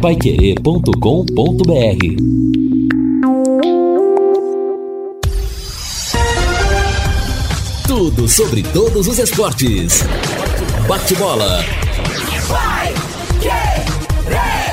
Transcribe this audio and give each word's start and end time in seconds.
paiquerê.com.br 0.00 0.90
Tudo 7.86 8.26
sobre 8.26 8.62
todos 8.62 9.06
os 9.06 9.18
esportes. 9.18 10.02
Bate-bola. 10.88 11.62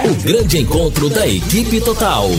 O 0.05 0.15
grande 0.23 0.59
encontro 0.59 1.09
da 1.09 1.27
equipe 1.27 1.81
total. 1.81 2.29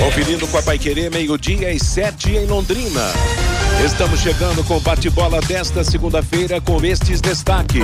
Conferindo 0.00 0.48
com 0.48 0.58
a 0.58 0.62
Paiquerê, 0.62 1.08
meio-dia 1.10 1.72
e 1.72 1.78
sete 1.78 2.32
em 2.32 2.46
Londrina. 2.46 3.53
Estamos 3.82 4.20
chegando 4.20 4.62
com 4.64 4.76
o 4.76 4.80
bate-bola 4.80 5.40
desta 5.40 5.82
segunda-feira 5.82 6.60
com 6.60 6.84
estes 6.84 7.20
destaques. 7.20 7.82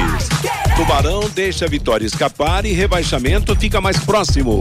Tubarão 0.77 1.29
deixa 1.35 1.65
a 1.65 1.69
vitória 1.69 2.07
escapar 2.07 2.65
e 2.65 2.73
rebaixamento 2.73 3.57
fica 3.57 3.81
mais 3.81 3.99
próximo. 3.99 4.61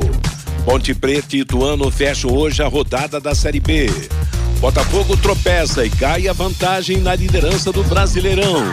Ponte 0.66 0.94
Preta 0.94 1.36
e 1.36 1.40
Ituano 1.40 1.90
fecham 1.92 2.32
hoje 2.32 2.62
a 2.62 2.68
rodada 2.68 3.20
da 3.20 3.34
Série 3.36 3.60
B. 3.60 3.90
Botafogo 4.60 5.16
tropeça 5.16 5.86
e 5.86 5.90
cai 5.90 6.28
a 6.28 6.34
vantagem 6.34 6.98
na 6.98 7.16
liderança 7.16 7.72
do 7.72 7.84
Brasileirão. 7.84 8.64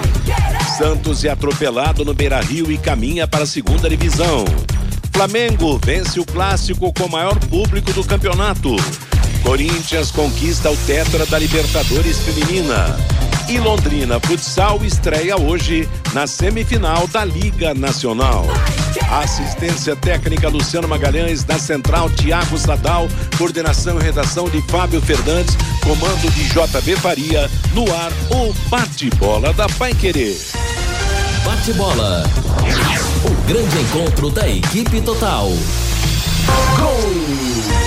Santos 0.77 1.25
é 1.25 1.31
atropelado 1.31 2.05
no 2.05 2.13
Beira 2.13 2.41
Rio 2.41 2.71
e 2.73 2.77
caminha 2.77 3.29
para 3.29 3.45
a 3.45 3.47
segunda 3.47 3.89
divisão. 3.89 4.45
Flamengo 5.13 5.81
vence 5.83 6.21
o 6.21 6.27
clássico 6.27 6.93
com 6.93 7.09
maior 7.09 7.39
público 7.39 7.93
do 7.93 8.05
campeonato. 8.05 8.77
Corinthians 9.47 10.11
conquista 10.11 10.73
o 10.73 10.77
Tetra 10.77 11.25
da 11.25 11.39
Libertadores 11.39 12.19
Feminina. 12.19 12.97
E 13.49 13.61
Londrina 13.61 14.19
Futsal 14.19 14.85
estreia 14.85 15.41
hoje 15.41 15.89
na 16.13 16.27
semifinal 16.27 17.07
da 17.07 17.25
Liga 17.25 17.73
Nacional. 17.73 18.45
Assistência 19.09 19.95
técnica 19.95 20.49
Luciano 20.49 20.89
Magalhães, 20.89 21.45
da 21.45 21.61
Central 21.61 22.11
Tiago 22.11 22.59
Sadal, 22.59 23.09
coordenação 23.39 24.01
e 24.01 24.03
redação 24.03 24.51
de 24.51 24.61
Fábio 24.63 25.01
Fernandes, 25.01 25.57
comando 25.85 26.29
de 26.33 26.49
JB 26.49 26.97
Faria, 26.97 27.49
no 27.73 27.85
ar 27.95 28.11
o 28.33 28.53
bate-bola 28.69 29.53
da 29.53 29.69
Pai 29.69 29.95
Querer. 29.95 30.37
Bate-bola. 31.45 32.25
O 33.25 33.47
grande 33.47 33.79
encontro 33.79 34.29
da 34.29 34.49
equipe 34.49 35.01
total. 35.03 35.51
Gol! 36.77 37.86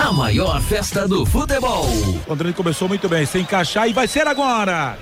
A 0.00 0.12
maior 0.12 0.60
festa 0.62 1.06
do 1.06 1.26
futebol. 1.26 1.84
O 2.26 2.32
André 2.32 2.52
começou 2.52 2.88
muito 2.88 3.06
bem, 3.06 3.26
sem 3.26 3.42
encaixar 3.42 3.86
e 3.86 3.92
vai 3.92 4.08
ser 4.08 4.26
agora. 4.26 4.98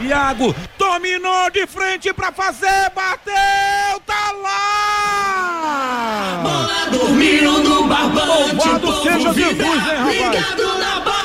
Iago 0.00 0.54
dominou 0.78 1.50
de 1.50 1.66
frente 1.66 2.14
pra 2.14 2.32
fazer, 2.32 2.90
bateu, 2.94 4.00
tá 4.06 4.32
lá! 4.42 6.40
Bola 6.42 6.86
dormindo 6.90 7.58
no 7.58 7.86
barbante, 7.86 8.26
Louvado 8.26 9.02
seja 9.02 9.34
Jesus, 9.34 9.36
vibra, 9.36 9.66
hein, 9.66 9.74
rapaz? 9.98 10.16
ligado 10.16 10.78
na 10.78 11.00
bike. 11.00 11.22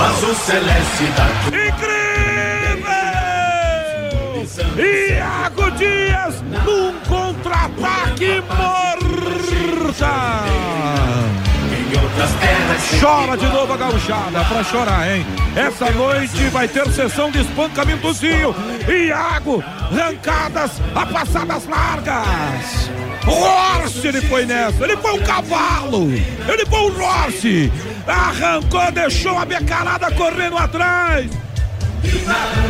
Azul 0.00 0.34
celeste 0.34 1.04
da 1.14 1.28
Incrível! 1.48 2.01
Contra-ataque. 7.42 8.42
Chora 13.00 13.36
de 13.36 13.46
novo 13.46 13.72
a 13.72 13.76
gauchada 13.76 14.44
pra 14.44 14.64
chorar, 14.64 15.10
hein? 15.10 15.26
Essa 15.56 15.90
noite 15.90 16.48
vai 16.48 16.68
ter 16.68 16.86
sessão 16.92 17.30
de 17.30 17.40
espancamentozinho. 17.40 18.54
Iago, 18.88 19.62
arrancadas 19.62 20.70
a 20.94 21.06
passadas 21.06 21.66
largas. 21.66 22.90
Rorce 23.24 24.06
ele 24.06 24.20
foi 24.22 24.46
nessa, 24.46 24.82
ele 24.84 24.96
foi 24.96 25.12
um 25.12 25.22
cavalo, 25.22 26.10
ele 26.12 26.66
foi 26.66 26.80
um 26.80 26.92
Rorce. 26.92 27.72
Arrancou, 28.06 28.90
deixou 28.92 29.38
a 29.38 29.44
becarada 29.44 30.10
correndo 30.12 30.58
atrás. 30.58 31.30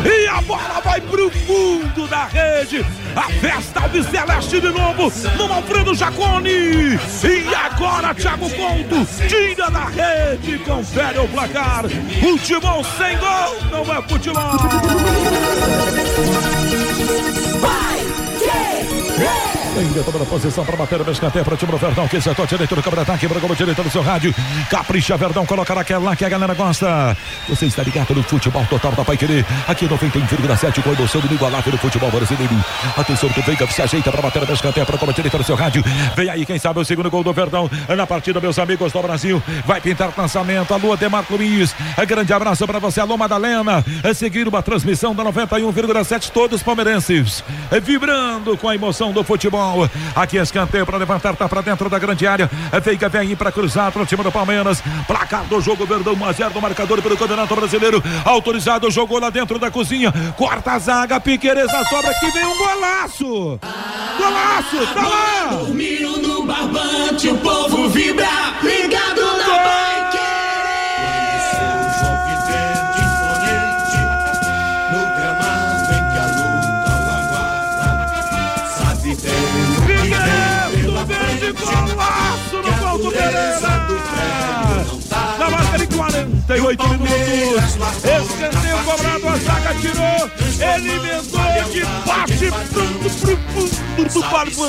E 0.05 0.27
a 0.27 0.41
bola 0.41 0.81
vai 0.83 1.01
pro 1.01 1.29
fundo 1.31 2.07
da 2.07 2.25
rede. 2.25 2.85
A 3.15 3.29
festa 3.39 3.81
Alves 3.81 4.05
Celeste 4.07 4.59
de 4.59 4.69
novo 4.69 5.11
no 5.37 5.53
Alfredo 5.53 5.93
Jacone. 5.93 6.49
E 6.49 7.55
agora 7.55 8.13
Thiago 8.13 8.49
Conto 8.49 9.07
tira 9.27 9.69
da 9.69 9.85
rede, 9.85 10.57
confere 10.59 11.19
o 11.19 11.27
placar. 11.27 11.85
Futebol 12.19 12.83
sem 12.83 13.17
gol, 13.17 13.57
não 13.71 13.93
é 13.93 14.01
futebol. 14.01 14.57
Ainda 19.75 20.03
toma 20.03 20.19
na 20.19 20.25
posição 20.25 20.63
para 20.63 20.77
bater 20.77 21.01
o 21.01 21.11
escanteio 21.11 21.43
para 21.43 21.55
o 21.55 21.57
time 21.57 21.71
do 21.71 21.77
Verdão, 21.79 22.07
que 22.07 22.21
setor 22.21 22.45
direito 22.45 22.75
do 22.75 22.83
câmara 22.83 23.01
ataque, 23.01 23.27
para 23.27 23.39
como 23.39 23.55
direito 23.55 23.81
do 23.81 23.89
seu 23.89 24.03
rádio. 24.03 24.33
Capricha 24.69 25.17
Verdão, 25.17 25.47
coloca 25.47 25.73
naquela 25.73 26.15
que 26.15 26.23
a 26.23 26.29
galera 26.29 26.53
gosta. 26.53 27.17
Você 27.49 27.65
está 27.65 27.81
ligado 27.81 28.13
no 28.13 28.21
futebol 28.21 28.63
total 28.69 28.91
da 28.91 29.03
Pai 29.03 29.17
Querer, 29.17 29.43
aqui 29.67 29.87
91,7 29.87 30.83
com 30.83 30.89
a 30.91 30.93
emoção 30.93 31.21
do 31.21 31.27
inigualável 31.27 31.71
do 31.71 31.77
futebol 31.79 32.11
brasileiro. 32.11 32.53
Atenção 32.95 33.29
que 33.29 33.39
o 33.39 33.43
Veiga 33.43 33.65
se 33.65 33.81
ajeita 33.81 34.11
para 34.11 34.21
bater 34.21 34.47
o 34.47 34.53
escanteio 34.53 34.85
para 34.85 34.97
como 34.97 35.11
direito 35.11 35.37
do 35.39 35.43
seu 35.43 35.55
rádio. 35.55 35.83
Vem 36.15 36.29
aí, 36.29 36.45
quem 36.45 36.59
sabe, 36.59 36.79
o 36.79 36.85
segundo 36.85 37.09
gol 37.09 37.23
do 37.23 37.33
Verdão 37.33 37.67
na 37.97 38.05
partida, 38.05 38.39
meus 38.39 38.59
amigos 38.59 38.91
do 38.91 39.01
Brasil. 39.01 39.41
Vai 39.65 39.81
pintar 39.81 40.09
o 40.09 40.13
lançamento. 40.15 40.71
Alô, 40.71 40.95
Demarco 40.95 41.35
Luiz. 41.35 41.75
Grande 42.07 42.31
abraço 42.31 42.67
para 42.67 42.77
você, 42.77 42.99
alô, 42.99 43.17
Madalena. 43.17 43.83
Seguir 44.13 44.47
uma 44.47 44.61
transmissão 44.61 45.15
da 45.15 45.23
91,7, 45.23 46.29
todos 46.29 46.61
palmeirenses. 46.61 47.43
Vibrando 47.81 48.55
com 48.55 48.69
a 48.69 48.75
emoção 48.75 49.11
do 49.11 49.23
futebol. 49.23 49.62
Aqui 50.15 50.37
escanteio 50.37 50.85
para 50.85 50.97
levantar, 50.97 51.35
tá 51.35 51.47
para 51.47 51.61
dentro 51.61 51.89
da 51.89 51.97
grande 51.97 52.27
área. 52.27 52.49
É 52.71 52.79
Veiga 52.79 53.09
vem 53.09 53.21
aí 53.21 53.35
para 53.35 53.51
cruzar 53.51 53.91
para 53.91 54.01
o 54.01 54.05
time 54.05 54.23
do 54.23 54.31
Palmeiras. 54.31 54.83
Placar 55.07 55.43
do 55.45 55.61
jogo, 55.61 55.85
Verdão 55.85 56.13
1 56.13 56.25
a 56.25 56.31
0 56.31 56.49
do 56.51 56.61
marcador 56.61 57.01
pelo 57.01 57.17
Campeonato 57.17 57.55
Brasileiro. 57.55 58.03
Autorizado, 58.25 58.91
jogou 58.91 59.19
lá 59.19 59.29
dentro 59.29 59.57
da 59.57 59.71
cozinha. 59.71 60.13
Corta 60.37 60.73
a 60.73 60.79
zaga, 60.79 61.19
Piqueires 61.19 61.71
na 61.71 61.85
sobra. 61.85 62.13
Que 62.15 62.31
vem 62.31 62.45
um 62.45 62.57
golaço. 62.57 63.59
Golaço, 64.17 64.93
tá 64.93 65.01
lá. 65.01 65.47
Dormindo 65.57 66.21
no 66.21 66.45
barbante, 66.45 67.29
o 67.29 67.37
povo 67.37 67.89
vibra, 67.89 68.27
ligado 68.61 69.32
48 86.59 86.87
minutos. 86.89 87.77
Escanteio 88.03 88.77
cobrado, 88.83 89.27
a 89.27 89.37
zaga 89.37 89.73
tirou. 89.75 90.31
Ele 90.75 90.91
emendou 90.91 91.63
de 91.71 91.81
bate 92.05 92.51
pro, 92.71 92.87
pro 92.99 93.09
fundo 93.09 94.13
do 94.13 94.21
barbante. 94.21 94.63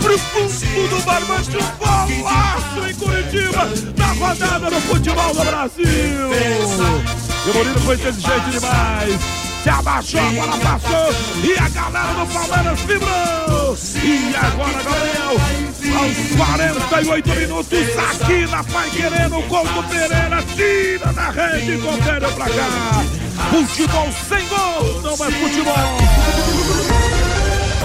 Pro 0.00 0.18
fundo 0.18 0.88
do 0.88 1.02
barbante. 1.04 1.56
Um 1.56 2.16
golaço 2.16 2.88
em 2.88 2.94
Curitiba. 2.94 3.68
Na 3.96 4.12
rodada 4.12 4.70
do 4.70 4.80
futebol 4.80 5.34
do 5.34 5.44
Brasil. 5.44 5.86
E 7.46 7.50
o 7.50 7.54
Murilo 7.54 7.80
foi 7.80 7.94
inteligente 7.94 8.50
demais. 8.50 9.49
Se 9.62 9.68
abaixou, 9.68 10.20
a 10.20 10.30
bola 10.32 10.58
passou 10.58 11.12
e 11.44 11.58
a 11.58 11.68
galera 11.68 12.14
do 12.14 12.26
Palmeiras 12.32 12.80
vibrou. 12.80 13.76
E 14.02 14.34
agora, 14.36 14.82
Gabriel, 14.82 15.36
aos 15.98 16.16
48 16.88 17.28
minutos, 17.28 17.78
aqui 17.98 18.46
na 18.50 18.64
Pai 18.64 18.88
Querendo, 18.90 19.38
o 19.38 19.42
gol 19.42 19.64
do 19.64 19.82
Pereira, 19.84 20.42
tira 20.56 21.12
da 21.12 21.30
rede 21.30 21.72
e 21.72 21.78
confere 21.78 22.24
o 22.24 22.32
placar. 22.32 23.04
Futebol 23.50 24.08
sem 24.28 24.48
gol, 24.48 25.02
não 25.02 25.12
é 25.12 25.30
futebol. 25.30 27.09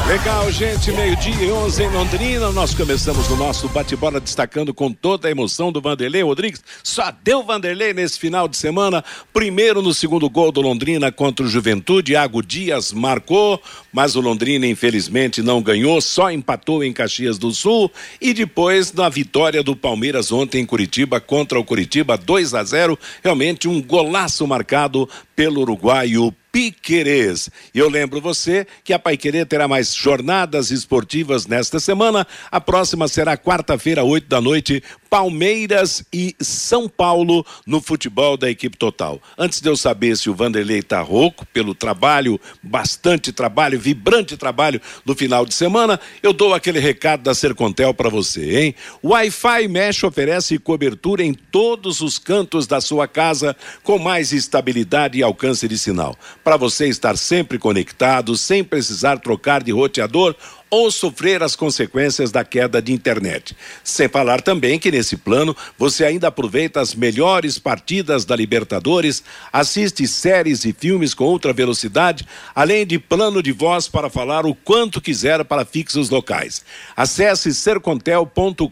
Legal, 0.07 0.51
gente. 0.51 0.91
Meio-dia 0.91 1.45
e 1.45 1.51
11 1.51 1.83
em 1.83 1.89
Londrina. 1.89 2.51
Nós 2.51 2.75
começamos 2.75 3.27
o 3.31 3.35
nosso 3.35 3.67
bate-bola 3.67 4.19
destacando 4.19 4.71
com 4.71 4.91
toda 4.91 5.27
a 5.27 5.31
emoção 5.31 5.71
do 5.71 5.81
Vanderlei 5.81 6.21
Rodrigues. 6.21 6.63
Só 6.83 7.11
deu 7.23 7.41
Vanderlei 7.41 7.91
nesse 7.91 8.19
final 8.19 8.47
de 8.47 8.55
semana. 8.55 9.03
Primeiro 9.33 9.81
no 9.81 9.95
segundo 9.95 10.29
gol 10.29 10.51
do 10.51 10.61
Londrina 10.61 11.11
contra 11.11 11.43
o 11.43 11.49
Juventude. 11.49 12.11
Iago 12.11 12.43
Dias 12.43 12.93
marcou, 12.93 13.59
mas 13.91 14.15
o 14.15 14.21
Londrina 14.21 14.67
infelizmente 14.67 15.41
não 15.41 15.59
ganhou, 15.59 15.99
só 15.99 16.29
empatou 16.29 16.83
em 16.83 16.93
Caxias 16.93 17.39
do 17.39 17.51
Sul. 17.51 17.91
E 18.21 18.31
depois 18.31 18.93
na 18.93 19.09
vitória 19.09 19.63
do 19.63 19.75
Palmeiras 19.75 20.31
ontem 20.31 20.61
em 20.61 20.65
Curitiba 20.67 21.19
contra 21.19 21.59
o 21.59 21.65
Curitiba 21.65 22.15
2 22.15 22.53
a 22.53 22.63
0. 22.63 22.99
Realmente 23.23 23.67
um 23.67 23.81
golaço 23.81 24.45
marcado 24.45 25.09
pelo 25.35 25.61
uruguaio 25.61 26.31
Piquerez. 26.55 27.49
E 27.73 27.79
eu 27.79 27.89
lembro 27.89 28.21
você 28.21 28.65
que 28.81 28.93
a 28.93 28.97
Paiquerê 28.97 29.45
terá 29.45 29.67
mais 29.67 29.93
jornadas 29.93 30.71
esportivas 30.71 31.45
nesta 31.45 31.81
semana. 31.81 32.25
A 32.49 32.61
próxima 32.61 33.09
será 33.09 33.35
quarta-feira, 33.35 34.05
oito 34.05 34.29
da 34.29 34.39
noite, 34.39 34.81
Palmeiras 35.09 36.03
e 36.11 36.35
São 36.39 36.89
Paulo 36.89 37.45
no 37.65 37.81
futebol 37.81 38.35
da 38.37 38.49
equipe 38.49 38.77
total. 38.77 39.21
Antes 39.37 39.61
de 39.61 39.69
eu 39.69 39.77
saber 39.77 40.17
se 40.17 40.29
o 40.29 40.35
Vanderlei 40.35 40.79
está 40.79 41.01
rouco 41.01 41.45
pelo 41.47 41.73
trabalho, 41.73 42.39
bastante 42.61 43.31
trabalho, 43.31 43.79
vibrante 43.79 44.37
trabalho 44.37 44.81
no 45.05 45.15
final 45.15 45.45
de 45.45 45.53
semana, 45.53 45.99
eu 46.21 46.33
dou 46.33 46.53
aquele 46.53 46.79
recado 46.79 47.23
da 47.23 47.33
Sercontel 47.33 47.93
para 47.93 48.09
você, 48.09 48.59
hein? 48.59 48.75
Wi-Fi 49.03 49.67
Mesh 49.67 50.03
oferece 50.03 50.57
cobertura 50.59 51.23
em 51.23 51.33
todos 51.33 52.01
os 52.01 52.17
cantos 52.17 52.67
da 52.67 52.81
sua 52.81 53.07
casa 53.07 53.55
com 53.83 53.97
mais 53.97 54.31
estabilidade 54.31 55.17
e 55.17 55.23
alcance 55.23 55.67
de 55.67 55.77
sinal. 55.77 56.17
Para 56.43 56.57
você 56.57 56.87
estar 56.87 57.17
sempre 57.17 57.57
conectado, 57.57 58.35
sem 58.35 58.63
precisar 58.63 59.19
trocar 59.19 59.63
de 59.63 59.71
roteador 59.71 60.35
ou 60.75 60.91
sofrer 60.91 61.41
as 61.41 61.55
consequências 61.55 62.33
da 62.33 62.43
queda 62.43 62.81
de 62.81 62.91
internet. 62.91 63.55
Sem 63.81 64.09
falar 64.09 64.41
também 64.41 64.77
que 64.77 64.91
nesse 64.91 65.15
plano 65.15 65.55
você 65.77 66.03
ainda 66.03 66.27
aproveita 66.27 66.81
as 66.81 66.93
melhores 66.93 67.57
partidas 67.57 68.25
da 68.25 68.35
Libertadores, 68.35 69.23
assiste 69.53 70.05
séries 70.05 70.65
e 70.65 70.75
filmes 70.77 71.13
com 71.13 71.23
outra 71.23 71.53
velocidade, 71.53 72.27
além 72.53 72.85
de 72.85 72.99
plano 72.99 73.41
de 73.41 73.53
voz 73.53 73.87
para 73.87 74.09
falar 74.09 74.45
o 74.45 74.53
quanto 74.53 74.99
quiser 74.99 75.45
para 75.45 75.63
fixos 75.63 76.09
locais. 76.09 76.61
Acesse 76.93 77.53
sercontel.com.br 77.53 78.69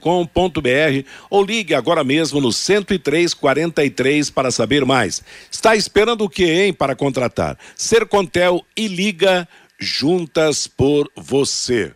ou 1.29 1.45
ligue 1.45 1.73
agora 1.73 2.03
mesmo 2.03 2.41
no 2.41 2.51
10343 2.51 4.29
para 4.29 4.51
saber 4.51 4.83
mais. 4.83 5.23
Está 5.49 5.73
esperando 5.73 6.25
o 6.25 6.29
que, 6.29 6.43
hein, 6.43 6.73
para 6.73 6.97
contratar? 6.97 7.57
Sercontel 7.77 8.61
e 8.75 8.89
liga 8.89 9.47
Juntas 9.83 10.65
por 10.65 11.11
Você. 11.15 11.91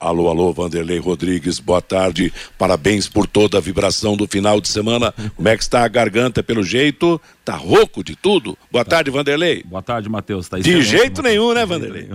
Alô, 0.00 0.28
alô, 0.28 0.52
Vanderlei 0.52 0.98
Rodrigues, 0.98 1.60
boa 1.60 1.80
tarde. 1.80 2.32
Parabéns 2.58 3.06
por 3.06 3.26
toda 3.26 3.58
a 3.58 3.60
vibração 3.60 4.16
do 4.16 4.26
final 4.26 4.60
de 4.60 4.66
semana. 4.66 5.14
Como 5.36 5.48
é 5.48 5.56
que 5.56 5.62
está 5.62 5.84
a 5.84 5.88
garganta? 5.88 6.42
Pelo 6.42 6.64
jeito, 6.64 7.20
tá 7.44 7.54
rouco 7.54 8.02
de 8.02 8.16
tudo. 8.16 8.58
Boa 8.72 8.84
tá. 8.84 8.96
tarde, 8.96 9.10
Vanderlei. 9.10 9.62
Boa 9.62 9.82
tarde, 9.82 10.08
Matheus. 10.08 10.48
Tá 10.48 10.58
de 10.58 10.82
jeito 10.82 11.18
Mateus. 11.18 11.24
nenhum, 11.24 11.52
né, 11.52 11.64
Vanderlei? 11.66 12.08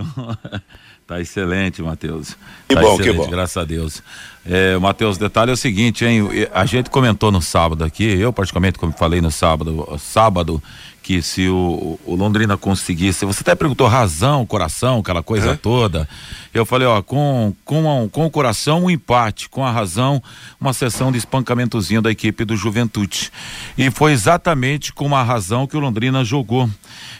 tá 1.06 1.20
excelente, 1.20 1.80
Matheus. 1.80 2.36
Que 2.68 2.74
tá 2.74 2.80
bom, 2.80 2.98
que 2.98 3.12
bom. 3.12 3.30
Graças 3.30 3.56
a 3.56 3.64
Deus. 3.64 4.02
É, 4.44 4.76
Matheus, 4.78 5.16
detalhe 5.16 5.52
é 5.52 5.54
o 5.54 5.56
seguinte, 5.56 6.04
hein? 6.04 6.28
A 6.52 6.66
gente 6.66 6.90
comentou 6.90 7.30
no 7.32 7.40
sábado 7.40 7.84
aqui, 7.84 8.04
eu 8.04 8.32
particularmente, 8.32 8.78
como 8.78 8.92
falei 8.92 9.20
no 9.20 9.30
sábado, 9.30 9.88
sábado, 9.98 10.62
que 11.06 11.22
se 11.22 11.48
o, 11.48 12.00
o, 12.04 12.16
Londrina 12.16 12.56
conseguisse, 12.56 13.24
você 13.24 13.40
até 13.40 13.54
perguntou 13.54 13.86
razão, 13.86 14.44
coração, 14.44 14.98
aquela 14.98 15.22
coisa 15.22 15.52
é? 15.52 15.56
toda. 15.56 16.08
Eu 16.52 16.66
falei, 16.66 16.84
ó, 16.84 17.00
com, 17.00 17.54
com, 17.64 18.08
com 18.10 18.26
o 18.26 18.30
coração 18.30 18.82
um 18.82 18.90
empate, 18.90 19.48
com 19.48 19.64
a 19.64 19.70
razão 19.70 20.20
uma 20.60 20.72
sessão 20.72 21.12
de 21.12 21.18
espancamentozinho 21.18 22.02
da 22.02 22.10
equipe 22.10 22.44
do 22.44 22.56
Juventude. 22.56 23.30
E 23.78 23.88
foi 23.88 24.10
exatamente 24.10 24.92
com 24.92 25.14
a 25.14 25.22
razão 25.22 25.64
que 25.64 25.76
o 25.76 25.80
Londrina 25.80 26.24
jogou, 26.24 26.68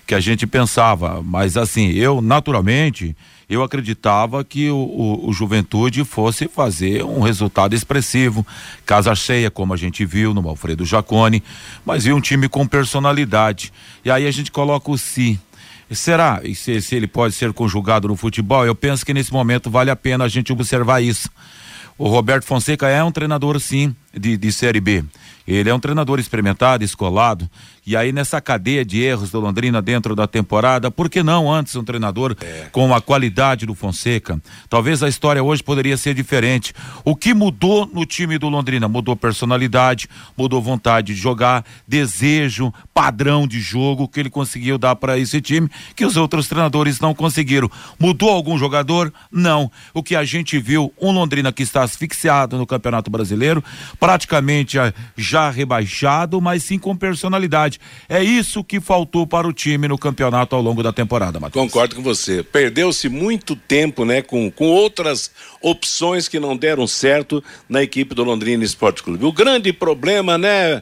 que 0.04 0.16
a 0.16 0.20
gente 0.20 0.48
pensava. 0.48 1.22
Mas 1.22 1.56
assim, 1.56 1.90
eu 1.90 2.20
naturalmente 2.20 3.14
eu 3.48 3.62
acreditava 3.62 4.44
que 4.44 4.68
o, 4.70 4.76
o, 4.76 5.28
o, 5.28 5.32
Juventude 5.32 6.04
fosse 6.04 6.48
fazer 6.48 7.04
um 7.04 7.20
resultado 7.20 7.74
expressivo, 7.74 8.44
casa 8.84 9.14
cheia, 9.14 9.50
como 9.50 9.72
a 9.72 9.76
gente 9.76 10.04
viu 10.04 10.34
no 10.34 10.46
Alfredo 10.48 10.84
Jacone, 10.84 11.42
mas 11.84 12.04
viu 12.04 12.16
um 12.16 12.20
time 12.20 12.48
com 12.48 12.66
personalidade. 12.66 13.72
E 14.04 14.10
aí 14.10 14.26
a 14.26 14.30
gente 14.30 14.50
coloca 14.50 14.90
o 14.90 14.98
si. 14.98 15.38
Será? 15.90 16.40
E 16.42 16.54
se, 16.56 16.80
se 16.80 16.96
ele 16.96 17.06
pode 17.06 17.34
ser 17.34 17.52
conjugado 17.52 18.08
no 18.08 18.16
futebol? 18.16 18.66
Eu 18.66 18.74
penso 18.74 19.06
que 19.06 19.14
nesse 19.14 19.32
momento 19.32 19.70
vale 19.70 19.90
a 19.90 19.96
pena 19.96 20.24
a 20.24 20.28
gente 20.28 20.52
observar 20.52 21.00
isso. 21.00 21.30
O 21.96 22.08
Roberto 22.08 22.44
Fonseca 22.44 22.88
é 22.88 23.02
um 23.02 23.12
treinador, 23.12 23.58
sim, 23.60 23.94
de, 24.16 24.36
de 24.36 24.52
Série 24.52 24.80
B. 24.80 25.04
Ele 25.46 25.70
é 25.70 25.74
um 25.74 25.78
treinador 25.78 26.18
experimentado, 26.18 26.82
escolado, 26.82 27.48
e 27.86 27.96
aí 27.96 28.10
nessa 28.10 28.40
cadeia 28.40 28.84
de 28.84 29.00
erros 29.00 29.30
do 29.30 29.38
Londrina 29.38 29.80
dentro 29.80 30.16
da 30.16 30.26
temporada, 30.26 30.90
por 30.90 31.08
que 31.08 31.22
não 31.22 31.52
antes 31.52 31.76
um 31.76 31.84
treinador 31.84 32.36
é. 32.40 32.66
com 32.72 32.92
a 32.92 33.00
qualidade 33.00 33.64
do 33.64 33.72
Fonseca? 33.72 34.42
Talvez 34.68 35.04
a 35.04 35.08
história 35.08 35.42
hoje 35.44 35.62
poderia 35.62 35.96
ser 35.96 36.12
diferente. 36.14 36.74
O 37.04 37.14
que 37.14 37.32
mudou 37.32 37.86
no 37.86 38.04
time 38.04 38.38
do 38.38 38.48
Londrina? 38.48 38.88
Mudou 38.88 39.14
personalidade, 39.14 40.08
mudou 40.36 40.60
vontade 40.60 41.14
de 41.14 41.20
jogar, 41.20 41.64
desejo, 41.86 42.74
padrão 42.92 43.46
de 43.46 43.60
jogo 43.60 44.08
que 44.08 44.18
ele 44.18 44.30
conseguiu 44.30 44.78
dar 44.78 44.96
para 44.96 45.16
esse 45.16 45.40
time 45.40 45.70
que 45.94 46.04
os 46.04 46.16
outros 46.16 46.48
treinadores 46.48 46.98
não 46.98 47.14
conseguiram. 47.14 47.70
Mudou 48.00 48.30
algum 48.30 48.58
jogador? 48.58 49.12
Não. 49.30 49.70
O 49.94 50.02
que 50.02 50.16
a 50.16 50.24
gente 50.24 50.58
viu, 50.58 50.92
um 51.00 51.12
Londrina 51.12 51.52
que 51.52 51.62
está 51.62 51.84
asfixiado 51.84 52.58
no 52.58 52.66
Campeonato 52.66 53.12
Brasileiro, 53.12 53.62
praticamente 54.06 54.78
já 55.16 55.50
rebaixado, 55.50 56.40
mas 56.40 56.62
sim 56.62 56.78
com 56.78 56.96
personalidade. 56.96 57.80
É 58.08 58.22
isso 58.22 58.62
que 58.62 58.78
faltou 58.78 59.26
para 59.26 59.48
o 59.48 59.52
time 59.52 59.88
no 59.88 59.98
campeonato 59.98 60.54
ao 60.54 60.62
longo 60.62 60.80
da 60.80 60.92
temporada, 60.92 61.40
Matheus. 61.40 61.64
Concordo 61.64 61.96
com 61.96 62.02
você. 62.04 62.40
Perdeu-se 62.40 63.08
muito 63.08 63.56
tempo, 63.56 64.04
né, 64.04 64.22
com, 64.22 64.48
com 64.48 64.66
outras 64.66 65.32
opções 65.60 66.28
que 66.28 66.38
não 66.38 66.56
deram 66.56 66.86
certo 66.86 67.42
na 67.68 67.82
equipe 67.82 68.14
do 68.14 68.22
Londrina 68.22 68.62
Esporte 68.62 69.02
Clube. 69.02 69.24
O 69.24 69.32
grande 69.32 69.72
problema, 69.72 70.38
né, 70.38 70.80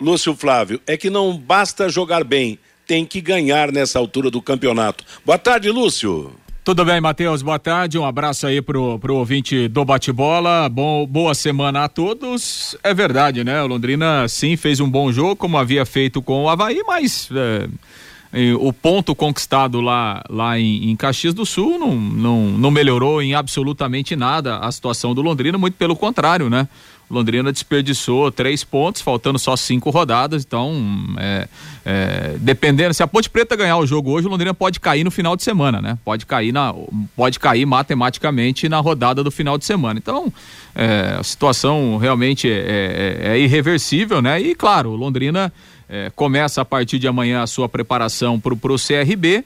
Lúcio 0.00 0.34
Flávio, 0.34 0.80
é 0.86 0.96
que 0.96 1.10
não 1.10 1.36
basta 1.36 1.90
jogar 1.90 2.24
bem, 2.24 2.58
tem 2.86 3.04
que 3.04 3.20
ganhar 3.20 3.70
nessa 3.70 3.98
altura 3.98 4.30
do 4.30 4.40
campeonato. 4.40 5.04
Boa 5.26 5.36
tarde, 5.36 5.68
Lúcio. 5.68 6.32
Tudo 6.64 6.84
bem, 6.84 7.00
Matheus? 7.00 7.42
Boa 7.42 7.58
tarde. 7.58 7.98
Um 7.98 8.06
abraço 8.06 8.46
aí 8.46 8.62
pro, 8.62 8.96
pro 9.00 9.16
ouvinte 9.16 9.66
do 9.66 9.84
bate-bola. 9.84 10.68
Bom, 10.68 11.04
boa 11.04 11.34
semana 11.34 11.82
a 11.82 11.88
todos. 11.88 12.76
É 12.84 12.94
verdade, 12.94 13.42
né? 13.42 13.60
O 13.64 13.66
Londrina 13.66 14.28
sim 14.28 14.56
fez 14.56 14.78
um 14.78 14.88
bom 14.88 15.10
jogo, 15.10 15.34
como 15.34 15.58
havia 15.58 15.84
feito 15.84 16.22
com 16.22 16.44
o 16.44 16.48
Havaí, 16.48 16.84
mas 16.86 17.28
é, 17.34 18.54
o 18.60 18.72
ponto 18.72 19.12
conquistado 19.12 19.80
lá, 19.80 20.22
lá 20.30 20.56
em, 20.56 20.88
em 20.88 20.94
Caxias 20.94 21.34
do 21.34 21.44
Sul 21.44 21.80
não, 21.80 21.96
não, 21.96 22.50
não 22.50 22.70
melhorou 22.70 23.20
em 23.20 23.34
absolutamente 23.34 24.14
nada 24.14 24.58
a 24.58 24.70
situação 24.70 25.16
do 25.16 25.20
Londrina, 25.20 25.58
muito 25.58 25.74
pelo 25.74 25.96
contrário, 25.96 26.48
né? 26.48 26.68
Londrina 27.12 27.52
desperdiçou 27.52 28.32
três 28.32 28.64
pontos, 28.64 29.02
faltando 29.02 29.38
só 29.38 29.54
cinco 29.54 29.90
rodadas. 29.90 30.44
Então, 30.44 30.74
é, 31.18 31.46
é, 31.84 32.36
dependendo, 32.38 32.94
se 32.94 33.02
a 33.02 33.06
Ponte 33.06 33.28
Preta 33.28 33.54
ganhar 33.54 33.76
o 33.76 33.86
jogo 33.86 34.10
hoje, 34.10 34.26
o 34.26 34.30
Londrina 34.30 34.54
pode 34.54 34.80
cair 34.80 35.04
no 35.04 35.10
final 35.10 35.36
de 35.36 35.42
semana, 35.42 35.82
né? 35.82 35.98
Pode 36.02 36.24
cair, 36.24 36.52
na, 36.52 36.74
pode 37.14 37.38
cair 37.38 37.66
matematicamente 37.66 38.66
na 38.66 38.80
rodada 38.80 39.22
do 39.22 39.30
final 39.30 39.58
de 39.58 39.66
semana. 39.66 39.98
Então, 39.98 40.32
é, 40.74 41.16
a 41.20 41.22
situação 41.22 41.98
realmente 41.98 42.50
é, 42.50 43.18
é, 43.24 43.32
é 43.32 43.38
irreversível, 43.38 44.22
né? 44.22 44.40
E 44.40 44.54
claro, 44.54 44.96
Londrina 44.96 45.52
é, 45.90 46.10
começa 46.16 46.62
a 46.62 46.64
partir 46.64 46.98
de 46.98 47.06
amanhã 47.06 47.42
a 47.42 47.46
sua 47.46 47.68
preparação 47.68 48.40
para 48.40 48.54
o 48.54 48.76
CRB. 48.78 49.44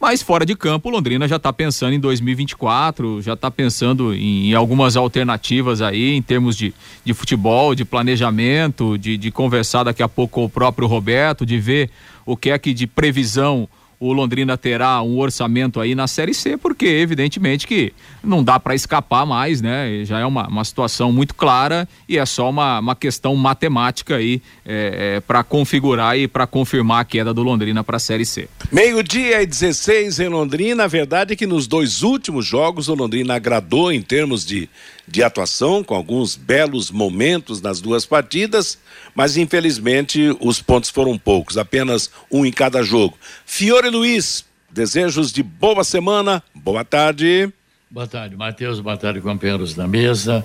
Mas 0.00 0.22
fora 0.22 0.46
de 0.46 0.56
campo, 0.56 0.88
Londrina 0.88 1.28
já 1.28 1.36
está 1.36 1.52
pensando 1.52 1.92
em 1.92 2.00
2024, 2.00 3.20
já 3.20 3.34
está 3.34 3.50
pensando 3.50 4.14
em, 4.14 4.48
em, 4.50 4.54
algumas 4.54 4.96
alternativas 4.96 5.82
aí, 5.82 6.14
em 6.14 6.22
termos 6.22 6.56
de, 6.56 6.72
de 7.04 7.12
futebol, 7.12 7.74
de 7.74 7.84
planejamento, 7.84 8.96
de, 8.96 9.18
de 9.18 9.30
conversar 9.30 9.84
daqui 9.84 10.02
a 10.02 10.08
pouco 10.08 10.36
com 10.36 10.44
o 10.46 10.48
próprio 10.48 10.88
Roberto, 10.88 11.44
de 11.44 11.58
ver 11.58 11.90
o 12.24 12.34
que 12.34 12.48
é 12.48 12.58
que 12.58 12.72
de 12.72 12.86
previsão 12.86 13.68
o 14.00 14.14
Londrina 14.14 14.56
terá 14.56 15.02
um 15.02 15.18
orçamento 15.18 15.78
aí 15.78 15.94
na 15.94 16.08
Série 16.08 16.32
C, 16.32 16.56
porque 16.56 16.86
evidentemente 16.86 17.66
que 17.66 17.92
não 18.24 18.42
dá 18.42 18.58
para 18.58 18.74
escapar 18.74 19.26
mais, 19.26 19.60
né? 19.60 20.02
Já 20.06 20.18
é 20.18 20.24
uma, 20.24 20.48
uma 20.48 20.64
situação 20.64 21.12
muito 21.12 21.34
clara 21.34 21.86
e 22.08 22.16
é 22.16 22.24
só 22.24 22.48
uma, 22.48 22.78
uma 22.78 22.96
questão 22.96 23.36
matemática 23.36 24.16
aí 24.16 24.40
é, 24.64 25.16
é, 25.16 25.20
para 25.20 25.44
configurar 25.44 26.16
e 26.16 26.26
para 26.26 26.46
confirmar 26.46 27.02
a 27.02 27.04
queda 27.04 27.34
do 27.34 27.42
Londrina 27.42 27.84
para 27.84 27.98
a 27.98 28.00
Série 28.00 28.24
C. 28.24 28.48
Meio-dia 28.72 29.42
e 29.42 29.46
16 29.46 30.18
em 30.18 30.28
Londrina. 30.28 30.84
A 30.84 30.88
verdade 30.88 31.34
é 31.34 31.36
que 31.36 31.46
nos 31.46 31.66
dois 31.66 32.02
últimos 32.02 32.46
jogos 32.46 32.88
o 32.88 32.94
Londrina 32.94 33.34
agradou 33.34 33.92
em 33.92 34.00
termos 34.00 34.46
de, 34.46 34.66
de 35.10 35.22
atuação, 35.22 35.82
com 35.82 35.94
alguns 35.94 36.36
belos 36.36 36.90
momentos 36.90 37.60
nas 37.60 37.80
duas 37.80 38.06
partidas 38.06 38.78
mas 39.14 39.36
infelizmente 39.36 40.36
os 40.40 40.60
pontos 40.62 40.90
foram 40.90 41.18
poucos, 41.18 41.58
apenas 41.58 42.10
um 42.30 42.44
em 42.44 42.52
cada 42.52 42.82
jogo. 42.82 43.16
Fiore 43.44 43.88
Luiz, 43.90 44.44
desejos 44.70 45.32
de 45.32 45.42
boa 45.42 45.84
semana, 45.84 46.42
boa 46.54 46.84
tarde. 46.84 47.52
Boa 47.90 48.06
tarde, 48.06 48.36
Matheus, 48.36 48.80
boa 48.80 48.96
tarde, 48.96 49.20
companheiros 49.20 49.74
da 49.74 49.86
mesa 49.86 50.44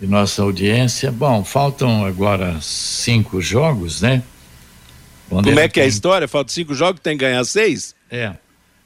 e 0.00 0.06
nossa 0.06 0.42
audiência. 0.42 1.10
Bom, 1.10 1.44
faltam 1.44 2.04
agora 2.04 2.58
cinco 2.60 3.40
jogos, 3.40 4.00
né? 4.00 4.22
Como 5.28 5.58
é 5.58 5.68
que 5.68 5.80
é 5.80 5.84
a 5.84 5.86
história? 5.86 6.28
Faltam 6.28 6.52
cinco 6.52 6.74
jogos, 6.74 7.00
tem 7.00 7.16
que 7.16 7.24
ganhar 7.24 7.44
seis? 7.44 7.94
É. 8.10 8.34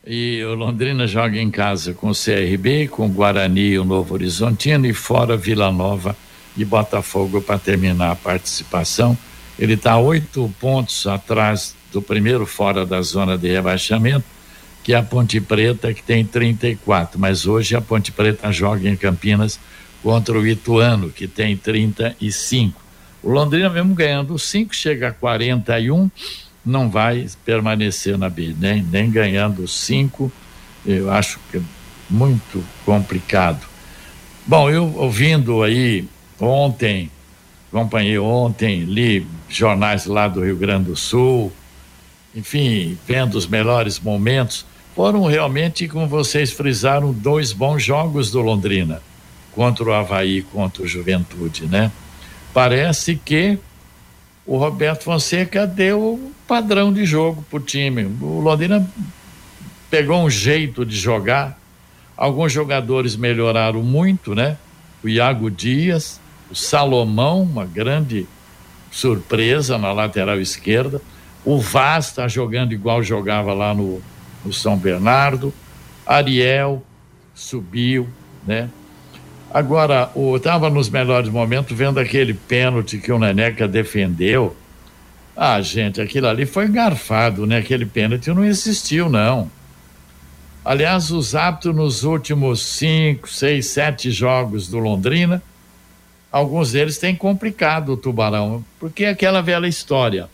E 0.09 0.41
o 0.45 0.55
Londrina 0.55 1.05
joga 1.05 1.37
em 1.37 1.51
casa 1.51 1.93
com 1.93 2.11
o 2.11 2.15
CRB, 2.15 2.87
com 2.87 3.07
o 3.07 3.09
Guarani 3.09 3.71
e 3.71 3.79
o 3.79 3.85
Novo 3.85 4.15
Horizontino 4.15 4.87
e 4.87 4.93
fora 4.93 5.37
Vila 5.37 5.73
Nova 5.73 6.17
e 6.57 6.65
Botafogo 6.65 7.43
para 7.43 7.59
terminar 7.59 8.13
a 8.13 8.15
participação. 8.15 9.19
Ele 9.59 9.73
está 9.73 9.99
oito 9.99 10.49
pontos 10.61 11.09
atrás 11.09 11.75
do 11.93 12.01
primeiro 12.01 12.47
fora 12.47 12.87
da 12.87 13.03
zona 13.03 13.37
de 13.37 13.51
rebaixamento, 13.51 14.25
que 14.85 14.93
é 14.93 14.97
a 14.97 15.03
Ponte 15.03 15.41
Preta, 15.41 15.93
que 15.93 16.05
tem 16.05 16.25
34. 16.25 17.19
Mas 17.19 17.45
hoje 17.45 17.75
a 17.75 17.81
Ponte 17.81 18.13
Preta 18.13 18.53
joga 18.53 18.89
em 18.89 18.95
Campinas 18.95 19.59
contra 20.05 20.39
o 20.39 20.47
Ituano, 20.47 21.11
que 21.11 21.27
tem 21.27 21.57
35. 21.57 22.81
O 23.25 23.31
Londrina, 23.33 23.69
mesmo 23.71 23.93
ganhando 23.93 24.39
5, 24.39 24.73
chega 24.73 25.09
a 25.09 25.13
41, 25.13 26.09
não 26.67 26.91
vai 26.91 27.29
permanecer 27.45 28.19
na 28.19 28.29
B, 28.29 28.53
nem, 28.59 28.83
nem 28.83 29.09
ganhando 29.09 29.69
5, 29.69 30.33
eu 30.85 31.11
acho 31.11 31.39
que 31.51 31.59
é 31.59 31.61
muito 32.11 32.63
complicado. 32.85 33.65
Bom, 34.45 34.69
eu 34.69 34.93
ouvindo 34.97 35.63
aí 35.63 36.09
ontem, 36.41 37.09
acompanhei 37.73 38.19
ontem, 38.19 38.83
li 38.83 39.25
jornais 39.49 40.07
lá 40.07 40.27
do 40.27 40.45
Rio 40.45 40.57
Grande 40.57 40.87
do 40.87 40.97
Sul, 40.97 41.53
enfim, 42.35 42.99
vendo 43.07 43.37
os 43.37 43.47
melhores 43.47 44.01
momentos, 44.01 44.67
foram 44.95 45.25
realmente, 45.25 45.87
como 45.87 46.09
vocês 46.09 46.51
frisaram, 46.51 47.13
dois 47.13 47.53
bons 47.53 47.83
jogos 47.83 48.31
do 48.31 48.41
Londrina, 48.41 49.01
contra 49.53 49.85
o 49.85 49.93
Havaí, 49.93 50.43
contra 50.43 50.83
o 50.83 50.87
Juventude, 50.89 51.67
né? 51.67 51.93
Parece 52.53 53.15
que 53.17 53.59
o 54.45 54.57
Roberto 54.57 55.05
Fonseca 55.05 55.67
deu 55.67 56.33
padrão 56.47 56.93
de 56.93 57.05
jogo 57.05 57.45
para 57.51 57.59
o 57.59 57.61
time. 57.61 58.05
O 58.21 58.41
Londrina 58.41 58.89
pegou 59.91 60.23
um 60.23 60.31
jeito 60.31 60.85
de 60.85 60.97
jogar. 60.97 61.59
Alguns 62.17 62.53
jogadores 62.53 63.17
melhoraram 63.17 63.83
muito, 63.83 64.35
né? 64.35 64.57
O 65.03 65.09
Iago 65.09 65.51
Dias, 65.51 66.21
o 66.51 66.55
Salomão, 66.55 67.43
uma 67.43 67.65
grande 67.65 68.27
surpresa 68.91 69.77
na 69.77 69.93
lateral 69.93 70.41
esquerda. 70.41 71.01
O 71.45 71.59
Vaz 71.59 72.07
está 72.07 72.27
jogando 72.27 72.73
igual 72.73 73.03
jogava 73.03 73.53
lá 73.53 73.75
no, 73.75 74.01
no 74.45 74.53
São 74.53 74.77
Bernardo. 74.77 75.53
Ariel 76.07 76.83
subiu, 77.35 78.09
né? 78.47 78.71
Agora, 79.53 80.11
estava 80.35 80.69
nos 80.69 80.89
melhores 80.89 81.29
momentos 81.29 81.77
vendo 81.77 81.99
aquele 81.99 82.35
pênalti 82.35 82.99
que 82.99 83.13
o 83.13 83.19
Neneca 83.19 83.69
defendeu. 83.69 84.57
Ah, 85.37 85.61
gente, 85.61 86.01
aquilo 86.01 86.27
ali 86.29 86.47
foi 86.47 86.67
garfado, 86.67 87.47
né? 87.47 87.59
Aquele 87.59 87.85
pênalti 87.85 88.29
não 88.29 88.45
existiu, 88.45 89.11
não. 89.11 89.51
Aliás, 90.65 91.11
os 91.11 91.35
hábitos 91.35 91.75
nos 91.75 92.05
últimos 92.05 92.61
cinco, 92.63 93.29
seis, 93.29 93.67
sete 93.67 94.11
jogos 94.11 94.67
do 94.67 94.79
Londrina, 94.79 95.43
alguns 96.33 96.73
deles 96.73 96.99
têm 96.99 97.15
complicado 97.15 97.93
o 97.93 97.97
Tubarão, 97.97 98.65
porque 98.81 99.05
é 99.05 99.11
aquela 99.11 99.43
velha 99.43 99.67
história. 99.67 100.29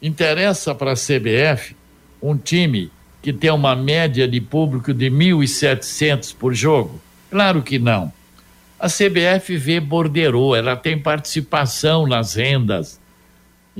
Interessa 0.00 0.74
para 0.74 0.92
a 0.92 0.94
CBF 0.94 1.74
um 2.22 2.36
time 2.36 2.90
que 3.22 3.32
tem 3.32 3.50
uma 3.50 3.74
média 3.74 4.28
de 4.28 4.40
público 4.40 4.94
de 4.94 5.10
1.700 5.10 6.36
por 6.36 6.54
jogo? 6.54 7.00
Claro 7.30 7.62
que 7.62 7.78
não. 7.78 8.12
A 8.78 8.86
CBF 8.88 9.56
vê 9.56 9.80
borderou, 9.80 10.54
ela 10.54 10.76
tem 10.76 10.98
participação 10.98 12.06
nas 12.06 12.34
rendas. 12.34 13.00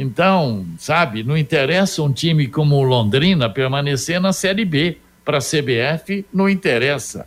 Então, 0.01 0.65
sabe, 0.79 1.25
não 1.25 1.37
interessa 1.37 2.05
um 2.05 2.13
time 2.13 2.47
como 2.47 2.77
o 2.77 2.85
Londrina 2.85 3.51
permanecer 3.51 4.21
na 4.21 4.33
Série 4.33 4.65
B. 4.65 4.97
Para 5.25 5.39
a 5.39 5.41
CBF, 5.41 6.25
não 6.33 6.49
interessa. 6.49 7.27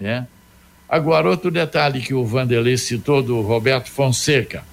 Né? 0.00 0.26
Agora, 0.88 1.30
outro 1.30 1.48
detalhe 1.48 2.00
que 2.00 2.12
o 2.12 2.26
Vanderlei 2.26 2.76
citou 2.76 3.22
do 3.22 3.40
Roberto 3.40 3.88
Fonseca. 3.88 4.64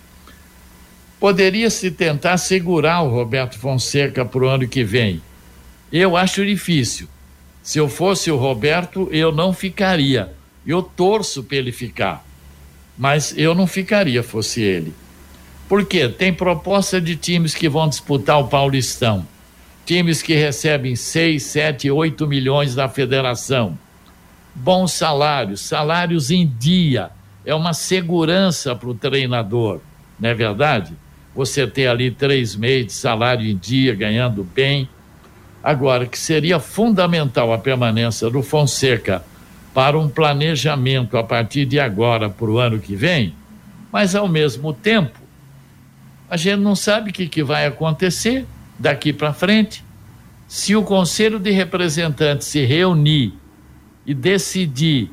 Poderia 1.19 1.69
se 1.69 1.91
tentar 1.91 2.37
segurar 2.39 3.03
o 3.03 3.09
Roberto 3.09 3.59
Fonseca 3.59 4.25
para 4.25 4.43
o 4.43 4.47
ano 4.47 4.67
que 4.67 4.83
vem. 4.83 5.21
Eu 5.91 6.17
acho 6.17 6.43
difícil. 6.43 7.07
Se 7.61 7.77
eu 7.77 7.87
fosse 7.87 8.31
o 8.31 8.37
Roberto, 8.37 9.07
eu 9.11 9.31
não 9.31 9.53
ficaria. 9.53 10.33
Eu 10.65 10.81
torço 10.81 11.43
para 11.43 11.57
ele 11.57 11.71
ficar. 11.71 12.25
Mas 12.97 13.35
eu 13.37 13.53
não 13.53 13.67
ficaria, 13.67 14.23
fosse 14.23 14.61
ele. 14.61 14.93
Por 15.67 15.85
quê? 15.85 16.07
Tem 16.07 16.33
proposta 16.33 17.01
de 17.01 17.15
times 17.15 17.55
que 17.55 17.67
vão 17.67 17.87
disputar 17.89 18.39
o 18.39 18.47
Paulistão. 18.47 19.25
Times 19.85 20.21
que 20.21 20.33
recebem 20.33 20.95
6, 20.95 21.41
7, 21.43 21.91
8 21.91 22.27
milhões 22.27 22.75
da 22.75 22.87
federação. 22.87 23.77
Bons 24.53 24.93
salários, 24.93 25.61
salários 25.61 26.31
em 26.31 26.47
dia. 26.47 27.09
É 27.45 27.53
uma 27.53 27.73
segurança 27.73 28.75
para 28.75 28.89
o 28.89 28.95
treinador, 28.95 29.79
não 30.19 30.29
é 30.29 30.33
verdade? 30.33 30.93
você 31.35 31.67
ter 31.67 31.87
ali 31.87 32.09
três 32.09 32.55
meses 32.55 32.87
de 32.87 32.93
salário 32.93 33.45
em 33.45 33.57
dia, 33.57 33.93
ganhando 33.93 34.43
bem. 34.43 34.87
Agora, 35.61 36.05
que 36.05 36.17
seria 36.17 36.59
fundamental 36.59 37.51
a 37.51 37.57
permanência 37.57 38.29
do 38.29 38.41
Fonseca 38.41 39.21
para 39.73 39.99
um 39.99 40.07
planejamento 40.07 41.17
a 41.17 41.23
partir 41.23 41.65
de 41.65 41.77
agora 41.77 42.29
para 42.29 42.49
o 42.49 42.57
ano 42.57 42.79
que 42.79 42.95
vem, 42.95 43.35
mas 43.91 44.15
ao 44.15 44.29
mesmo 44.29 44.71
tempo, 44.71 45.19
a 46.29 46.37
gente 46.37 46.59
não 46.59 46.75
sabe 46.75 47.09
o 47.09 47.13
que, 47.13 47.27
que 47.27 47.43
vai 47.43 47.65
acontecer 47.65 48.45
daqui 48.79 49.13
para 49.13 49.33
frente. 49.33 49.83
Se 50.47 50.75
o 50.75 50.83
Conselho 50.83 51.39
de 51.39 51.51
Representantes 51.51 52.47
se 52.47 52.65
reunir 52.65 53.33
e 54.05 54.13
decidir 54.13 55.11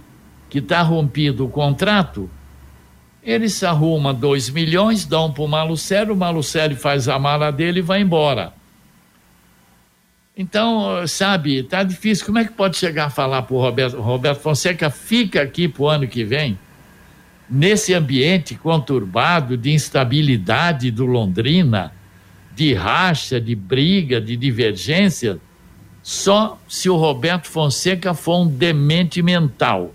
que 0.51 0.59
está 0.59 0.83
rompido 0.83 1.47
o 1.47 1.49
contrato, 1.49 2.29
eles 3.23 3.63
arrumam 3.63 4.13
2 4.15 4.51
milhões, 4.51 5.07
dão 5.07 5.33
para 5.33 5.43
o 5.43 5.49
Malucelli, 5.49 6.11
o 6.11 6.17
Malucelli 6.17 6.75
faz 6.75 7.09
a 7.09 7.19
mala 7.19 7.51
dele 7.51 7.79
e 7.79 7.83
vai 7.83 8.01
embora. 8.01 8.53
Então, 10.37 11.07
sabe, 11.07 11.63
tá 11.63 11.83
difícil. 11.83 12.25
Como 12.25 12.39
é 12.39 12.45
que 12.45 12.53
pode 12.53 12.77
chegar 12.77 13.07
a 13.07 13.11
falar 13.11 13.43
para 13.43 13.55
o 13.55 13.61
Roberto, 13.61 14.01
Roberto 14.01 14.41
Fonseca, 14.41 14.91
fica 14.91 15.43
aqui 15.43 15.69
para 15.69 15.83
o 15.83 15.89
ano 15.89 16.09
que 16.09 16.25
vem? 16.25 16.59
Nesse 17.55 17.93
ambiente 17.93 18.55
conturbado 18.55 19.59
de 19.59 19.73
instabilidade 19.73 20.91
do 20.91 21.05
Londrina, 21.05 21.93
de 22.57 22.73
racha, 22.73 23.39
de 23.39 23.55
briga, 23.55 24.19
de 24.19 24.39
divergência, 24.39 25.39
só 26.03 26.59
se 26.67 26.89
o 26.89 26.97
Roberto 26.97 27.49
Fonseca 27.49 28.15
for 28.15 28.41
um 28.41 28.47
demente 28.47 29.21
mental. 29.21 29.93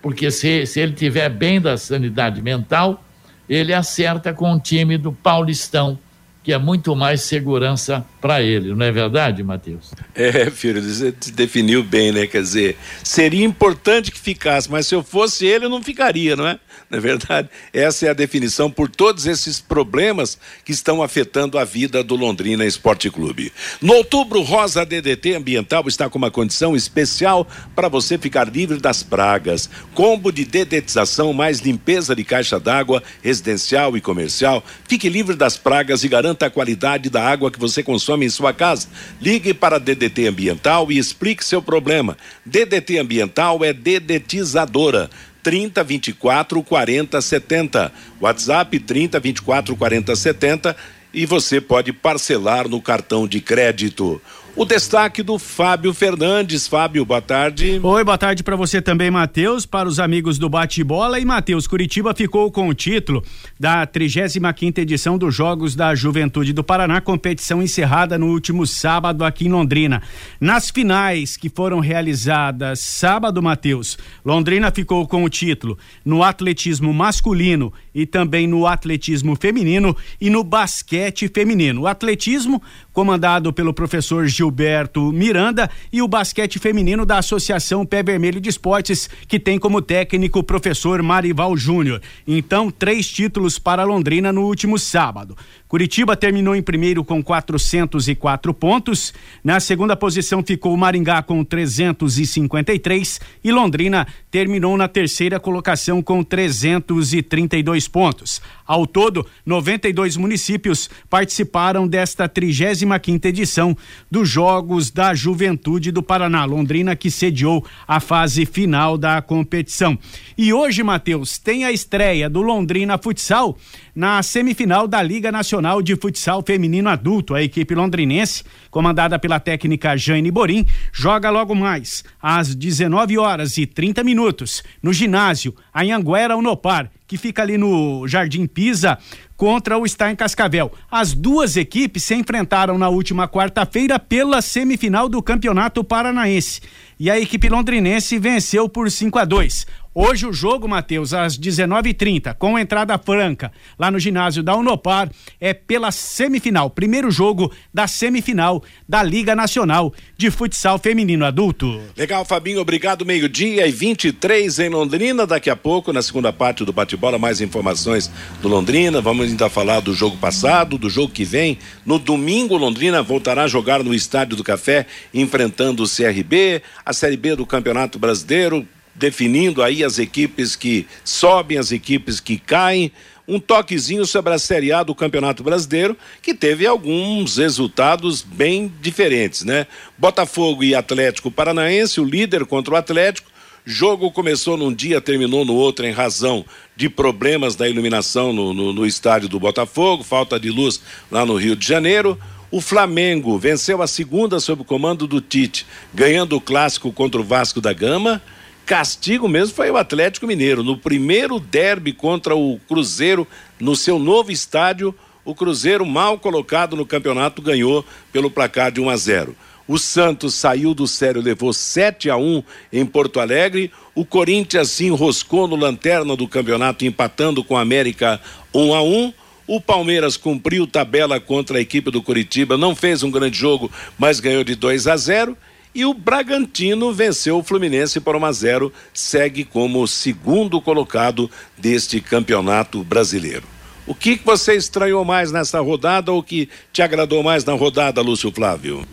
Porque 0.00 0.30
se, 0.30 0.64
se 0.64 0.80
ele 0.80 0.92
tiver 0.92 1.28
bem 1.28 1.60
da 1.60 1.76
sanidade 1.76 2.40
mental, 2.40 3.04
ele 3.46 3.74
acerta 3.74 4.32
com 4.32 4.54
o 4.54 4.58
time 4.58 4.96
do 4.96 5.12
Paulistão, 5.12 5.98
que 6.46 6.52
é 6.52 6.58
muito 6.58 6.94
mais 6.94 7.22
segurança 7.22 8.06
para 8.20 8.40
ele, 8.40 8.72
não 8.72 8.86
é 8.86 8.92
verdade, 8.92 9.42
Matheus? 9.42 9.90
É, 10.14 10.48
filho, 10.48 10.80
você 10.80 11.12
definiu 11.32 11.82
bem, 11.82 12.12
né? 12.12 12.24
Quer 12.28 12.40
dizer, 12.40 12.76
seria 13.02 13.44
importante 13.44 14.12
que 14.12 14.18
ficasse, 14.20 14.70
mas 14.70 14.86
se 14.86 14.94
eu 14.94 15.02
fosse 15.02 15.44
ele, 15.44 15.64
eu 15.64 15.68
não 15.68 15.82
ficaria, 15.82 16.36
não 16.36 16.46
é? 16.46 16.60
Não 16.88 16.98
é 16.98 17.00
verdade? 17.00 17.48
Essa 17.72 18.06
é 18.06 18.10
a 18.10 18.14
definição 18.14 18.70
por 18.70 18.88
todos 18.88 19.26
esses 19.26 19.60
problemas 19.60 20.38
que 20.64 20.70
estão 20.70 21.02
afetando 21.02 21.58
a 21.58 21.64
vida 21.64 22.04
do 22.04 22.14
Londrina 22.14 22.64
Esporte 22.64 23.10
Clube. 23.10 23.52
No 23.82 23.94
outubro, 23.94 24.40
Rosa 24.42 24.86
DDT 24.86 25.34
Ambiental 25.34 25.88
está 25.88 26.08
com 26.08 26.16
uma 26.16 26.30
condição 26.30 26.76
especial 26.76 27.44
para 27.74 27.88
você 27.88 28.16
ficar 28.16 28.48
livre 28.48 28.78
das 28.78 29.02
pragas. 29.02 29.68
Combo 29.94 30.30
de 30.30 30.44
dedetização 30.44 31.32
mais 31.32 31.58
limpeza 31.58 32.14
de 32.14 32.22
caixa 32.22 32.60
d'água, 32.60 33.02
residencial 33.20 33.96
e 33.96 34.00
comercial. 34.00 34.62
Fique 34.86 35.08
livre 35.08 35.34
das 35.34 35.56
pragas 35.56 36.04
e 36.04 36.08
garanta 36.08 36.35
a 36.44 36.50
qualidade 36.50 37.08
da 37.08 37.26
água 37.26 37.50
que 37.50 37.58
você 37.58 37.82
consome 37.82 38.26
em 38.26 38.28
sua 38.28 38.52
casa. 38.52 38.88
Ligue 39.20 39.54
para 39.54 39.78
DDT 39.78 40.26
Ambiental 40.26 40.92
e 40.92 40.98
explique 40.98 41.42
seu 41.42 41.62
problema. 41.62 42.16
DDT 42.44 42.98
Ambiental 42.98 43.64
é 43.64 43.72
dedetizadora 43.72 45.08
30 45.42 45.82
24 45.82 46.62
40 46.62 47.20
70. 47.22 47.92
WhatsApp 48.20 48.78
30 48.80 49.20
24 49.20 49.76
40 49.76 50.16
70 50.16 50.76
e 51.14 51.24
você 51.24 51.60
pode 51.62 51.92
parcelar 51.94 52.68
no 52.68 52.82
cartão 52.82 53.26
de 53.26 53.40
crédito. 53.40 54.20
O 54.58 54.64
destaque 54.64 55.22
do 55.22 55.38
Fábio 55.38 55.92
Fernandes. 55.92 56.66
Fábio, 56.66 57.04
boa 57.04 57.20
tarde. 57.20 57.78
Oi, 57.82 58.04
boa 58.04 58.16
tarde 58.16 58.42
para 58.42 58.56
você 58.56 58.80
também, 58.80 59.10
Matheus, 59.10 59.66
para 59.66 59.86
os 59.86 60.00
amigos 60.00 60.38
do 60.38 60.48
Bate-Bola. 60.48 61.20
E, 61.20 61.26
Matheus, 61.26 61.66
Curitiba 61.66 62.14
ficou 62.14 62.50
com 62.50 62.66
o 62.66 62.72
título 62.72 63.22
da 63.60 63.84
35 63.84 64.80
edição 64.80 65.18
dos 65.18 65.34
Jogos 65.34 65.76
da 65.76 65.94
Juventude 65.94 66.54
do 66.54 66.64
Paraná, 66.64 67.02
competição 67.02 67.62
encerrada 67.62 68.16
no 68.16 68.28
último 68.28 68.66
sábado 68.66 69.26
aqui 69.26 69.44
em 69.44 69.50
Londrina. 69.50 70.02
Nas 70.40 70.70
finais 70.70 71.36
que 71.36 71.50
foram 71.50 71.78
realizadas 71.78 72.80
sábado, 72.80 73.42
Matheus, 73.42 73.98
Londrina 74.24 74.70
ficou 74.70 75.06
com 75.06 75.22
o 75.22 75.28
título 75.28 75.76
no 76.02 76.22
atletismo 76.22 76.94
masculino 76.94 77.74
e 77.96 78.06
também 78.06 78.46
no 78.46 78.66
atletismo 78.66 79.36
feminino 79.36 79.96
e 80.20 80.30
no 80.30 80.44
basquete 80.44 81.28
feminino. 81.28 81.82
O 81.82 81.86
atletismo, 81.86 82.62
comandado 82.92 83.52
pelo 83.52 83.74
professor 83.74 84.26
Gil 84.26 84.46
Gilberto 84.46 85.12
Miranda 85.12 85.68
e 85.92 86.00
o 86.00 86.08
basquete 86.08 86.58
feminino 86.58 87.04
da 87.04 87.18
Associação 87.18 87.84
Pé 87.84 88.02
Vermelho 88.02 88.40
de 88.40 88.48
Esportes, 88.48 89.10
que 89.26 89.40
tem 89.40 89.58
como 89.58 89.82
técnico 89.82 90.38
o 90.38 90.42
professor 90.42 91.02
Marival 91.02 91.56
Júnior. 91.56 92.00
Então, 92.26 92.70
três 92.70 93.08
títulos 93.10 93.58
para 93.58 93.82
Londrina 93.82 94.32
no 94.32 94.42
último 94.42 94.78
sábado. 94.78 95.36
Curitiba 95.68 96.16
terminou 96.16 96.54
em 96.54 96.62
primeiro 96.62 97.04
com 97.04 97.20
404 97.20 98.54
pontos. 98.54 99.12
Na 99.42 99.58
segunda 99.58 99.96
posição 99.96 100.42
ficou 100.42 100.76
Maringá 100.76 101.22
com 101.22 101.42
353 101.44 103.20
e 103.42 103.50
Londrina 103.50 104.06
terminou 104.30 104.76
na 104.76 104.86
terceira 104.86 105.40
colocação 105.40 106.00
com 106.00 106.22
332 106.22 107.88
pontos. 107.88 108.40
Ao 108.64 108.86
todo, 108.86 109.26
92 109.44 110.16
municípios 110.16 110.88
participaram 111.10 111.86
desta 111.86 112.28
35 112.28 113.00
quinta 113.00 113.28
edição 113.28 113.76
dos 114.10 114.28
Jogos 114.28 114.90
da 114.90 115.14
Juventude 115.14 115.90
do 115.90 116.02
Paraná. 116.02 116.44
Londrina 116.44 116.94
que 116.94 117.10
sediou 117.10 117.64
a 117.88 117.98
fase 117.98 118.46
final 118.46 118.96
da 118.96 119.20
competição. 119.20 119.98
E 120.38 120.52
hoje, 120.52 120.82
Matheus, 120.82 121.38
tem 121.38 121.64
a 121.64 121.72
estreia 121.72 122.30
do 122.30 122.40
Londrina 122.40 122.98
Futsal 122.98 123.56
na 123.94 124.22
semifinal 124.22 124.86
da 124.86 125.02
Liga 125.02 125.32
Nacional 125.32 125.55
de 125.82 125.96
Futsal 125.96 126.42
Feminino 126.46 126.88
Adulto. 126.88 127.34
A 127.34 127.42
equipe 127.42 127.74
londrinense, 127.74 128.44
comandada 128.70 129.18
pela 129.18 129.40
técnica 129.40 129.96
Jane 129.96 130.30
Borim, 130.30 130.66
joga 130.92 131.30
logo 131.30 131.54
mais 131.54 132.04
às 132.20 132.54
19 132.54 133.18
horas 133.18 133.56
e 133.58 133.66
30 133.66 134.04
minutos 134.04 134.62
no 134.82 134.92
ginásio 134.92 135.54
Anhanguera 135.72 136.36
Unopar, 136.36 136.90
que 137.06 137.16
fica 137.16 137.42
ali 137.42 137.56
no 137.56 138.06
Jardim 138.08 138.46
Pisa, 138.46 138.98
contra 139.36 139.78
o 139.78 139.86
Stein 139.86 140.16
Cascavel. 140.16 140.72
As 140.90 141.12
duas 141.12 141.56
equipes 141.56 142.02
se 142.02 142.14
enfrentaram 142.14 142.78
na 142.78 142.88
última 142.88 143.28
quarta-feira 143.28 143.98
pela 143.98 144.42
semifinal 144.42 145.08
do 145.08 145.22
Campeonato 145.22 145.84
Paranaense. 145.84 146.60
E 146.98 147.10
a 147.10 147.20
equipe 147.20 147.48
londrinense 147.48 148.18
venceu 148.18 148.68
por 148.68 148.90
5 148.90 149.18
a 149.18 149.24
2. 149.24 149.66
Hoje 149.98 150.26
o 150.26 150.32
jogo, 150.32 150.68
Matheus, 150.68 151.14
às 151.14 151.38
19h30, 151.38 152.34
com 152.34 152.58
entrada 152.58 152.98
franca, 152.98 153.50
lá 153.78 153.90
no 153.90 153.98
ginásio 153.98 154.42
da 154.42 154.54
Unopar, 154.54 155.10
é 155.40 155.54
pela 155.54 155.90
semifinal, 155.90 156.68
primeiro 156.68 157.10
jogo 157.10 157.50
da 157.72 157.86
semifinal 157.86 158.62
da 158.86 159.02
Liga 159.02 159.34
Nacional 159.34 159.94
de 160.14 160.30
Futsal 160.30 160.78
Feminino 160.78 161.24
Adulto. 161.24 161.80
Legal, 161.96 162.26
Fabinho, 162.26 162.60
obrigado. 162.60 163.06
Meio-dia 163.06 163.66
e 163.66 163.72
23 163.72 164.58
em 164.58 164.68
Londrina. 164.68 165.26
Daqui 165.26 165.48
a 165.48 165.56
pouco, 165.56 165.94
na 165.94 166.02
segunda 166.02 166.30
parte 166.30 166.62
do 166.62 166.74
bate-bola, 166.74 167.18
mais 167.18 167.40
informações 167.40 168.10
do 168.42 168.48
Londrina. 168.48 169.00
Vamos 169.00 169.30
ainda 169.30 169.48
falar 169.48 169.80
do 169.80 169.94
jogo 169.94 170.18
passado, 170.18 170.76
do 170.76 170.90
jogo 170.90 171.10
que 171.10 171.24
vem. 171.24 171.56
No 171.86 171.98
domingo, 171.98 172.58
Londrina 172.58 173.02
voltará 173.02 173.44
a 173.44 173.48
jogar 173.48 173.82
no 173.82 173.94
Estádio 173.94 174.36
do 174.36 174.44
Café, 174.44 174.84
enfrentando 175.14 175.82
o 175.82 175.88
CRB, 175.88 176.60
a 176.84 176.92
Série 176.92 177.16
B 177.16 177.34
do 177.34 177.46
Campeonato 177.46 177.98
Brasileiro 177.98 178.68
definindo 178.98 179.62
aí 179.62 179.84
as 179.84 179.98
equipes 179.98 180.56
que 180.56 180.86
sobem, 181.04 181.58
as 181.58 181.70
equipes 181.72 182.20
que 182.20 182.38
caem. 182.38 182.90
Um 183.28 183.40
toquezinho 183.40 184.06
sobre 184.06 184.32
a 184.32 184.38
Série 184.38 184.72
A 184.72 184.84
do 184.84 184.94
Campeonato 184.94 185.42
Brasileiro, 185.42 185.96
que 186.22 186.32
teve 186.32 186.64
alguns 186.64 187.38
resultados 187.38 188.22
bem 188.22 188.72
diferentes, 188.80 189.42
né? 189.42 189.66
Botafogo 189.98 190.62
e 190.62 190.76
Atlético 190.76 191.28
Paranaense, 191.28 192.00
o 192.00 192.04
líder 192.04 192.46
contra 192.46 192.74
o 192.74 192.76
Atlético. 192.76 193.28
Jogo 193.64 194.12
começou 194.12 194.56
num 194.56 194.72
dia, 194.72 195.00
terminou 195.00 195.44
no 195.44 195.54
outro, 195.54 195.84
em 195.84 195.90
razão 195.90 196.44
de 196.76 196.88
problemas 196.88 197.56
da 197.56 197.68
iluminação 197.68 198.32
no, 198.32 198.54
no, 198.54 198.72
no 198.72 198.86
estádio 198.86 199.28
do 199.28 199.40
Botafogo, 199.40 200.04
falta 200.04 200.38
de 200.38 200.48
luz 200.48 200.80
lá 201.10 201.26
no 201.26 201.34
Rio 201.34 201.56
de 201.56 201.66
Janeiro. 201.66 202.16
O 202.48 202.60
Flamengo 202.60 203.36
venceu 203.36 203.82
a 203.82 203.88
segunda 203.88 204.38
sob 204.38 204.62
o 204.62 204.64
comando 204.64 205.04
do 205.08 205.20
Tite, 205.20 205.66
ganhando 205.92 206.36
o 206.36 206.40
clássico 206.40 206.92
contra 206.92 207.20
o 207.20 207.24
Vasco 207.24 207.60
da 207.60 207.72
Gama 207.72 208.22
castigo 208.66 209.28
mesmo 209.28 209.54
foi 209.54 209.70
o 209.70 209.76
Atlético 209.76 210.26
Mineiro. 210.26 210.64
No 210.64 210.76
primeiro 210.76 211.38
derby 211.38 211.92
contra 211.92 212.34
o 212.34 212.58
Cruzeiro, 212.68 213.26
no 213.60 213.76
seu 213.76 213.96
novo 213.96 214.32
estádio, 214.32 214.92
o 215.24 215.34
Cruzeiro, 215.34 215.86
mal 215.86 216.18
colocado 216.18 216.74
no 216.74 216.84
campeonato, 216.84 217.40
ganhou 217.40 217.84
pelo 218.12 218.30
placar 218.30 218.72
de 218.72 218.80
1 218.80 218.90
a 218.90 218.96
0. 218.96 219.36
O 219.68 219.78
Santos 219.78 220.34
saiu 220.34 220.74
do 220.74 220.86
sério, 220.86 221.22
levou 221.22 221.52
7 221.52 222.10
a 222.10 222.16
1 222.16 222.42
em 222.72 222.84
Porto 222.84 223.20
Alegre. 223.20 223.70
O 223.94 224.04
Corinthians 224.04 224.70
se 224.70 224.86
enroscou 224.86 225.46
no 225.48 225.56
lanterna 225.56 226.16
do 226.16 226.28
campeonato, 226.28 226.84
empatando 226.84 227.42
com 227.42 227.56
a 227.56 227.62
América 227.62 228.20
1 228.52 228.74
a 228.74 228.82
1. 228.82 229.12
O 229.46 229.60
Palmeiras 229.60 230.16
cumpriu 230.16 230.66
tabela 230.66 231.20
contra 231.20 231.58
a 231.58 231.60
equipe 231.60 231.90
do 231.90 232.02
Curitiba, 232.02 232.56
não 232.56 232.74
fez 232.74 233.04
um 233.04 233.10
grande 233.10 233.38
jogo, 233.38 233.70
mas 233.96 234.18
ganhou 234.18 234.42
de 234.42 234.56
2 234.56 234.88
a 234.88 234.96
0. 234.96 235.36
E 235.76 235.84
o 235.84 235.92
Bragantino 235.92 236.90
venceu 236.90 237.36
o 237.36 237.42
Fluminense 237.42 238.00
por 238.00 238.16
1 238.16 238.24
a 238.24 238.32
0, 238.32 238.72
segue 238.94 239.44
como 239.44 239.86
segundo 239.86 240.58
colocado 240.58 241.30
deste 241.58 242.00
campeonato 242.00 242.82
brasileiro. 242.82 243.42
O 243.86 243.94
que, 243.94 244.16
que 244.16 244.24
você 244.24 244.54
estranhou 244.54 245.04
mais 245.04 245.30
nessa 245.30 245.60
rodada 245.60 246.10
ou 246.10 246.22
que 246.22 246.48
te 246.72 246.80
agradou 246.80 247.22
mais 247.22 247.44
na 247.44 247.52
rodada, 247.52 248.00
Lúcio 248.00 248.32
Flávio? 248.32 248.86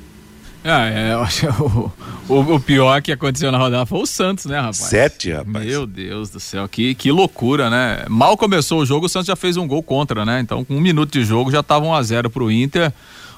Ah, 0.62 0.88
é, 0.88 1.16
o, 1.58 1.92
o, 2.28 2.56
o, 2.56 2.60
pior 2.60 3.02
que 3.02 3.14
aconteceu 3.14 3.50
na 3.50 3.58
rodada 3.58 3.86
foi 3.86 4.02
o 4.02 4.06
Santos, 4.06 4.44
né, 4.44 4.58
rapaz? 4.58 4.76
Sete, 4.76 5.32
rapaz. 5.32 5.66
Meu 5.66 5.88
Deus 5.88 6.32
do 6.32 6.40
céu, 6.42 6.68
que, 6.68 6.94
que 6.96 7.10
loucura, 7.14 7.70
né? 7.70 8.04
Mal 8.10 8.36
começou 8.36 8.82
o 8.82 8.86
jogo, 8.86 9.06
o 9.06 9.10
Santos 9.10 9.28
já 9.28 9.38
fez 9.38 9.56
um 9.56 9.66
gol 9.66 9.82
contra, 9.82 10.26
né? 10.26 10.42
Então, 10.42 10.66
com 10.66 10.76
um 10.76 10.82
minuto 10.82 11.14
de 11.14 11.24
jogo, 11.24 11.50
já 11.50 11.62
estava 11.62 11.86
1 11.86 11.94
a 11.94 12.04
0 12.04 12.30
pro 12.30 12.52
Inter. 12.52 12.92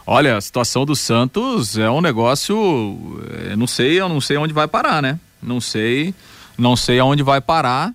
Olha, 0.08 0.38
a 0.38 0.42
situação 0.42 0.86
do 0.86 0.96
Santos 0.96 1.78
é 1.78 1.90
um 1.90 2.02
negócio, 2.02 3.20
é, 3.50 3.56
não 3.56 3.66
sei, 3.66 4.00
eu 4.00 4.08
não 4.08 4.22
sei 4.22 4.38
onde 4.38 4.54
vai 4.54 4.68
parar, 4.68 5.02
né? 5.02 5.20
Não 5.42 5.60
sei, 5.60 6.14
não 6.58 6.76
sei 6.76 7.00
aonde 7.00 7.24
vai 7.24 7.42
parar 7.42 7.94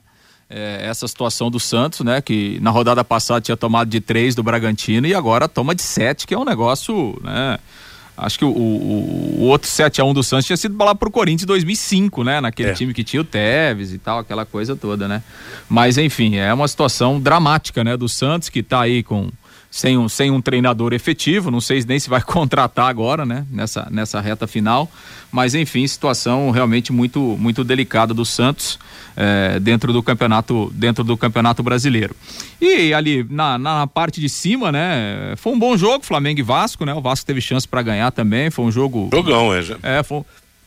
é, 0.49 0.81
essa 0.83 1.07
situação 1.07 1.51
do 1.51 1.61
Santos, 1.61 2.01
né? 2.01 2.21
Que 2.21 2.59
na 2.61 2.71
rodada 2.71 3.05
passada 3.05 3.41
tinha 3.41 3.57
tomado 3.57 3.89
de 3.89 4.01
três 4.01 4.35
do 4.35 4.43
Bragantino 4.43 5.07
e 5.07 5.15
agora 5.15 5.49
toma 5.49 5.75
de 5.75 5.83
sete, 5.83 6.27
que 6.27 6.35
é 6.35 6.39
um 6.39 6.45
negócio, 6.45 7.17
né? 7.23 7.59
Acho 8.17 8.39
que 8.39 8.45
o, 8.45 8.51
o, 8.51 9.37
o 9.39 9.43
outro 9.45 9.67
7 9.67 9.99
a 9.99 10.05
1 10.05 10.13
do 10.13 10.23
Santos 10.23 10.45
tinha 10.45 10.57
sido 10.57 10.77
lá 10.85 10.95
pro 10.95 11.11
Corinthians 11.11 11.45
em 11.45 11.47
2005, 11.47 12.23
né? 12.23 12.39
Naquele 12.39 12.71
é. 12.71 12.75
time 12.75 12.93
que 12.93 13.03
tinha 13.03 13.23
o 13.23 13.25
Tevez 13.25 13.95
e 13.95 13.99
tal, 13.99 14.19
aquela 14.19 14.45
coisa 14.45 14.77
toda, 14.77 15.09
né? 15.09 15.23
Mas 15.71 15.97
enfim, 15.97 16.37
é 16.37 16.53
uma 16.53 16.69
situação 16.69 17.19
dramática, 17.19 17.83
né? 17.83 17.97
Do 17.97 18.11
Santos 18.11 18.51
que 18.51 18.63
tá 18.63 18.83
aí 18.83 19.03
com 19.03 19.31
sem 19.71 19.97
um, 19.97 20.09
sem 20.09 20.31
um 20.31 20.41
treinador 20.41 20.93
efetivo, 20.93 21.51
não 21.51 21.61
sei 21.61 21.85
nem 21.87 21.99
se 21.99 22.11
vai 22.11 22.21
contratar 22.23 22.89
agora, 22.89 23.25
né, 23.25 23.47
nessa, 23.51 23.87
nessa 23.91 24.21
reta 24.21 24.47
final, 24.47 24.91
mas 25.31 25.55
enfim, 25.55 25.87
situação 25.87 26.51
realmente 26.51 26.93
muito, 26.93 27.37
muito 27.39 27.63
delicada 27.63 28.13
do 28.13 28.25
Santos 28.25 28.79
é, 29.17 29.61
dentro 29.61 29.93
do 29.93 30.03
campeonato 30.03 30.71
dentro 30.75 31.05
do 31.05 31.17
campeonato 31.17 31.63
brasileiro. 31.63 32.17
E 32.61 32.93
ali 32.93 33.25
na, 33.31 33.57
na 33.57 33.87
parte 33.87 34.21
de 34.21 34.29
cima, 34.29 34.73
né, 34.73 35.35
foi 35.37 35.53
um 35.53 35.59
bom 35.59 35.77
jogo, 35.77 36.05
Flamengo 36.05 36.41
e 36.41 36.43
Vasco, 36.43 36.85
né, 36.85 36.93
o 36.93 37.01
Vasco 37.01 37.25
teve 37.25 37.41
chance 37.41 37.67
para 37.67 37.83
ganhar 37.83 38.11
também, 38.11 38.51
foi 38.51 38.65
um 38.65 38.73
jogo... 38.73 39.09
Jogão, 39.13 39.55
é. 39.55 39.63
Já. 39.63 39.77
É, 39.83 40.03
foi, 40.03 40.23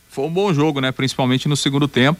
foi 0.08 0.24
um 0.24 0.30
bom 0.30 0.52
jogo, 0.54 0.80
né, 0.80 0.90
principalmente 0.90 1.46
no 1.46 1.56
segundo 1.56 1.86
tempo. 1.86 2.18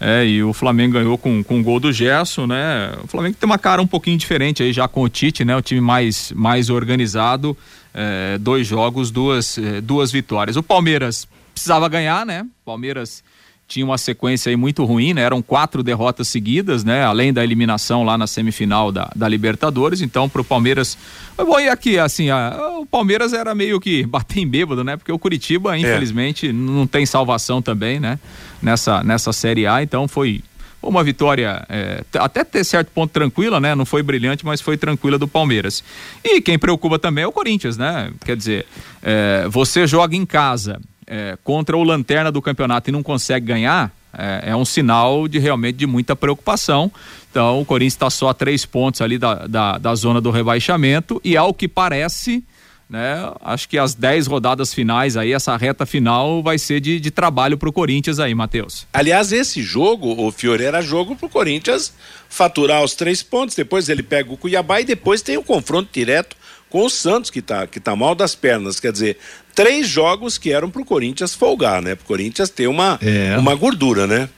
É, 0.00 0.26
e 0.26 0.42
o 0.42 0.52
Flamengo 0.52 0.94
ganhou 0.94 1.16
com, 1.16 1.42
com 1.42 1.60
o 1.60 1.62
gol 1.62 1.80
do 1.80 1.92
Gerson, 1.92 2.46
né? 2.46 2.92
O 3.02 3.06
Flamengo 3.06 3.36
tem 3.38 3.46
uma 3.46 3.58
cara 3.58 3.80
um 3.80 3.86
pouquinho 3.86 4.18
diferente 4.18 4.62
aí 4.62 4.72
já 4.72 4.86
com 4.86 5.02
o 5.02 5.08
Tite, 5.08 5.44
né? 5.44 5.56
O 5.56 5.62
time 5.62 5.80
mais, 5.80 6.32
mais 6.32 6.68
organizado, 6.68 7.56
é, 7.94 8.36
dois 8.38 8.66
jogos, 8.66 9.10
duas, 9.10 9.56
é, 9.56 9.80
duas 9.80 10.12
vitórias. 10.12 10.56
O 10.56 10.62
Palmeiras 10.62 11.26
precisava 11.54 11.88
ganhar, 11.88 12.26
né? 12.26 12.46
Palmeiras 12.64 13.24
tinha 13.68 13.84
uma 13.84 13.98
sequência 13.98 14.50
aí 14.50 14.56
muito 14.56 14.84
ruim, 14.84 15.12
né? 15.12 15.22
Eram 15.22 15.42
quatro 15.42 15.82
derrotas 15.82 16.28
seguidas, 16.28 16.84
né? 16.84 17.02
Além 17.02 17.32
da 17.32 17.42
eliminação 17.42 18.04
lá 18.04 18.16
na 18.16 18.26
semifinal 18.26 18.92
da, 18.92 19.10
da 19.14 19.28
Libertadores. 19.28 20.00
Então, 20.00 20.28
pro 20.28 20.44
Palmeiras. 20.44 20.96
Bom, 21.36 21.58
e 21.58 21.68
aqui, 21.68 21.98
assim, 21.98 22.30
a, 22.30 22.56
o 22.78 22.86
Palmeiras 22.86 23.32
era 23.32 23.54
meio 23.54 23.80
que 23.80 24.06
bater 24.06 24.40
em 24.40 24.46
bêbado, 24.46 24.84
né? 24.84 24.96
Porque 24.96 25.10
o 25.10 25.18
Curitiba, 25.18 25.76
é. 25.76 25.80
infelizmente, 25.80 26.48
é. 26.48 26.52
não 26.52 26.86
tem 26.86 27.04
salvação 27.04 27.60
também, 27.60 27.98
né? 27.98 28.20
Nessa, 28.62 29.02
nessa 29.02 29.32
Série 29.32 29.66
A. 29.66 29.82
Então, 29.82 30.08
foi 30.08 30.42
uma 30.82 31.02
vitória 31.02 31.64
é, 31.68 32.02
até 32.14 32.44
ter 32.44 32.64
certo 32.64 32.90
ponto 32.92 33.10
tranquila, 33.10 33.60
né? 33.60 33.74
Não 33.74 33.84
foi 33.84 34.02
brilhante, 34.02 34.44
mas 34.44 34.60
foi 34.60 34.76
tranquila 34.76 35.18
do 35.18 35.26
Palmeiras. 35.26 35.82
E 36.24 36.40
quem 36.40 36.58
preocupa 36.58 36.98
também 36.98 37.24
é 37.24 37.26
o 37.26 37.32
Corinthians, 37.32 37.76
né? 37.76 38.12
Quer 38.24 38.36
dizer, 38.36 38.66
é, 39.02 39.46
você 39.48 39.86
joga 39.86 40.14
em 40.14 40.24
casa 40.24 40.80
é, 41.06 41.36
contra 41.44 41.76
o 41.76 41.82
lanterna 41.82 42.30
do 42.32 42.42
campeonato 42.42 42.90
e 42.90 42.92
não 42.92 43.02
consegue 43.02 43.46
ganhar, 43.46 43.92
é, 44.16 44.50
é, 44.50 44.56
um 44.56 44.64
sinal 44.64 45.28
de 45.28 45.38
realmente 45.38 45.76
de 45.76 45.86
muita 45.86 46.16
preocupação. 46.16 46.90
Então 47.30 47.60
o 47.60 47.64
Corinthians 47.64 47.94
está 47.94 48.10
só 48.10 48.30
a 48.30 48.34
três 48.34 48.64
pontos 48.64 49.00
ali 49.00 49.18
da, 49.18 49.46
da, 49.46 49.78
da, 49.78 49.94
zona 49.94 50.20
do 50.20 50.30
rebaixamento 50.30 51.20
e 51.22 51.36
ao 51.36 51.52
que 51.52 51.68
parece, 51.68 52.42
né, 52.88 53.32
acho 53.40 53.68
que 53.68 53.76
as 53.76 53.94
dez 53.94 54.26
rodadas 54.26 54.72
finais 54.72 55.16
aí, 55.16 55.32
essa 55.32 55.56
reta 55.56 55.84
final 55.84 56.42
vai 56.42 56.56
ser 56.56 56.80
de, 56.80 57.00
de 57.00 57.10
trabalho 57.10 57.58
para 57.58 57.68
o 57.68 57.72
Corinthians 57.72 58.20
aí, 58.20 58.34
Matheus. 58.34 58.86
Aliás, 58.92 59.32
esse 59.32 59.60
jogo, 59.60 60.24
o 60.24 60.30
Fiore, 60.30 60.64
era 60.64 60.80
jogo 60.80 61.16
para 61.16 61.26
o 61.26 61.30
Corinthians 61.30 61.92
faturar 62.28 62.84
os 62.84 62.94
três 62.94 63.22
pontos, 63.22 63.56
depois 63.56 63.88
ele 63.88 64.02
pega 64.02 64.32
o 64.32 64.36
Cuiabá 64.36 64.80
e 64.80 64.84
depois 64.84 65.20
tem 65.20 65.36
o 65.36 65.40
um 65.40 65.44
confronto 65.44 65.88
direto 65.92 66.36
com 66.70 66.84
o 66.84 66.90
Santos, 66.90 67.30
que 67.30 67.40
está 67.40 67.66
que 67.66 67.80
tá 67.80 67.96
mal 67.96 68.14
das 68.14 68.34
pernas. 68.34 68.78
Quer 68.78 68.92
dizer, 68.92 69.18
três 69.54 69.88
jogos 69.88 70.38
que 70.38 70.52
eram 70.52 70.70
para 70.70 70.82
o 70.82 70.84
Corinthians 70.84 71.34
folgar, 71.34 71.82
né? 71.82 71.94
Para 71.94 72.04
o 72.04 72.06
Corinthians 72.06 72.50
ter 72.50 72.66
uma, 72.66 72.98
é. 73.02 73.36
uma 73.36 73.54
gordura, 73.54 74.06
né? 74.06 74.28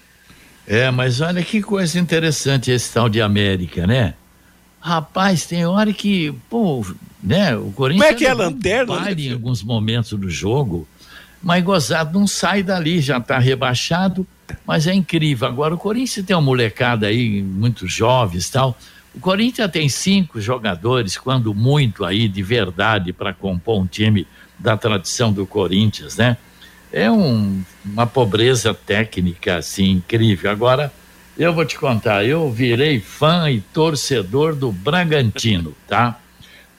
É, 0.67 0.91
mas 0.91 1.21
olha 1.21 1.43
que 1.43 1.63
coisa 1.63 1.99
interessante 1.99 2.71
esse 2.71 2.93
tal 2.93 3.09
de 3.09 3.21
América, 3.21 3.87
né? 3.87 4.15
Rapaz, 4.81 5.47
tem 5.47 5.67
hora 5.67 5.93
que, 5.93 6.33
pô, 6.49 6.85
né? 7.23 7.57
O 7.57 7.73
Corinthians 7.73 8.07
Como 8.07 8.15
é 8.15 8.19
que 8.19 8.27
é 8.27 8.31
a 8.31 8.35
lanterna? 8.35 9.11
Em 9.11 9.33
alguns 9.33 9.63
momentos 9.63 10.19
do 10.19 10.31
jogo, 10.31 10.87
mas 11.43 11.63
gozado 11.63 12.19
não 12.19 12.27
sai 12.27 12.63
dali, 12.63 13.01
já 13.01 13.19
está 13.19 13.39
rebaixado, 13.39 14.27
mas 14.67 14.87
é 14.87 14.95
incrível. 14.95 15.49
Agora 15.49 15.75
o 15.75 15.79
Corinthians 15.79 16.25
tem 16.25 16.35
uma 16.35 16.43
molecada 16.43 17.07
aí, 17.07 17.43
muito 17.43 17.87
jovens 17.89 18.49
tal. 18.49 18.79
O 19.15 19.21
Corinthians 19.21 19.71
tem 19.71 19.89
cinco 19.89 20.41
jogadores, 20.41 21.17
quando 21.17 21.53
muito 21.55 22.05
aí, 22.05 22.29
de 22.29 22.43
verdade, 22.43 23.13
para 23.13 23.33
compor 23.33 23.81
um 23.81 23.87
time 23.87 24.27
da 24.59 24.77
tradição 24.77 25.33
do 25.33 25.47
Corinthians, 25.47 26.17
né? 26.17 26.37
É 26.93 27.11
um, 27.11 27.63
uma 27.85 28.07
pobreza 28.07 28.73
técnica, 28.73 29.57
assim, 29.57 29.91
incrível. 29.91 30.51
Agora, 30.51 30.93
eu 31.39 31.55
vou 31.55 31.65
te 31.65 31.79
contar, 31.79 32.25
eu 32.25 32.51
virei 32.51 32.99
fã 32.99 33.49
e 33.49 33.61
torcedor 33.61 34.57
do 34.57 34.73
Bragantino, 34.73 35.73
tá? 35.87 36.19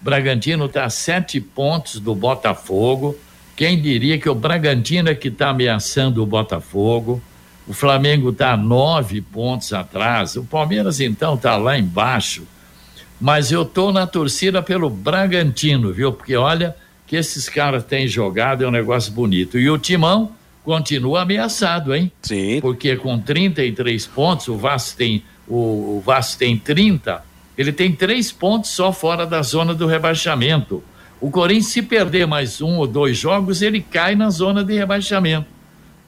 Bragantino 0.02 0.66
está 0.66 0.84
a 0.84 0.90
sete 0.90 1.40
pontos 1.40 2.00
do 2.00 2.14
Botafogo. 2.14 3.18
Quem 3.56 3.82
diria 3.82 4.18
que 4.18 4.30
o 4.30 4.36
Bragantino 4.36 5.10
é 5.10 5.16
que 5.16 5.30
está 5.30 5.50
ameaçando 5.50 6.22
o 6.22 6.26
Botafogo? 6.26 7.22
O 7.66 7.74
Flamengo 7.74 8.32
está 8.32 8.58
nove 8.58 9.22
pontos 9.22 9.72
atrás. 9.72 10.36
O 10.36 10.44
Palmeiras, 10.44 11.00
então, 11.00 11.36
está 11.36 11.56
lá 11.56 11.78
embaixo. 11.78 12.44
Mas 13.20 13.52
eu 13.52 13.64
tô 13.64 13.92
na 13.92 14.08
torcida 14.08 14.62
pelo 14.62 14.90
Bragantino, 14.90 15.94
viu? 15.94 16.12
Porque 16.12 16.36
olha 16.36 16.76
que 17.06 17.16
esses 17.16 17.48
caras 17.48 17.84
têm 17.84 18.08
jogado 18.08 18.64
é 18.64 18.68
um 18.68 18.72
negócio 18.72 19.12
bonito. 19.12 19.58
E 19.58 19.70
o 19.70 19.78
Timão 19.78 20.32
continua 20.64 21.22
ameaçado, 21.22 21.94
hein? 21.94 22.12
Sim. 22.22 22.60
Porque 22.62 22.96
com 22.96 23.20
33 23.20 24.06
pontos, 24.08 24.48
o 24.48 24.58
Vasco 24.58 24.98
tem, 24.98 25.24
o, 25.48 25.98
o 25.98 26.04
Vasco 26.06 26.40
tem 26.40 26.58
30 26.58 27.30
ele 27.60 27.74
tem 27.74 27.92
três 27.92 28.32
pontos 28.32 28.70
só 28.70 28.94
fora 28.94 29.26
da 29.26 29.42
zona 29.42 29.74
do 29.74 29.86
rebaixamento. 29.86 30.82
O 31.20 31.30
Corinthians, 31.30 31.74
se 31.74 31.82
perder 31.82 32.26
mais 32.26 32.62
um 32.62 32.78
ou 32.78 32.88
dois 32.88 33.18
jogos, 33.18 33.62
ele 33.62 33.82
cai 33.82 34.16
na 34.16 34.30
zona 34.30 34.64
de 34.64 34.74
rebaixamento. 34.74 35.46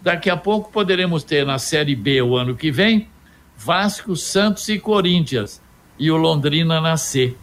Daqui 0.01 0.29
a 0.29 0.37
pouco 0.37 0.71
poderemos 0.71 1.25
ter 1.25 1.45
na 1.45 1.59
Série 1.59 1.93
B 1.93 2.21
o 2.21 2.37
ano 2.37 2.55
que 2.55 2.71
vem 2.71 3.09
Vasco, 3.57 4.15
Santos 4.15 4.69
e 4.69 4.79
Corinthians. 4.79 5.59
E 5.99 6.09
o 6.09 6.15
Londrina 6.15 6.79
na 6.79 6.95
C. 6.95 7.35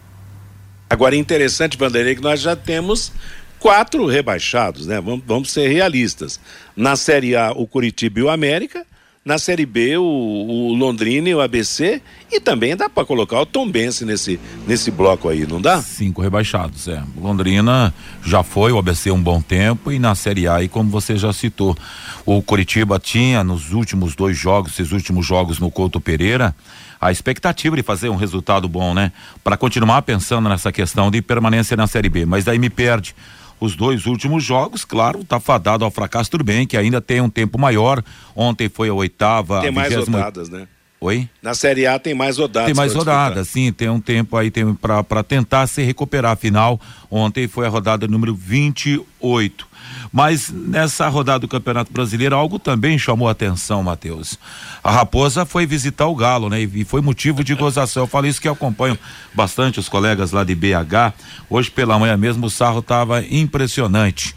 Agora, 0.89 1.15
interessante, 1.15 1.77
Vanderlei, 1.77 2.15
que 2.15 2.21
nós 2.23 2.41
já 2.41 2.55
temos 2.55 3.11
quatro 3.59 4.05
rebaixados, 4.05 4.87
né? 4.87 4.99
Vamos, 5.01 5.23
vamos 5.25 5.51
ser 5.51 5.67
realistas. 5.67 6.39
Na 6.75 6.95
Série 6.95 7.35
A, 7.35 7.51
o 7.51 7.67
Curitiba 7.67 8.19
e 8.19 8.23
o 8.23 8.29
América 8.29 8.85
na 9.23 9.37
Série 9.37 9.65
B 9.65 9.97
o, 9.97 10.03
o 10.03 10.73
Londrina 10.73 11.29
e 11.29 11.35
o 11.35 11.41
ABC 11.41 12.01
e 12.31 12.39
também 12.39 12.75
dá 12.75 12.89
para 12.89 13.05
colocar 13.05 13.39
o 13.41 13.45
Tombense 13.45 14.05
nesse 14.05 14.39
nesse 14.65 14.89
bloco 14.89 15.27
aí, 15.27 15.45
não 15.45 15.61
dá? 15.61 15.81
Cinco 15.81 16.21
rebaixados, 16.21 16.87
é. 16.87 17.03
Londrina 17.17 17.93
já 18.23 18.43
foi, 18.43 18.71
o 18.71 18.77
ABC 18.77 19.11
um 19.11 19.21
bom 19.21 19.41
tempo 19.41 19.91
e 19.91 19.99
na 19.99 20.15
Série 20.15 20.47
A, 20.47 20.63
e 20.63 20.67
como 20.67 20.89
você 20.89 21.17
já 21.17 21.33
citou, 21.33 21.77
o 22.25 22.41
Curitiba 22.41 22.97
tinha 22.97 23.43
nos 23.43 23.71
últimos 23.71 24.15
dois 24.15 24.37
jogos, 24.37 24.71
esses 24.73 24.91
últimos 24.91 25.25
jogos 25.25 25.59
no 25.59 25.69
Couto 25.69 25.99
Pereira, 25.99 26.55
a 26.99 27.11
expectativa 27.11 27.75
de 27.75 27.83
fazer 27.83 28.09
um 28.09 28.15
resultado 28.15 28.67
bom, 28.67 28.93
né? 28.93 29.11
Para 29.43 29.57
continuar 29.57 30.01
pensando 30.01 30.49
nessa 30.49 30.71
questão 30.71 31.11
de 31.11 31.21
permanência 31.21 31.77
na 31.77 31.87
Série 31.87 32.09
B, 32.09 32.25
mas 32.25 32.45
daí 32.45 32.57
me 32.57 32.69
perde 32.69 33.13
os 33.59 33.75
dois 33.75 34.05
últimos 34.05 34.43
jogos, 34.43 34.85
claro, 34.85 35.21
está 35.21 35.39
fadado 35.39 35.83
ao 35.83 35.91
fracasso, 35.91 36.31
tudo 36.31 36.43
bem, 36.43 36.65
que 36.65 36.77
ainda 36.77 37.01
tem 37.01 37.21
um 37.21 37.29
tempo 37.29 37.59
maior. 37.59 38.03
Ontem 38.35 38.69
foi 38.69 38.89
a 38.89 38.93
oitava. 38.93 39.61
Tem 39.61 39.71
mais 39.71 39.93
rodadas, 39.95 40.49
né? 40.49 40.67
Oi? 41.01 41.29
Na 41.41 41.53
Série 41.53 41.87
A 41.87 41.97
tem 41.97 42.13
mais 42.13 42.37
rodadas. 42.37 42.65
Tem 42.67 42.75
mais 42.75 42.93
rodadas, 42.93 43.47
sim, 43.47 43.71
tem 43.71 43.89
um 43.89 44.01
tempo 44.01 44.35
aí 44.35 44.51
tem 44.51 44.73
para 44.73 45.23
tentar 45.23 45.65
se 45.67 45.81
recuperar. 45.81 46.33
Afinal, 46.33 46.79
ontem 47.09 47.47
foi 47.47 47.65
a 47.65 47.69
rodada 47.69 48.05
número 48.05 48.35
28. 48.35 49.68
Mas 50.11 50.49
nessa 50.49 51.07
rodada 51.07 51.39
do 51.39 51.47
Campeonato 51.47 51.91
Brasileiro, 51.91 52.35
algo 52.35 52.57
também 52.57 52.97
chamou 52.97 53.27
a 53.27 53.31
atenção, 53.31 53.83
Matheus. 53.83 54.39
A 54.83 54.91
Raposa 54.91 55.45
foi 55.45 55.65
visitar 55.65 56.07
o 56.07 56.15
Galo, 56.15 56.49
né? 56.49 56.61
E 56.61 56.83
foi 56.83 57.01
motivo 57.01 57.43
de 57.43 57.53
gozação. 57.53 58.03
Eu 58.03 58.07
falo 58.07 58.27
isso 58.27 58.41
que 58.41 58.47
eu 58.47 58.53
acompanho 58.53 58.97
bastante 59.33 59.79
os 59.79 59.87
colegas 59.87 60.31
lá 60.31 60.43
de 60.43 60.55
BH. 60.55 61.13
Hoje 61.49 61.69
pela 61.69 61.99
manhã 61.99 62.17
mesmo 62.17 62.47
o 62.47 62.49
sarro 62.49 62.79
estava 62.79 63.23
impressionante 63.23 64.35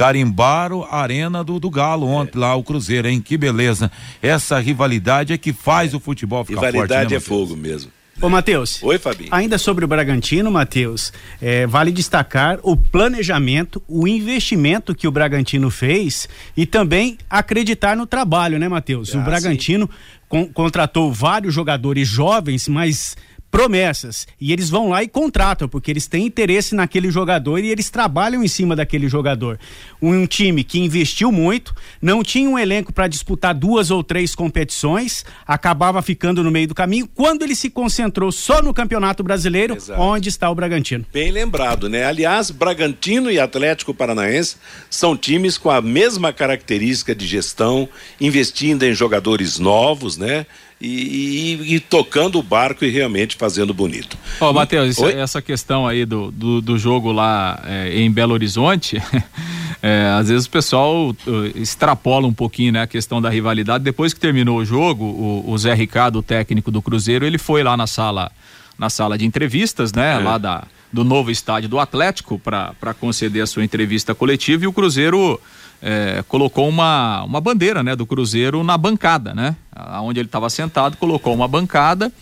carimbaram 0.00 0.82
a 0.90 1.02
arena 1.02 1.44
do, 1.44 1.60
do 1.60 1.68
Galo 1.68 2.06
ontem 2.06 2.38
é. 2.38 2.40
lá, 2.40 2.56
o 2.56 2.62
Cruzeiro, 2.62 3.06
hein? 3.06 3.20
Que 3.20 3.36
beleza. 3.36 3.92
Essa 4.22 4.58
rivalidade 4.58 5.34
é 5.34 5.36
que 5.36 5.52
faz 5.52 5.92
o 5.92 6.00
futebol 6.00 6.42
ficar 6.42 6.60
rivalidade 6.60 6.78
forte. 6.78 6.92
Rivalidade 6.92 7.10
né, 7.10 7.16
é 7.18 7.20
fogo 7.20 7.54
mesmo. 7.54 7.92
Ô, 8.20 8.28
Matheus. 8.28 8.82
Oi, 8.82 8.98
Fabinho. 8.98 9.30
Ainda 9.32 9.56
sobre 9.56 9.82
o 9.82 9.88
Bragantino, 9.88 10.50
Matheus, 10.50 11.10
é, 11.40 11.66
vale 11.66 11.90
destacar 11.90 12.58
o 12.62 12.76
planejamento, 12.76 13.82
o 13.88 14.06
investimento 14.06 14.94
que 14.94 15.08
o 15.08 15.10
Bragantino 15.10 15.70
fez 15.70 16.28
e 16.54 16.66
também 16.66 17.16
acreditar 17.30 17.96
no 17.96 18.06
trabalho, 18.06 18.58
né, 18.58 18.68
Matheus? 18.68 19.14
Ah, 19.14 19.18
o 19.18 19.22
Bragantino 19.22 19.88
con 20.28 20.46
contratou 20.52 21.10
vários 21.10 21.54
jogadores 21.54 22.06
jovens, 22.06 22.68
mas 22.68 23.16
promessas. 23.50 24.26
E 24.40 24.52
eles 24.52 24.70
vão 24.70 24.88
lá 24.88 25.02
e 25.02 25.08
contratam, 25.08 25.68
porque 25.68 25.90
eles 25.90 26.06
têm 26.06 26.26
interesse 26.26 26.74
naquele 26.74 27.10
jogador 27.10 27.58
e 27.58 27.68
eles 27.68 27.90
trabalham 27.90 28.42
em 28.42 28.48
cima 28.48 28.76
daquele 28.76 29.08
jogador. 29.08 29.58
Um, 30.00 30.26
time 30.26 30.62
que 30.62 30.78
investiu 30.78 31.32
muito, 31.32 31.74
não 32.00 32.22
tinha 32.22 32.48
um 32.48 32.58
elenco 32.58 32.92
para 32.92 33.08
disputar 33.08 33.54
duas 33.54 33.90
ou 33.90 34.02
três 34.04 34.34
competições, 34.34 35.24
acabava 35.46 36.00
ficando 36.00 36.42
no 36.44 36.50
meio 36.50 36.68
do 36.68 36.74
caminho, 36.74 37.08
quando 37.14 37.42
ele 37.42 37.54
se 37.54 37.68
concentrou 37.68 38.30
só 38.30 38.62
no 38.62 38.72
Campeonato 38.72 39.22
Brasileiro, 39.22 39.74
Exato. 39.74 40.00
onde 40.00 40.28
está 40.28 40.48
o 40.48 40.54
Bragantino. 40.54 41.04
Bem 41.12 41.30
lembrado, 41.30 41.88
né? 41.88 42.04
Aliás, 42.04 42.50
Bragantino 42.50 43.30
e 43.30 43.38
Atlético 43.38 43.92
Paranaense 43.92 44.56
são 44.88 45.16
times 45.16 45.58
com 45.58 45.70
a 45.70 45.80
mesma 45.80 46.32
característica 46.32 47.14
de 47.14 47.26
gestão, 47.26 47.88
investindo 48.20 48.84
em 48.84 48.94
jogadores 48.94 49.58
novos, 49.58 50.16
né? 50.16 50.46
E, 50.80 51.58
e, 51.60 51.74
e, 51.74 51.80
tocando 51.80 52.38
o 52.38 52.42
barco 52.42 52.84
e 52.84 52.90
realmente 52.90 53.36
fazendo 53.36 53.74
bonito. 53.74 54.16
Ó, 54.40 54.48
oh, 54.48 54.52
Matheus, 54.52 54.98
essa 54.98 55.42
questão 55.42 55.86
aí 55.86 56.06
do, 56.06 56.30
do, 56.30 56.62
do 56.62 56.78
jogo 56.78 57.12
lá 57.12 57.62
é, 57.66 58.00
em 58.00 58.10
Belo 58.10 58.32
Horizonte, 58.32 58.96
é, 59.82 60.10
às 60.18 60.28
vezes 60.30 60.46
o 60.46 60.50
pessoal 60.50 61.10
uh, 61.10 61.14
extrapola 61.54 62.26
um 62.26 62.32
pouquinho 62.32 62.72
né, 62.72 62.82
a 62.82 62.86
questão 62.86 63.20
da 63.20 63.28
rivalidade. 63.28 63.84
Depois 63.84 64.14
que 64.14 64.20
terminou 64.20 64.58
o 64.58 64.64
jogo, 64.64 65.04
o, 65.04 65.50
o 65.50 65.58
Zé 65.58 65.74
Ricardo, 65.74 66.20
o 66.20 66.22
técnico 66.22 66.70
do 66.70 66.80
Cruzeiro, 66.80 67.26
ele 67.26 67.36
foi 67.36 67.62
lá 67.62 67.76
na 67.76 67.86
sala, 67.86 68.32
na 68.78 68.88
sala 68.88 69.18
de 69.18 69.26
entrevistas, 69.26 69.92
né, 69.92 70.14
é. 70.14 70.18
lá 70.18 70.38
da, 70.38 70.64
do 70.90 71.04
novo 71.04 71.30
estádio 71.30 71.68
do 71.68 71.78
Atlético 71.78 72.38
para 72.38 72.94
conceder 72.98 73.42
a 73.42 73.46
sua 73.46 73.64
entrevista 73.64 74.14
coletiva 74.14 74.64
e 74.64 74.66
o 74.66 74.72
Cruzeiro 74.72 75.38
é, 75.82 76.22
colocou 76.28 76.68
uma, 76.68 77.22
uma 77.24 77.40
bandeira 77.40 77.82
né, 77.82 77.96
do 77.96 78.06
Cruzeiro 78.06 78.62
na 78.62 78.76
bancada, 78.76 79.34
né? 79.34 79.56
Onde 80.02 80.20
ele 80.20 80.28
estava 80.28 80.50
sentado, 80.50 80.96
colocou 80.96 81.34
uma 81.34 81.48
bancada. 81.48 82.12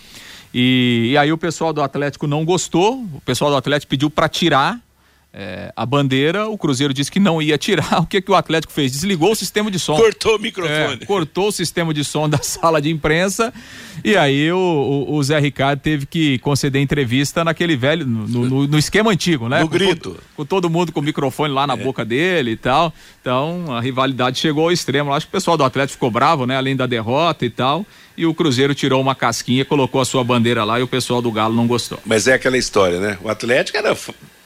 E, 0.54 1.10
e, 1.12 1.18
aí 1.18 1.32
o 1.32 1.38
pessoal 1.38 1.72
do 1.72 1.82
Atlético 1.82 2.26
não 2.26 2.44
gostou, 2.44 3.04
o 3.12 3.20
pessoal 3.20 3.50
do 3.50 3.56
Atlético 3.56 3.90
pediu 3.90 4.08
para 4.08 4.28
tirar 4.28 4.80
é, 5.32 5.70
a 5.76 5.84
bandeira, 5.84 6.48
o 6.48 6.56
Cruzeiro 6.56 6.94
disse 6.94 7.12
que 7.12 7.20
não 7.20 7.40
ia 7.40 7.58
tirar. 7.58 7.98
O 8.02 8.06
que, 8.06 8.22
que 8.22 8.30
o 8.30 8.34
Atlético 8.34 8.72
fez? 8.72 8.92
Desligou 8.92 9.32
o 9.32 9.34
sistema 9.34 9.70
de 9.70 9.78
som. 9.78 9.96
Cortou 9.96 10.36
o 10.36 10.38
microfone. 10.38 10.98
É, 11.02 11.04
cortou 11.04 11.48
o 11.48 11.52
sistema 11.52 11.92
de 11.92 12.02
som 12.02 12.28
da 12.28 12.38
sala 12.42 12.80
de 12.80 12.90
imprensa. 12.90 13.52
E 14.02 14.16
aí 14.16 14.50
o, 14.50 14.56
o, 14.56 15.14
o, 15.14 15.22
Zé 15.22 15.38
Ricardo 15.38 15.80
teve 15.80 16.06
que 16.06 16.38
conceder 16.38 16.80
entrevista 16.80 17.44
naquele 17.44 17.76
velho, 17.76 18.06
no, 18.06 18.26
no, 18.26 18.66
no 18.66 18.78
esquema 18.78 19.10
antigo, 19.10 19.48
né? 19.48 19.60
No 19.60 19.68
com 19.68 19.74
grito. 19.74 20.10
Todo, 20.10 20.22
com 20.36 20.44
todo 20.44 20.70
mundo 20.70 20.92
com 20.92 21.00
o 21.00 21.02
microfone 21.02 21.52
lá 21.52 21.66
na 21.66 21.74
é. 21.74 21.76
boca 21.76 22.04
dele 22.04 22.52
e 22.52 22.56
tal. 22.56 22.92
Então 23.20 23.66
a 23.70 23.80
rivalidade 23.80 24.38
chegou 24.38 24.64
ao 24.64 24.72
extremo. 24.72 25.12
Acho 25.12 25.26
que 25.26 25.30
o 25.30 25.32
pessoal 25.32 25.56
do 25.56 25.64
Atlético 25.64 25.94
ficou 25.94 26.10
bravo, 26.10 26.46
né? 26.46 26.56
Além 26.56 26.74
da 26.74 26.86
derrota 26.86 27.44
e 27.44 27.50
tal. 27.50 27.84
E 28.16 28.24
o 28.24 28.34
Cruzeiro 28.34 28.74
tirou 28.74 29.00
uma 29.00 29.14
casquinha, 29.14 29.64
colocou 29.64 30.00
a 30.00 30.04
sua 30.04 30.24
bandeira 30.24 30.64
lá 30.64 30.80
e 30.80 30.82
o 30.82 30.88
pessoal 30.88 31.20
do 31.20 31.30
Galo 31.30 31.54
não 31.54 31.66
gostou. 31.66 31.98
Mas 32.04 32.26
é 32.26 32.34
aquela 32.34 32.56
história, 32.56 32.98
né? 32.98 33.18
O 33.22 33.28
Atlético 33.28 33.76
era 33.76 33.94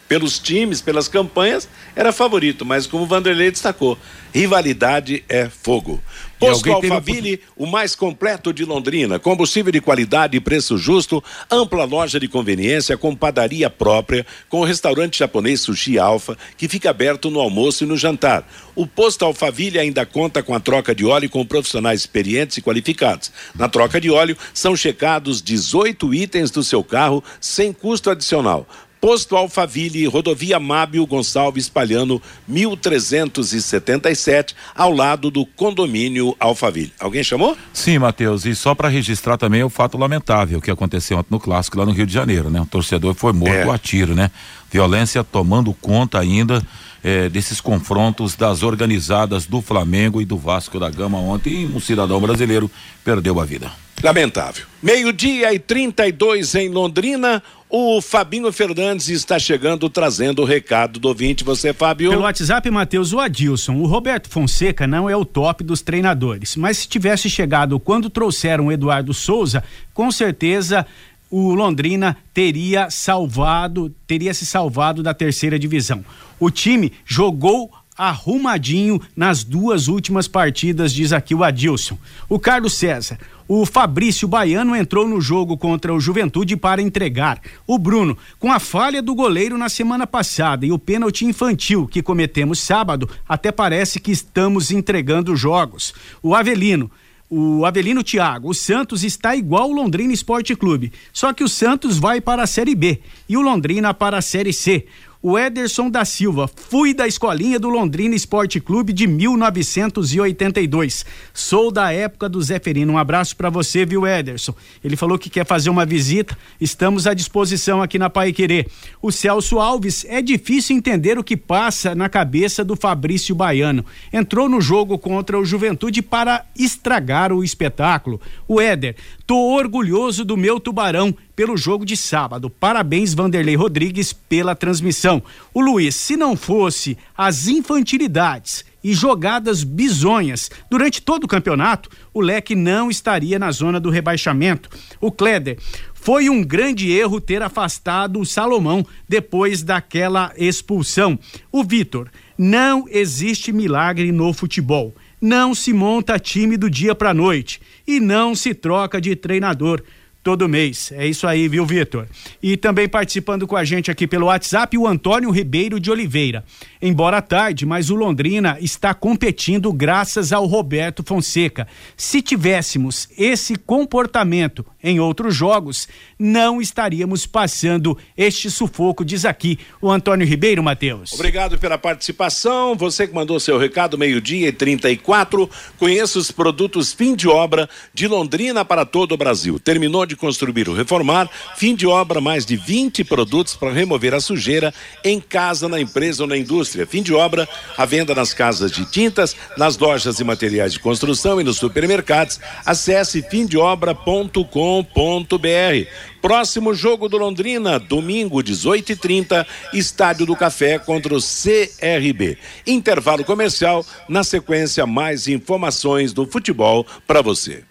pelos 0.08 0.38
times, 0.38 0.80
pelas 0.80 1.08
campanhas, 1.08 1.68
era 1.96 2.12
favorito, 2.12 2.64
mas 2.64 2.86
como 2.86 3.04
o 3.04 3.06
Vanderlei 3.06 3.50
destacou, 3.50 3.98
rivalidade 4.32 5.24
é 5.28 5.48
fogo. 5.48 6.02
Posto 6.38 6.72
Alphaville, 6.72 7.40
o 7.56 7.66
mais 7.66 7.94
completo 7.94 8.52
de 8.52 8.64
Londrina, 8.64 9.16
combustível 9.20 9.70
de 9.70 9.80
qualidade 9.80 10.36
e 10.36 10.40
preço 10.40 10.76
justo, 10.76 11.22
ampla 11.48 11.84
loja 11.84 12.18
de 12.18 12.26
conveniência 12.26 12.96
com 12.96 13.14
padaria 13.14 13.70
própria, 13.70 14.26
com 14.48 14.60
o 14.60 14.64
restaurante 14.64 15.20
japonês 15.20 15.60
Sushi 15.60 16.00
Alfa, 16.00 16.36
que 16.56 16.68
fica 16.68 16.90
aberto 16.90 17.30
no 17.30 17.38
almoço 17.38 17.84
e 17.84 17.86
no 17.86 17.96
jantar. 17.96 18.44
O 18.74 18.88
posto 18.88 19.24
Alphaville 19.24 19.78
ainda 19.78 20.04
conta 20.04 20.42
com 20.42 20.52
a 20.52 20.58
troca 20.58 20.92
de 20.92 21.04
óleo 21.04 21.30
com 21.30 21.46
profissionais 21.46 22.00
experientes 22.00 22.56
e 22.56 22.62
qualificados. 22.62 23.30
Na 23.54 23.68
troca 23.68 24.00
de 24.00 24.10
óleo, 24.10 24.36
são 24.52 24.74
checados 24.74 25.40
18 25.40 26.12
itens 26.12 26.50
do 26.50 26.64
seu 26.64 26.82
carro 26.82 27.22
sem 27.40 27.72
custo 27.72 28.10
adicional. 28.10 28.66
Posto 29.02 29.34
Alfaville, 29.34 30.06
Rodovia 30.06 30.60
Mábio 30.60 31.04
Gonçalves 31.04 31.68
Palhano, 31.68 32.22
1377, 32.46 34.54
ao 34.72 34.92
lado 34.92 35.28
do 35.28 35.44
condomínio 35.44 36.36
Alfaville. 36.38 36.92
Alguém 37.00 37.24
chamou? 37.24 37.58
Sim, 37.72 37.98
Matheus, 37.98 38.46
e 38.46 38.54
só 38.54 38.76
para 38.76 38.88
registrar 38.88 39.36
também 39.36 39.64
o 39.64 39.68
fato 39.68 39.98
lamentável 39.98 40.60
que 40.60 40.70
aconteceu 40.70 41.18
ontem 41.18 41.32
no 41.32 41.40
clássico 41.40 41.76
lá 41.76 41.84
no 41.84 41.90
Rio 41.90 42.06
de 42.06 42.12
Janeiro, 42.12 42.48
né? 42.48 42.60
O 42.60 42.66
torcedor 42.66 43.12
foi 43.14 43.32
morto 43.32 43.52
é. 43.52 43.68
a 43.68 43.76
tiro, 43.76 44.14
né? 44.14 44.30
Violência 44.70 45.24
tomando 45.24 45.74
conta 45.74 46.20
ainda 46.20 46.62
eh, 47.02 47.28
desses 47.28 47.60
confrontos 47.60 48.36
das 48.36 48.62
organizadas 48.62 49.46
do 49.46 49.60
Flamengo 49.60 50.22
e 50.22 50.24
do 50.24 50.38
Vasco 50.38 50.78
da 50.78 50.88
Gama 50.88 51.18
ontem, 51.18 51.66
um 51.66 51.80
cidadão 51.80 52.20
brasileiro 52.20 52.70
perdeu 53.04 53.40
a 53.40 53.44
vida. 53.44 53.72
Lamentável. 54.02 54.66
Meio-dia 54.82 55.54
e 55.54 55.60
32 55.60 56.56
em 56.56 56.68
Londrina. 56.68 57.40
O 57.74 58.02
Fabinho 58.02 58.52
Fernandes 58.52 59.08
está 59.08 59.38
chegando 59.38 59.88
trazendo 59.88 60.42
o 60.42 60.44
recado 60.44 61.00
do 61.00 61.08
ouvinte. 61.08 61.42
Você, 61.42 61.72
Fábio? 61.72 62.10
Pelo 62.10 62.24
WhatsApp, 62.24 62.70
Matheus, 62.70 63.14
o 63.14 63.18
Adilson. 63.18 63.76
O 63.76 63.86
Roberto 63.86 64.28
Fonseca 64.28 64.86
não 64.86 65.08
é 65.08 65.16
o 65.16 65.24
top 65.24 65.64
dos 65.64 65.80
treinadores, 65.80 66.54
mas 66.54 66.76
se 66.76 66.86
tivesse 66.86 67.30
chegado 67.30 67.80
quando 67.80 68.10
trouxeram 68.10 68.66
o 68.66 68.72
Eduardo 68.72 69.14
Souza, 69.14 69.64
com 69.94 70.12
certeza 70.12 70.86
o 71.30 71.54
Londrina 71.54 72.14
teria 72.34 72.90
salvado, 72.90 73.90
teria 74.06 74.34
se 74.34 74.44
salvado 74.44 75.02
da 75.02 75.14
terceira 75.14 75.58
divisão. 75.58 76.04
O 76.38 76.50
time 76.50 76.92
jogou 77.06 77.72
arrumadinho 77.96 79.00
nas 79.14 79.44
duas 79.44 79.88
últimas 79.88 80.26
partidas, 80.26 80.92
diz 80.92 81.12
aqui 81.12 81.34
o 81.34 81.44
Adilson. 81.44 81.98
O 82.28 82.38
Carlos 82.38 82.74
César. 82.74 83.18
O 83.46 83.66
Fabrício 83.66 84.26
Baiano 84.26 84.74
entrou 84.74 85.06
no 85.06 85.20
jogo 85.20 85.58
contra 85.58 85.92
o 85.92 86.00
Juventude 86.00 86.56
para 86.56 86.80
entregar. 86.80 87.40
O 87.66 87.78
Bruno, 87.78 88.16
com 88.38 88.50
a 88.50 88.58
falha 88.58 89.02
do 89.02 89.14
goleiro 89.14 89.58
na 89.58 89.68
semana 89.68 90.06
passada 90.06 90.64
e 90.64 90.72
o 90.72 90.78
pênalti 90.78 91.26
infantil 91.26 91.86
que 91.86 92.02
cometemos 92.02 92.60
sábado, 92.60 93.08
até 93.28 93.52
parece 93.52 94.00
que 94.00 94.10
estamos 94.10 94.70
entregando 94.70 95.36
jogos. 95.36 95.92
O 96.22 96.34
Avelino, 96.34 96.90
o 97.28 97.66
Avelino 97.66 98.02
Thiago, 98.02 98.50
o 98.50 98.54
Santos 98.54 99.02
está 99.04 99.34
igual 99.34 99.70
o 99.70 99.74
Londrina 99.74 100.12
Esporte 100.12 100.54
Clube, 100.54 100.92
só 101.12 101.32
que 101.32 101.42
o 101.42 101.48
Santos 101.48 101.98
vai 101.98 102.20
para 102.20 102.42
a 102.42 102.46
Série 102.46 102.74
B 102.74 103.00
e 103.28 103.36
o 103.36 103.42
Londrina 103.42 103.92
para 103.92 104.18
a 104.18 104.22
Série 104.22 104.52
C 104.52 104.86
o 105.22 105.38
Ederson 105.38 105.88
da 105.88 106.04
Silva. 106.04 106.50
Fui 106.52 106.92
da 106.92 107.06
escolinha 107.06 107.60
do 107.60 107.68
Londrina 107.68 108.16
Esporte 108.16 108.60
Clube 108.60 108.92
de 108.92 109.06
1982. 109.06 111.06
Sou 111.32 111.70
da 111.70 111.92
época 111.92 112.28
do 112.28 112.42
Zeferino. 112.42 112.94
Um 112.94 112.98
abraço 112.98 113.36
para 113.36 113.48
você, 113.48 113.86
viu, 113.86 114.04
Ederson? 114.04 114.52
Ele 114.82 114.96
falou 114.96 115.16
que 115.16 115.30
quer 115.30 115.46
fazer 115.46 115.70
uma 115.70 115.86
visita. 115.86 116.36
Estamos 116.60 117.06
à 117.06 117.14
disposição 117.14 117.80
aqui 117.80 118.00
na 118.00 118.10
Pai 118.10 118.32
Querer. 118.32 118.68
O 119.00 119.12
Celso 119.12 119.60
Alves, 119.60 120.04
é 120.08 120.20
difícil 120.20 120.76
entender 120.76 121.16
o 121.16 121.24
que 121.24 121.36
passa 121.36 121.94
na 121.94 122.08
cabeça 122.08 122.64
do 122.64 122.74
Fabrício 122.74 123.34
Baiano. 123.34 123.86
Entrou 124.12 124.48
no 124.48 124.60
jogo 124.60 124.98
contra 124.98 125.38
o 125.38 125.44
Juventude 125.44 126.02
para 126.02 126.44
estragar 126.58 127.32
o 127.32 127.44
espetáculo. 127.44 128.20
O 128.48 128.60
Éder, 128.60 128.96
tô 129.24 129.36
orgulhoso 129.36 130.24
do 130.24 130.36
meu 130.36 130.58
tubarão 130.58 131.14
pelo 131.34 131.56
jogo 131.56 131.84
de 131.84 131.96
sábado. 131.96 132.50
Parabéns, 132.50 133.14
Vanderlei 133.14 133.54
Rodrigues, 133.54 134.12
pela 134.12 134.54
transmissão. 134.54 135.22
O 135.52 135.60
Luiz, 135.60 135.94
se 135.94 136.16
não 136.16 136.36
fosse 136.36 136.96
as 137.16 137.48
infantilidades 137.48 138.64
e 138.84 138.92
jogadas 138.92 139.62
bizonhas 139.62 140.50
durante 140.70 141.00
todo 141.00 141.24
o 141.24 141.28
campeonato, 141.28 141.88
o 142.12 142.20
Leque 142.20 142.54
não 142.54 142.90
estaria 142.90 143.38
na 143.38 143.50
zona 143.50 143.78
do 143.78 143.90
rebaixamento. 143.90 144.68
O 145.00 145.10
Kleder, 145.10 145.58
foi 145.94 146.28
um 146.28 146.42
grande 146.42 146.90
erro 146.90 147.20
ter 147.20 147.42
afastado 147.42 148.18
o 148.18 148.26
Salomão 148.26 148.84
depois 149.08 149.62
daquela 149.62 150.32
expulsão. 150.36 151.16
O 151.52 151.62
Vitor, 151.62 152.10
não 152.36 152.86
existe 152.88 153.52
milagre 153.52 154.10
no 154.10 154.32
futebol. 154.32 154.92
Não 155.20 155.54
se 155.54 155.72
monta 155.72 156.18
time 156.18 156.56
do 156.56 156.68
dia 156.68 156.92
para 156.92 157.14
noite 157.14 157.60
e 157.86 158.00
não 158.00 158.34
se 158.34 158.52
troca 158.52 159.00
de 159.00 159.14
treinador 159.14 159.80
todo 160.22 160.48
mês. 160.48 160.92
É 160.92 161.06
isso 161.06 161.26
aí, 161.26 161.48
viu, 161.48 161.66
Vitor? 161.66 162.06
E 162.42 162.56
também 162.56 162.88
participando 162.88 163.46
com 163.46 163.56
a 163.56 163.64
gente 163.64 163.90
aqui 163.90 164.06
pelo 164.06 164.26
WhatsApp, 164.26 164.76
o 164.78 164.86
Antônio 164.86 165.30
Ribeiro 165.30 165.80
de 165.80 165.90
Oliveira. 165.90 166.44
Embora 166.80 167.20
tarde, 167.20 167.66
mas 167.66 167.90
o 167.90 167.94
Londrina 167.94 168.56
está 168.60 168.94
competindo 168.94 169.72
graças 169.72 170.32
ao 170.32 170.46
Roberto 170.46 171.02
Fonseca. 171.04 171.66
Se 171.96 172.22
tivéssemos 172.22 173.08
esse 173.16 173.56
comportamento 173.56 174.64
em 174.82 174.98
outros 174.98 175.34
jogos, 175.34 175.88
não 176.18 176.60
estaríamos 176.60 177.26
passando 177.26 177.96
este 178.16 178.50
sufoco, 178.50 179.04
diz 179.04 179.24
aqui 179.24 179.58
o 179.80 179.90
Antônio 179.90 180.26
Ribeiro, 180.26 180.62
Matheus. 180.62 181.12
Obrigado 181.12 181.58
pela 181.58 181.78
participação. 181.78 182.74
Você 182.76 183.06
que 183.06 183.14
mandou 183.14 183.38
seu 183.38 183.58
recado, 183.58 183.98
meio-dia 183.98 184.48
e 184.48 184.52
34. 184.52 185.48
Conheça 185.78 186.18
os 186.18 186.30
produtos 186.30 186.92
fim 186.92 187.14
de 187.14 187.28
obra 187.28 187.68
de 187.94 188.06
Londrina 188.06 188.64
para 188.64 188.84
todo 188.84 189.12
o 189.12 189.16
Brasil. 189.16 189.58
Terminou 189.58 190.04
de 190.06 190.11
construir 190.16 190.68
ou 190.68 190.74
reformar, 190.74 191.28
fim 191.56 191.74
de 191.74 191.86
obra, 191.86 192.20
mais 192.20 192.46
de 192.46 192.56
20 192.56 193.04
produtos 193.04 193.54
para 193.54 193.72
remover 193.72 194.14
a 194.14 194.20
sujeira 194.20 194.72
em 195.04 195.20
casa, 195.20 195.68
na 195.68 195.80
empresa 195.80 196.22
ou 196.22 196.28
na 196.28 196.36
indústria. 196.36 196.86
Fim 196.86 197.02
de 197.02 197.12
obra, 197.12 197.48
a 197.76 197.84
venda 197.84 198.14
nas 198.14 198.32
casas 198.32 198.70
de 198.70 198.84
tintas, 198.84 199.36
nas 199.56 199.76
lojas 199.78 200.20
e 200.20 200.24
materiais 200.24 200.72
de 200.72 200.80
construção 200.80 201.40
e 201.40 201.44
nos 201.44 201.56
supermercados. 201.56 202.40
Acesse 202.64 203.22
fimdeobra.com 203.22 204.62
www.café.com.br. 204.62 205.88
Próximo 206.20 206.72
jogo 206.72 207.08
do 207.08 207.16
Londrina, 207.16 207.78
domingo, 207.78 208.42
18h30, 208.42 209.44
Estádio 209.74 210.24
do 210.24 210.36
Café 210.36 210.78
contra 210.78 211.14
o 211.14 211.18
CRB. 211.18 212.38
Intervalo 212.66 213.24
comercial, 213.24 213.84
na 214.08 214.22
sequência, 214.22 214.86
mais 214.86 215.26
informações 215.26 216.12
do 216.12 216.26
futebol 216.26 216.86
para 217.06 217.22
você. 217.22 217.64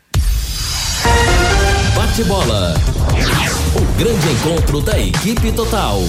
Bate 2.12 2.26
bola. 2.26 2.74
O 3.74 3.80
grande 3.98 4.30
encontro 4.32 4.82
da 4.82 5.00
equipe 5.00 5.50
total. 5.54 6.02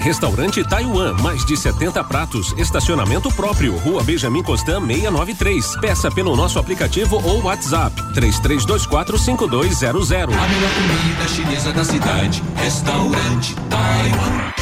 Restaurante 0.00 0.64
Taiwan, 0.64 1.12
mais 1.20 1.44
de 1.44 1.58
70 1.58 2.02
pratos, 2.04 2.54
estacionamento 2.56 3.30
próprio, 3.32 3.76
Rua 3.76 4.02
Benjamin 4.02 4.42
Constant 4.42 4.86
693. 4.86 5.76
Peça 5.76 6.10
pelo 6.10 6.34
nosso 6.34 6.58
aplicativo 6.58 7.20
ou 7.22 7.42
WhatsApp 7.42 7.94
33245200. 8.14 10.22
A 10.22 10.24
melhor 10.24 10.70
comida 10.72 11.28
chinesa 11.28 11.70
da 11.70 11.84
cidade, 11.84 12.42
Restaurante 12.56 13.54
Taiwan. 13.68 14.61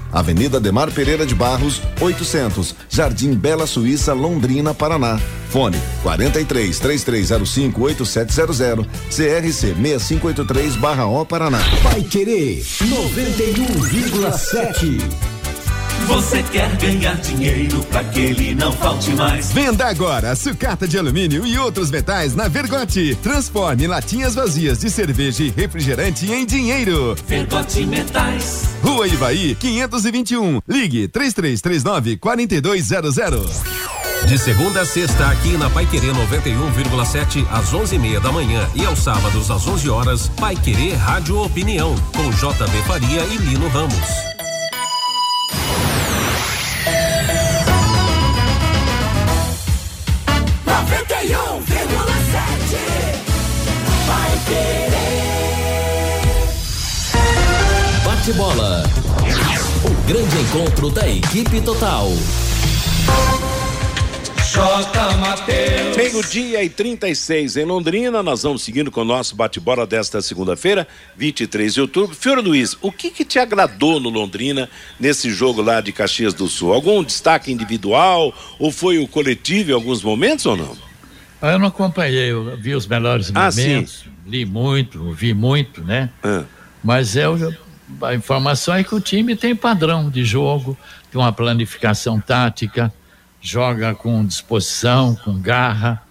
Avenida 0.11 0.59
Demar 0.59 0.91
Pereira 0.91 1.25
de 1.25 1.33
Barros, 1.33 1.81
800, 1.99 2.75
Jardim 2.89 3.33
Bela 3.33 3.65
Suíça, 3.65 4.13
Londrina, 4.13 4.71
Paraná. 4.73 5.17
Fone 5.49 5.77
43 6.03 6.79
3305 6.79 7.81
8700, 7.81 8.85
CRC 9.09 9.73
6583/O 9.75 11.25
Paraná. 11.25 11.59
Vai 11.83 12.01
querer 12.03 12.61
91,7. 12.61 15.40
Você 16.07 16.43
quer 16.43 16.75
ganhar 16.77 17.15
dinheiro 17.17 17.83
para 17.85 18.03
que 18.03 18.19
ele 18.19 18.55
não 18.55 18.71
falte 18.71 19.11
mais? 19.11 19.51
Venda 19.51 19.85
agora 19.85 20.35
sucata 20.35 20.87
de 20.87 20.97
alumínio 20.97 21.45
e 21.45 21.57
outros 21.57 21.89
metais 21.89 22.35
na 22.35 22.47
Vergote. 22.47 23.15
Transforme 23.21 23.87
latinhas 23.87 24.35
vazias 24.35 24.79
de 24.79 24.89
cerveja 24.89 25.43
e 25.43 25.49
refrigerante 25.49 26.31
em 26.31 26.45
dinheiro. 26.45 27.15
Vergote 27.27 27.85
Metais. 27.85 28.63
Rua 28.83 29.07
Ivaí, 29.07 29.55
521. 29.55 30.61
Ligue 30.67 31.07
3339 31.07 32.17
4200. 32.17 33.61
De 34.27 34.37
segunda 34.37 34.81
a 34.81 34.85
sexta, 34.85 35.27
aqui 35.29 35.57
na 35.57 35.69
Pai 35.69 35.85
Querer 35.85 36.13
91,7 36.13 37.45
às 37.51 37.73
11:30 37.73 38.19
da 38.19 38.31
manhã 38.31 38.69
e 38.75 38.85
aos 38.85 38.99
sábados 38.99 39.49
às 39.49 39.67
11 39.67 39.89
horas, 39.89 40.29
Pai 40.39 40.55
Querer 40.55 40.93
Rádio 40.93 41.41
Opinião 41.41 41.95
com 42.15 42.29
JB 42.29 42.83
Faria 42.85 43.21
e 43.23 43.37
Lino 43.37 43.67
Ramos. 43.69 44.30
Bate-bola. 58.21 58.83
O 59.83 60.07
grande 60.07 60.37
encontro 60.37 60.91
da 60.91 61.09
equipe 61.09 61.59
total. 61.61 62.07
J. 64.53 65.17
Mateus. 65.17 65.97
Meio-dia 65.97 66.63
e 66.63 66.69
36 66.69 67.57
em 67.57 67.65
Londrina, 67.65 68.21
nós 68.21 68.43
vamos 68.43 68.61
seguindo 68.61 68.91
com 68.91 69.01
o 69.01 69.05
nosso 69.05 69.35
bate-bola 69.35 69.87
desta 69.87 70.21
segunda-feira, 70.21 70.87
23 71.17 71.73
de 71.73 71.81
outubro. 71.81 72.15
Fiora 72.15 72.41
Luiz, 72.41 72.77
o 72.79 72.91
que 72.91 73.09
que 73.09 73.25
te 73.25 73.39
agradou 73.39 73.99
no 73.99 74.09
Londrina 74.09 74.69
nesse 74.99 75.31
jogo 75.31 75.63
lá 75.63 75.81
de 75.81 75.91
Caxias 75.91 76.35
do 76.35 76.47
Sul? 76.47 76.73
Algum 76.73 77.03
destaque 77.03 77.51
individual 77.51 78.31
ou 78.59 78.71
foi 78.71 78.99
o 78.99 79.07
coletivo 79.07 79.71
em 79.71 79.73
alguns 79.73 80.03
momentos 80.03 80.45
ou 80.45 80.55
não? 80.55 80.77
Ah, 81.41 81.53
Eu 81.53 81.59
não 81.59 81.69
acompanhei, 81.69 82.31
eu 82.31 82.55
vi 82.55 82.75
os 82.75 82.85
melhores 82.85 83.31
Ah, 83.33 83.49
momentos, 83.49 84.05
li 84.27 84.45
muito, 84.45 85.11
vi 85.11 85.33
muito, 85.33 85.81
né? 85.83 86.11
Mas 86.83 87.15
é 87.15 87.27
o- 87.27 87.51
a 88.01 88.15
informação 88.15 88.73
é 88.73 88.83
que 88.83 88.95
o 88.95 88.99
time 88.99 89.35
tem 89.35 89.55
padrão 89.55 90.09
de 90.09 90.23
jogo, 90.23 90.77
tem 91.11 91.19
uma 91.19 91.31
planificação 91.31 92.19
tática, 92.19 92.93
joga 93.41 93.95
com 93.95 94.25
disposição, 94.25 95.15
com 95.15 95.39
garra. 95.39 96.01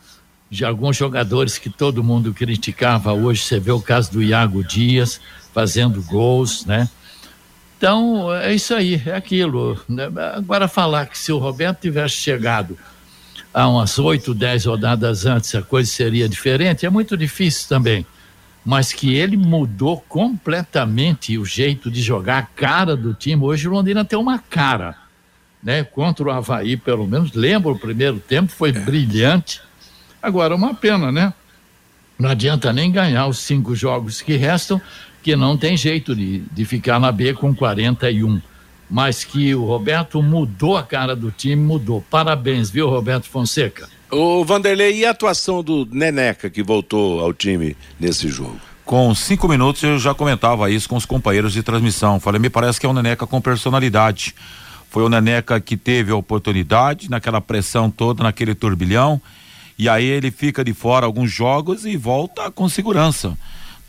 De 0.50 0.64
alguns 0.64 0.96
jogadores 0.96 1.58
que 1.58 1.70
todo 1.70 2.02
mundo 2.02 2.34
criticava 2.34 3.12
hoje, 3.12 3.42
você 3.42 3.60
vê 3.60 3.70
o 3.70 3.80
caso 3.80 4.10
do 4.10 4.20
Iago 4.20 4.64
Dias 4.64 5.20
fazendo 5.54 6.02
gols, 6.02 6.66
né? 6.66 6.88
Então, 7.78 8.34
é 8.34 8.52
isso 8.52 8.74
aí, 8.74 9.00
é 9.06 9.14
aquilo. 9.14 9.80
né? 9.88 10.10
Agora, 10.34 10.68
falar 10.68 11.06
que 11.06 11.16
se 11.16 11.32
o 11.32 11.38
Roberto 11.38 11.80
tivesse 11.80 12.16
chegado 12.16 12.76
há 13.54 13.68
umas 13.68 13.98
oito, 13.98 14.34
dez 14.34 14.64
rodadas 14.64 15.24
antes, 15.24 15.54
a 15.54 15.62
coisa 15.62 15.90
seria 15.90 16.28
diferente, 16.28 16.84
é 16.84 16.90
muito 16.90 17.16
difícil 17.16 17.68
também. 17.68 18.04
Mas 18.64 18.92
que 18.92 19.14
ele 19.14 19.36
mudou 19.36 20.00
completamente 20.08 21.38
o 21.38 21.44
jeito 21.44 21.90
de 21.90 22.02
jogar, 22.02 22.38
a 22.38 22.42
cara 22.42 22.96
do 22.96 23.14
time. 23.14 23.42
Hoje 23.42 23.66
o 23.66 23.70
Londrina 23.70 24.04
tem 24.04 24.18
uma 24.18 24.38
cara, 24.38 24.96
né? 25.62 25.82
Contra 25.82 26.24
o 26.24 26.30
Havaí, 26.30 26.76
pelo 26.76 27.06
menos. 27.06 27.32
Lembro 27.32 27.72
o 27.72 27.78
primeiro 27.78 28.18
tempo, 28.18 28.52
foi 28.52 28.70
brilhante. 28.70 29.60
Agora, 30.22 30.54
uma 30.54 30.74
pena, 30.74 31.10
né? 31.10 31.32
Não 32.18 32.28
adianta 32.28 32.70
nem 32.70 32.92
ganhar 32.92 33.26
os 33.26 33.38
cinco 33.38 33.74
jogos 33.74 34.20
que 34.20 34.36
restam, 34.36 34.80
que 35.22 35.34
não 35.34 35.56
tem 35.56 35.74
jeito 35.74 36.14
de, 36.14 36.40
de 36.52 36.64
ficar 36.66 37.00
na 37.00 37.10
B 37.10 37.32
com 37.32 37.54
41. 37.54 38.42
Mas 38.90 39.24
que 39.24 39.54
o 39.54 39.64
Roberto 39.64 40.22
mudou 40.22 40.76
a 40.76 40.82
cara 40.82 41.16
do 41.16 41.30
time, 41.30 41.62
mudou. 41.62 42.04
Parabéns, 42.10 42.68
viu, 42.68 42.90
Roberto 42.90 43.24
Fonseca? 43.24 43.88
Ô 44.10 44.44
Vanderlei, 44.44 44.98
e 44.98 45.06
a 45.06 45.10
atuação 45.10 45.62
do 45.62 45.86
Neneca 45.90 46.50
que 46.50 46.62
voltou 46.62 47.20
ao 47.20 47.32
time 47.32 47.76
nesse 47.98 48.28
jogo? 48.28 48.60
Com 48.84 49.14
cinco 49.14 49.46
minutos 49.46 49.84
eu 49.84 49.98
já 50.00 50.12
comentava 50.12 50.68
isso 50.68 50.88
com 50.88 50.96
os 50.96 51.06
companheiros 51.06 51.52
de 51.52 51.62
transmissão. 51.62 52.18
Falei, 52.18 52.40
me 52.40 52.50
parece 52.50 52.80
que 52.80 52.86
é 52.86 52.88
um 52.88 52.92
Neneca 52.92 53.24
com 53.24 53.40
personalidade. 53.40 54.34
Foi 54.90 55.04
o 55.04 55.08
Neneca 55.08 55.60
que 55.60 55.76
teve 55.76 56.10
a 56.10 56.16
oportunidade, 56.16 57.08
naquela 57.08 57.40
pressão 57.40 57.88
toda, 57.88 58.24
naquele 58.24 58.52
turbilhão, 58.52 59.22
e 59.78 59.88
aí 59.88 60.04
ele 60.04 60.32
fica 60.32 60.64
de 60.64 60.74
fora 60.74 61.06
alguns 61.06 61.30
jogos 61.30 61.86
e 61.86 61.96
volta 61.96 62.50
com 62.50 62.68
segurança. 62.68 63.38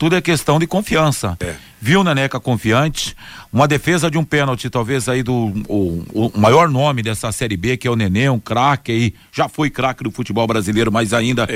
Tudo 0.02 0.16
é 0.16 0.20
questão 0.20 0.58
de 0.58 0.66
confiança. 0.66 1.38
Viu 1.80 2.00
o 2.00 2.02
Neneca 2.02 2.40
confiante, 2.40 3.14
uma 3.52 3.68
defesa 3.68 4.10
de 4.10 4.18
um 4.18 4.24
pênalti, 4.24 4.68
talvez 4.68 5.08
aí 5.08 5.22
do 5.22 5.52
o, 5.68 6.04
o 6.12 6.40
maior 6.40 6.68
nome 6.68 7.04
dessa 7.04 7.30
Série 7.30 7.56
B, 7.56 7.76
que 7.76 7.86
é 7.86 7.90
o 7.90 7.94
Nenê, 7.94 8.28
um 8.28 8.40
craque 8.40 8.90
aí, 8.90 9.14
já 9.30 9.48
foi 9.48 9.70
craque 9.70 10.02
do 10.02 10.10
futebol 10.10 10.44
brasileiro, 10.44 10.90
mas 10.90 11.14
ainda 11.14 11.46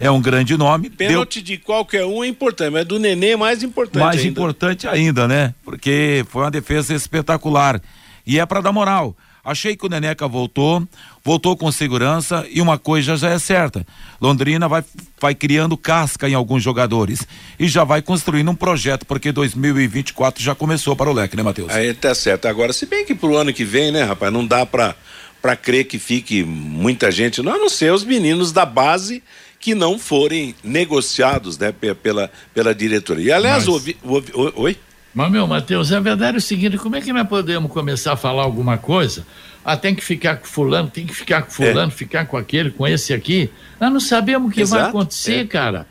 é, 0.00 0.10
um 0.10 0.20
grande 0.20 0.56
nome. 0.56 0.88
Deu 0.88 0.96
Pênalti 0.98 1.40
de 1.40 1.58
qualquer 1.58 2.04
um 2.04 2.24
é 2.24 2.26
importante, 2.26 2.72
mas 2.72 2.84
do 2.84 2.98
Nenê 2.98 3.30
é 3.30 3.36
mais 3.36 3.62
importante 3.62 4.02
mais 4.02 4.16
ainda. 4.16 4.28
importante 4.28 4.88
ainda, 4.88 5.28
né? 5.28 5.54
Porque 5.64 6.24
foi 6.28 6.42
uma 6.42 6.50
defesa 6.50 6.92
espetacular. 6.92 7.80
E 8.26 8.40
é 8.40 8.44
para 8.44 8.60
dar 8.60 8.72
moral. 8.72 9.16
Achei 9.44 9.74
que 9.76 9.84
o 9.84 9.88
Neneca 9.88 10.28
voltou, 10.28 10.86
voltou 11.24 11.56
com 11.56 11.70
segurança 11.72 12.46
e 12.48 12.60
uma 12.60 12.78
coisa 12.78 13.16
já 13.16 13.30
é 13.30 13.38
certa. 13.40 13.84
Londrina 14.20 14.68
vai, 14.68 14.84
vai 15.20 15.34
criando 15.34 15.76
casca 15.76 16.28
em 16.28 16.34
alguns 16.34 16.62
jogadores 16.62 17.26
e 17.58 17.66
já 17.66 17.82
vai 17.82 18.00
construindo 18.00 18.50
um 18.50 18.54
projeto, 18.54 19.04
porque 19.04 19.32
2024 19.32 20.40
já 20.40 20.54
começou 20.54 20.94
para 20.94 21.10
o 21.10 21.12
leque, 21.12 21.36
né, 21.36 21.42
Matheus? 21.42 21.72
Aí 21.72 21.92
tá 21.92 22.14
certo. 22.14 22.46
Agora, 22.46 22.72
se 22.72 22.86
bem 22.86 23.04
que 23.04 23.16
pro 23.16 23.36
ano 23.36 23.52
que 23.52 23.64
vem, 23.64 23.90
né, 23.90 24.04
rapaz, 24.04 24.32
não 24.32 24.46
dá 24.46 24.64
pra, 24.64 24.94
pra 25.40 25.56
crer 25.56 25.86
que 25.86 25.98
fique 25.98 26.44
muita 26.44 27.10
gente, 27.10 27.42
não, 27.42 27.54
a 27.54 27.58
não 27.58 27.68
ser 27.68 27.92
os 27.92 28.04
meninos 28.04 28.52
da 28.52 28.64
base 28.64 29.24
que 29.58 29.74
não 29.74 29.98
forem 29.98 30.54
negociados, 30.62 31.58
né, 31.58 31.72
pe- 31.72 31.94
pela, 31.94 32.30
pela 32.54 32.72
diretoria. 32.74 33.24
E, 33.26 33.32
aliás, 33.32 33.64
Mas- 33.64 33.68
ouvi, 33.68 33.96
ouvi- 34.04 34.32
oi? 34.54 34.76
Mas, 35.14 35.30
meu, 35.30 35.46
Matheus, 35.46 35.92
a 35.92 36.00
verdade 36.00 36.36
é 36.36 36.38
o 36.38 36.42
seguinte: 36.42 36.78
como 36.78 36.96
é 36.96 37.00
que 37.00 37.12
nós 37.12 37.28
podemos 37.28 37.70
começar 37.70 38.12
a 38.12 38.16
falar 38.16 38.42
alguma 38.42 38.78
coisa? 38.78 39.26
Ah, 39.64 39.76
tem 39.76 39.94
que 39.94 40.02
ficar 40.02 40.36
com 40.36 40.46
fulano, 40.46 40.90
tem 40.90 41.06
que 41.06 41.14
ficar 41.14 41.42
com 41.42 41.50
fulano, 41.50 41.90
ficar 41.90 42.26
com 42.26 42.36
aquele, 42.36 42.70
com 42.70 42.86
esse 42.86 43.12
aqui. 43.14 43.50
Nós 43.80 43.92
não 43.92 44.00
sabemos 44.00 44.50
o 44.50 44.54
que 44.54 44.64
vai 44.64 44.80
Exato, 44.80 44.96
acontecer, 44.96 45.40
é. 45.40 45.46
cara. 45.46 45.86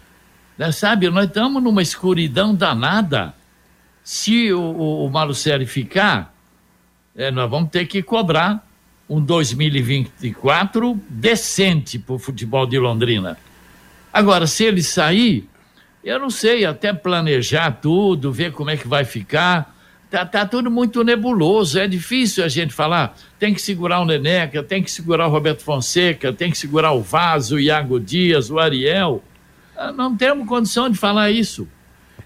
Né, 0.58 0.72
sabe, 0.72 1.10
nós 1.10 1.26
estamos 1.26 1.64
numa 1.64 1.82
escuridão 1.82 2.54
danada. 2.54 3.34
Se 4.04 4.52
o, 4.52 4.60
o, 4.60 5.06
o 5.06 5.10
Malucelli 5.10 5.66
ficar, 5.66 6.34
é, 7.16 7.32
nós 7.32 7.50
vamos 7.50 7.70
ter 7.70 7.86
que 7.86 8.02
cobrar 8.02 8.68
um 9.08 9.22
2024 9.22 11.00
decente 11.10 12.00
para 12.00 12.16
o 12.16 12.20
futebol 12.20 12.66
de 12.66 12.80
Londrina. 12.80 13.38
Agora, 14.12 14.48
se 14.48 14.64
ele 14.64 14.82
sair, 14.82 15.48
eu 16.04 16.20
não 16.20 16.30
sei, 16.30 16.66
até 16.66 16.92
planejar 16.94 17.72
tudo, 17.72 18.32
ver 18.32 18.52
como 18.52 18.70
é 18.70 18.78
que 18.78 18.88
vai 18.88 19.06
ficar. 19.06 19.76
Tá, 20.10 20.26
tá 20.26 20.46
tudo 20.46 20.70
muito 20.70 21.04
nebuloso, 21.06 21.80
é 21.80 21.88
difícil 21.88 22.44
a 22.44 22.50
gente 22.50 22.74
falar. 22.74 23.16
Tem 23.40 23.54
que 23.54 23.62
segurar 23.62 24.02
o 24.02 24.06
Neneca, 24.06 24.62
tem 24.62 24.84
que 24.84 24.92
segurar 24.92 25.28
o 25.28 25.32
Roberto 25.32 25.62
Fonseca, 25.64 26.34
tem 26.34 26.52
que 26.52 26.58
segurar 26.58 26.92
o 26.92 27.02
Vaso, 27.02 27.56
o 27.56 27.60
Iago 27.60 28.00
Dias, 28.00 28.50
o 28.50 28.60
Ariel. 28.60 29.24
Ah, 29.78 29.92
Não 29.92 30.16
temos 30.18 30.48
condição 30.48 30.90
de 30.90 30.98
falar 30.98 31.32
isso. 31.32 31.68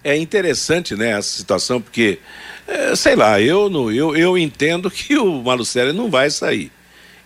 É 0.04 0.18
interessante, 0.18 0.96
né, 0.96 1.12
essa 1.12 1.38
situação, 1.38 1.82
porque, 1.82 2.20
é, 2.68 2.96
sei 2.96 3.16
lá, 3.16 3.40
eu, 3.42 3.72
eu, 3.92 4.16
eu 4.16 4.38
entendo 4.38 4.90
que 4.90 5.18
o 5.18 5.44
Malucelli 5.44 5.94
não 5.94 6.10
vai 6.10 6.30
sair. 6.30 6.72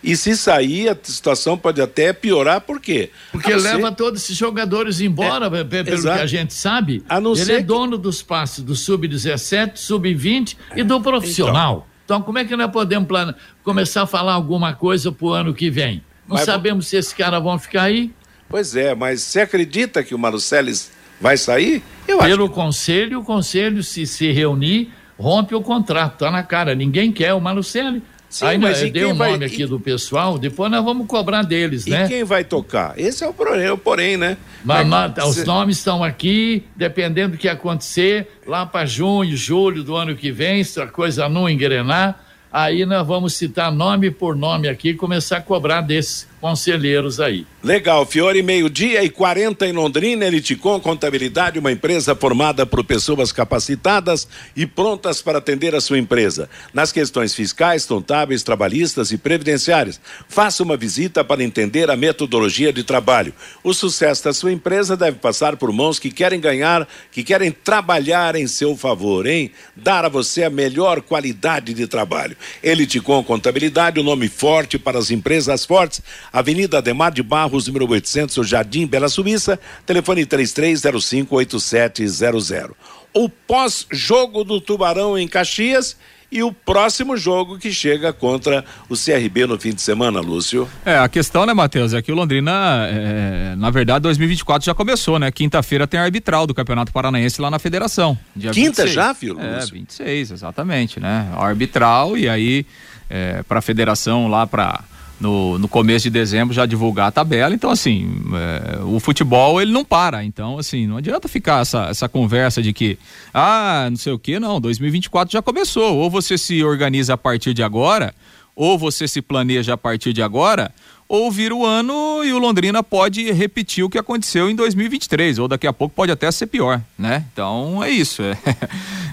E 0.02 0.16
se 0.16 0.34
sair, 0.36 0.88
a 0.88 0.96
situação 1.02 1.58
pode 1.58 1.80
até 1.80 2.12
piorar, 2.12 2.62
por 2.62 2.80
quê? 2.80 3.10
Porque 3.30 3.52
A 3.52 3.56
não 3.56 3.60
ser- 3.62 3.74
leva 3.76 3.92
todos 3.92 4.22
esses 4.22 4.36
jogadores 4.36 5.00
embora, 5.00 5.50
pe- 5.50 5.64
pelo 5.84 5.90
exato. 5.96 6.16
que 6.18 6.22
a 6.22 6.26
gente 6.26 6.54
sabe. 6.54 7.02
não 7.22 7.32
Ele 7.32 7.44
ser 7.44 7.52
é 7.52 7.56
que- 7.58 7.62
dono 7.64 7.98
dos 7.98 8.22
passes 8.22 8.64
do 8.64 8.74
sub-17, 8.74 9.72
sub-20 9.76 10.56
e 10.74 10.82
do 10.82 11.00
profissional. 11.00 11.86
Então. 12.04 12.22
como 12.22 12.38
é 12.38 12.44
que 12.44 12.56
nós 12.56 12.72
podemos 12.72 13.06
plane... 13.06 13.32
começar 13.62 14.02
a 14.02 14.06
falar 14.06 14.32
alguma 14.32 14.72
coisa 14.74 15.12
pro 15.12 15.28
ano 15.28 15.54
que 15.54 15.70
vem? 15.70 16.02
Não 16.26 16.36
Mas- 16.36 16.44
sabemos 16.46 16.88
se 16.88 16.96
esses 16.96 17.12
caras 17.12 17.40
vão 17.42 17.56
ficar 17.58 17.82
aí. 17.82 18.10
Pois 18.48 18.74
é, 18.74 18.94
mas 18.96 19.22
você 19.22 19.42
acredita 19.42 20.02
que 20.02 20.12
o 20.14 20.18
Malucelli 20.18 20.72
vai 21.20 21.36
sair? 21.36 21.82
Eu 22.08 22.18
Pelo 22.18 22.48
conselho, 22.50 23.20
o 23.20 23.24
conselho, 23.24 23.82
se 23.84 24.06
se 24.06 24.32
reunir, 24.32 24.90
rompe 25.16 25.54
o 25.54 25.60
contrato. 25.60 26.18
Tá 26.18 26.30
na 26.32 26.42
cara. 26.42 26.74
Ninguém 26.74 27.12
quer 27.12 27.32
o 27.34 27.40
Malucelli. 27.40 28.02
Sim, 28.30 28.46
aí 28.46 28.56
mas 28.58 28.78
nós 28.78 28.88
e 28.88 28.90
deu 28.92 29.08
quem 29.08 29.12
o 29.12 29.16
vai- 29.16 29.32
nome 29.32 29.44
aqui 29.44 29.66
do 29.66 29.80
pessoal, 29.80 30.38
depois 30.38 30.70
nós 30.70 30.84
vamos 30.84 31.06
cobrar 31.08 31.42
deles, 31.42 31.84
E 31.86 31.90
né? 31.90 32.06
quem 32.06 32.22
vai 32.22 32.44
tocar? 32.44 32.94
Esse 32.96 33.24
é 33.24 33.28
o 33.28 33.32
porém, 33.34 33.60
é 33.66 33.76
porém 33.76 34.16
né? 34.16 34.36
Mas, 34.64 34.86
Mas- 34.86 35.12
mas 35.16 35.28
os 35.28 35.34
cê- 35.36 35.44
nomes 35.44 35.78
estão 35.78 36.02
aqui, 36.04 36.62
dependendo 36.76 37.32
do 37.32 37.38
que 37.38 37.48
acontecer, 37.48 38.28
lá 38.46 38.64
para 38.64 38.86
junho, 38.86 39.36
julho 39.36 39.82
do 39.82 39.96
ano 39.96 40.14
que 40.14 40.30
vem, 40.30 40.62
se 40.62 40.80
a 40.80 40.86
coisa 40.86 41.28
não 41.28 41.50
engrenar, 41.50 42.24
aí 42.52 42.86
nós 42.86 43.06
vamos 43.06 43.34
citar 43.34 43.72
nome 43.72 44.10
por 44.10 44.36
nome 44.36 44.68
aqui 44.68 44.90
e 44.90 44.94
começar 44.94 45.38
a 45.38 45.40
cobrar 45.40 45.80
desses 45.80 46.28
conselheiros 46.40 47.20
aí. 47.20 47.44
Legal, 47.62 48.06
Fiore, 48.06 48.42
meio-dia 48.42 49.04
e 49.04 49.10
40 49.10 49.66
em 49.66 49.72
Londrina, 49.72 50.24
Eliticom 50.24 50.80
Contabilidade, 50.80 51.58
uma 51.58 51.70
empresa 51.70 52.16
formada 52.16 52.64
por 52.64 52.82
pessoas 52.82 53.32
capacitadas 53.32 54.26
e 54.56 54.64
prontas 54.64 55.20
para 55.20 55.36
atender 55.36 55.74
a 55.74 55.80
sua 55.82 55.98
empresa. 55.98 56.48
Nas 56.72 56.90
questões 56.90 57.34
fiscais, 57.34 57.84
contábeis, 57.84 58.42
trabalhistas 58.42 59.12
e 59.12 59.18
previdenciárias. 59.18 60.00
Faça 60.26 60.62
uma 60.62 60.74
visita 60.74 61.22
para 61.22 61.44
entender 61.44 61.90
a 61.90 61.98
metodologia 61.98 62.72
de 62.72 62.82
trabalho. 62.82 63.34
O 63.62 63.74
sucesso 63.74 64.24
da 64.24 64.32
sua 64.32 64.52
empresa 64.52 64.96
deve 64.96 65.18
passar 65.18 65.56
por 65.58 65.70
mãos 65.70 65.98
que 65.98 66.10
querem 66.10 66.40
ganhar, 66.40 66.88
que 67.12 67.22
querem 67.22 67.52
trabalhar 67.52 68.36
em 68.36 68.46
seu 68.46 68.74
favor, 68.74 69.26
hein? 69.26 69.52
Dar 69.76 70.06
a 70.06 70.08
você 70.08 70.44
a 70.44 70.50
melhor 70.50 71.02
qualidade 71.02 71.74
de 71.74 71.86
trabalho. 71.86 72.38
Eliticom 72.62 73.22
Contabilidade, 73.22 74.00
o 74.00 74.02
nome 74.02 74.28
forte 74.28 74.78
para 74.78 74.98
as 74.98 75.10
empresas 75.10 75.66
fortes. 75.66 76.00
Avenida 76.32 76.78
Ademar 76.78 77.12
de 77.12 77.22
Barros, 77.50 77.66
número 77.66 77.90
800, 77.90 78.38
o 78.38 78.44
Jardim 78.44 78.86
Bela 78.86 79.08
Suíça, 79.08 79.58
telefone 79.84 80.24
33058700. 80.24 82.70
O 83.12 83.28
pós-jogo 83.28 84.44
do 84.44 84.60
Tubarão 84.60 85.18
em 85.18 85.26
Caxias 85.26 85.96
e 86.30 86.44
o 86.44 86.52
próximo 86.52 87.16
jogo 87.16 87.58
que 87.58 87.72
chega 87.72 88.12
contra 88.12 88.64
o 88.88 88.94
CRB 88.94 89.46
no 89.46 89.58
fim 89.58 89.74
de 89.74 89.82
semana, 89.82 90.20
Lúcio. 90.20 90.68
É, 90.86 90.96
a 90.96 91.08
questão, 91.08 91.44
né, 91.44 91.52
Matheus, 91.52 91.92
é 91.92 92.00
que 92.00 92.12
o 92.12 92.14
Londrina, 92.14 92.86
é, 92.88 93.56
na 93.56 93.68
verdade, 93.68 94.04
2024 94.04 94.64
já 94.64 94.72
começou, 94.72 95.18
né? 95.18 95.32
Quinta-feira 95.32 95.88
tem 95.88 95.98
a 95.98 96.04
arbitral 96.04 96.46
do 96.46 96.54
Campeonato 96.54 96.92
Paranaense 96.92 97.42
lá 97.42 97.50
na 97.50 97.58
Federação. 97.58 98.16
Quinta 98.34 98.84
26. 98.84 98.92
já, 98.92 99.12
filho? 99.12 99.40
É, 99.40 99.66
26, 99.66 100.30
exatamente, 100.30 101.00
né? 101.00 101.28
A 101.34 101.44
arbitral 101.44 102.16
e 102.16 102.28
aí 102.28 102.64
é, 103.08 103.42
para 103.42 103.58
a 103.58 103.62
federação 103.62 104.28
lá 104.28 104.46
para 104.46 104.84
no, 105.20 105.58
no 105.58 105.68
começo 105.68 106.04
de 106.04 106.10
dezembro 106.10 106.54
já 106.54 106.64
divulgar 106.64 107.08
a 107.08 107.12
tabela. 107.12 107.54
Então, 107.54 107.70
assim, 107.70 108.10
é, 108.34 108.82
o 108.82 108.98
futebol 108.98 109.60
ele 109.60 109.70
não 109.70 109.84
para. 109.84 110.24
Então, 110.24 110.58
assim, 110.58 110.86
não 110.86 110.96
adianta 110.96 111.28
ficar 111.28 111.60
essa, 111.60 111.86
essa 111.90 112.08
conversa 112.08 112.62
de 112.62 112.72
que, 112.72 112.98
ah, 113.32 113.86
não 113.90 113.96
sei 113.96 114.12
o 114.12 114.18
que, 114.18 114.40
não, 114.40 114.60
2024 114.60 115.32
já 115.32 115.42
começou. 115.42 115.96
Ou 115.96 116.08
você 116.08 116.38
se 116.38 116.64
organiza 116.64 117.14
a 117.14 117.18
partir 117.18 117.52
de 117.52 117.62
agora, 117.62 118.14
ou 118.56 118.78
você 118.78 119.06
se 119.06 119.20
planeja 119.20 119.74
a 119.74 119.76
partir 119.76 120.12
de 120.12 120.22
agora, 120.22 120.72
ou 121.10 121.28
vira 121.28 121.52
o 121.52 121.66
ano 121.66 122.22
e 122.22 122.32
o 122.32 122.38
Londrina 122.38 122.84
pode 122.84 123.32
repetir 123.32 123.82
o 123.82 123.90
que 123.90 123.98
aconteceu 123.98 124.48
em 124.48 124.54
2023, 124.54 125.40
ou 125.40 125.48
daqui 125.48 125.66
a 125.66 125.72
pouco 125.72 125.92
pode 125.92 126.12
até 126.12 126.30
ser 126.30 126.46
pior, 126.46 126.80
né? 126.96 127.24
Então 127.32 127.82
é 127.82 127.90
isso. 127.90 128.22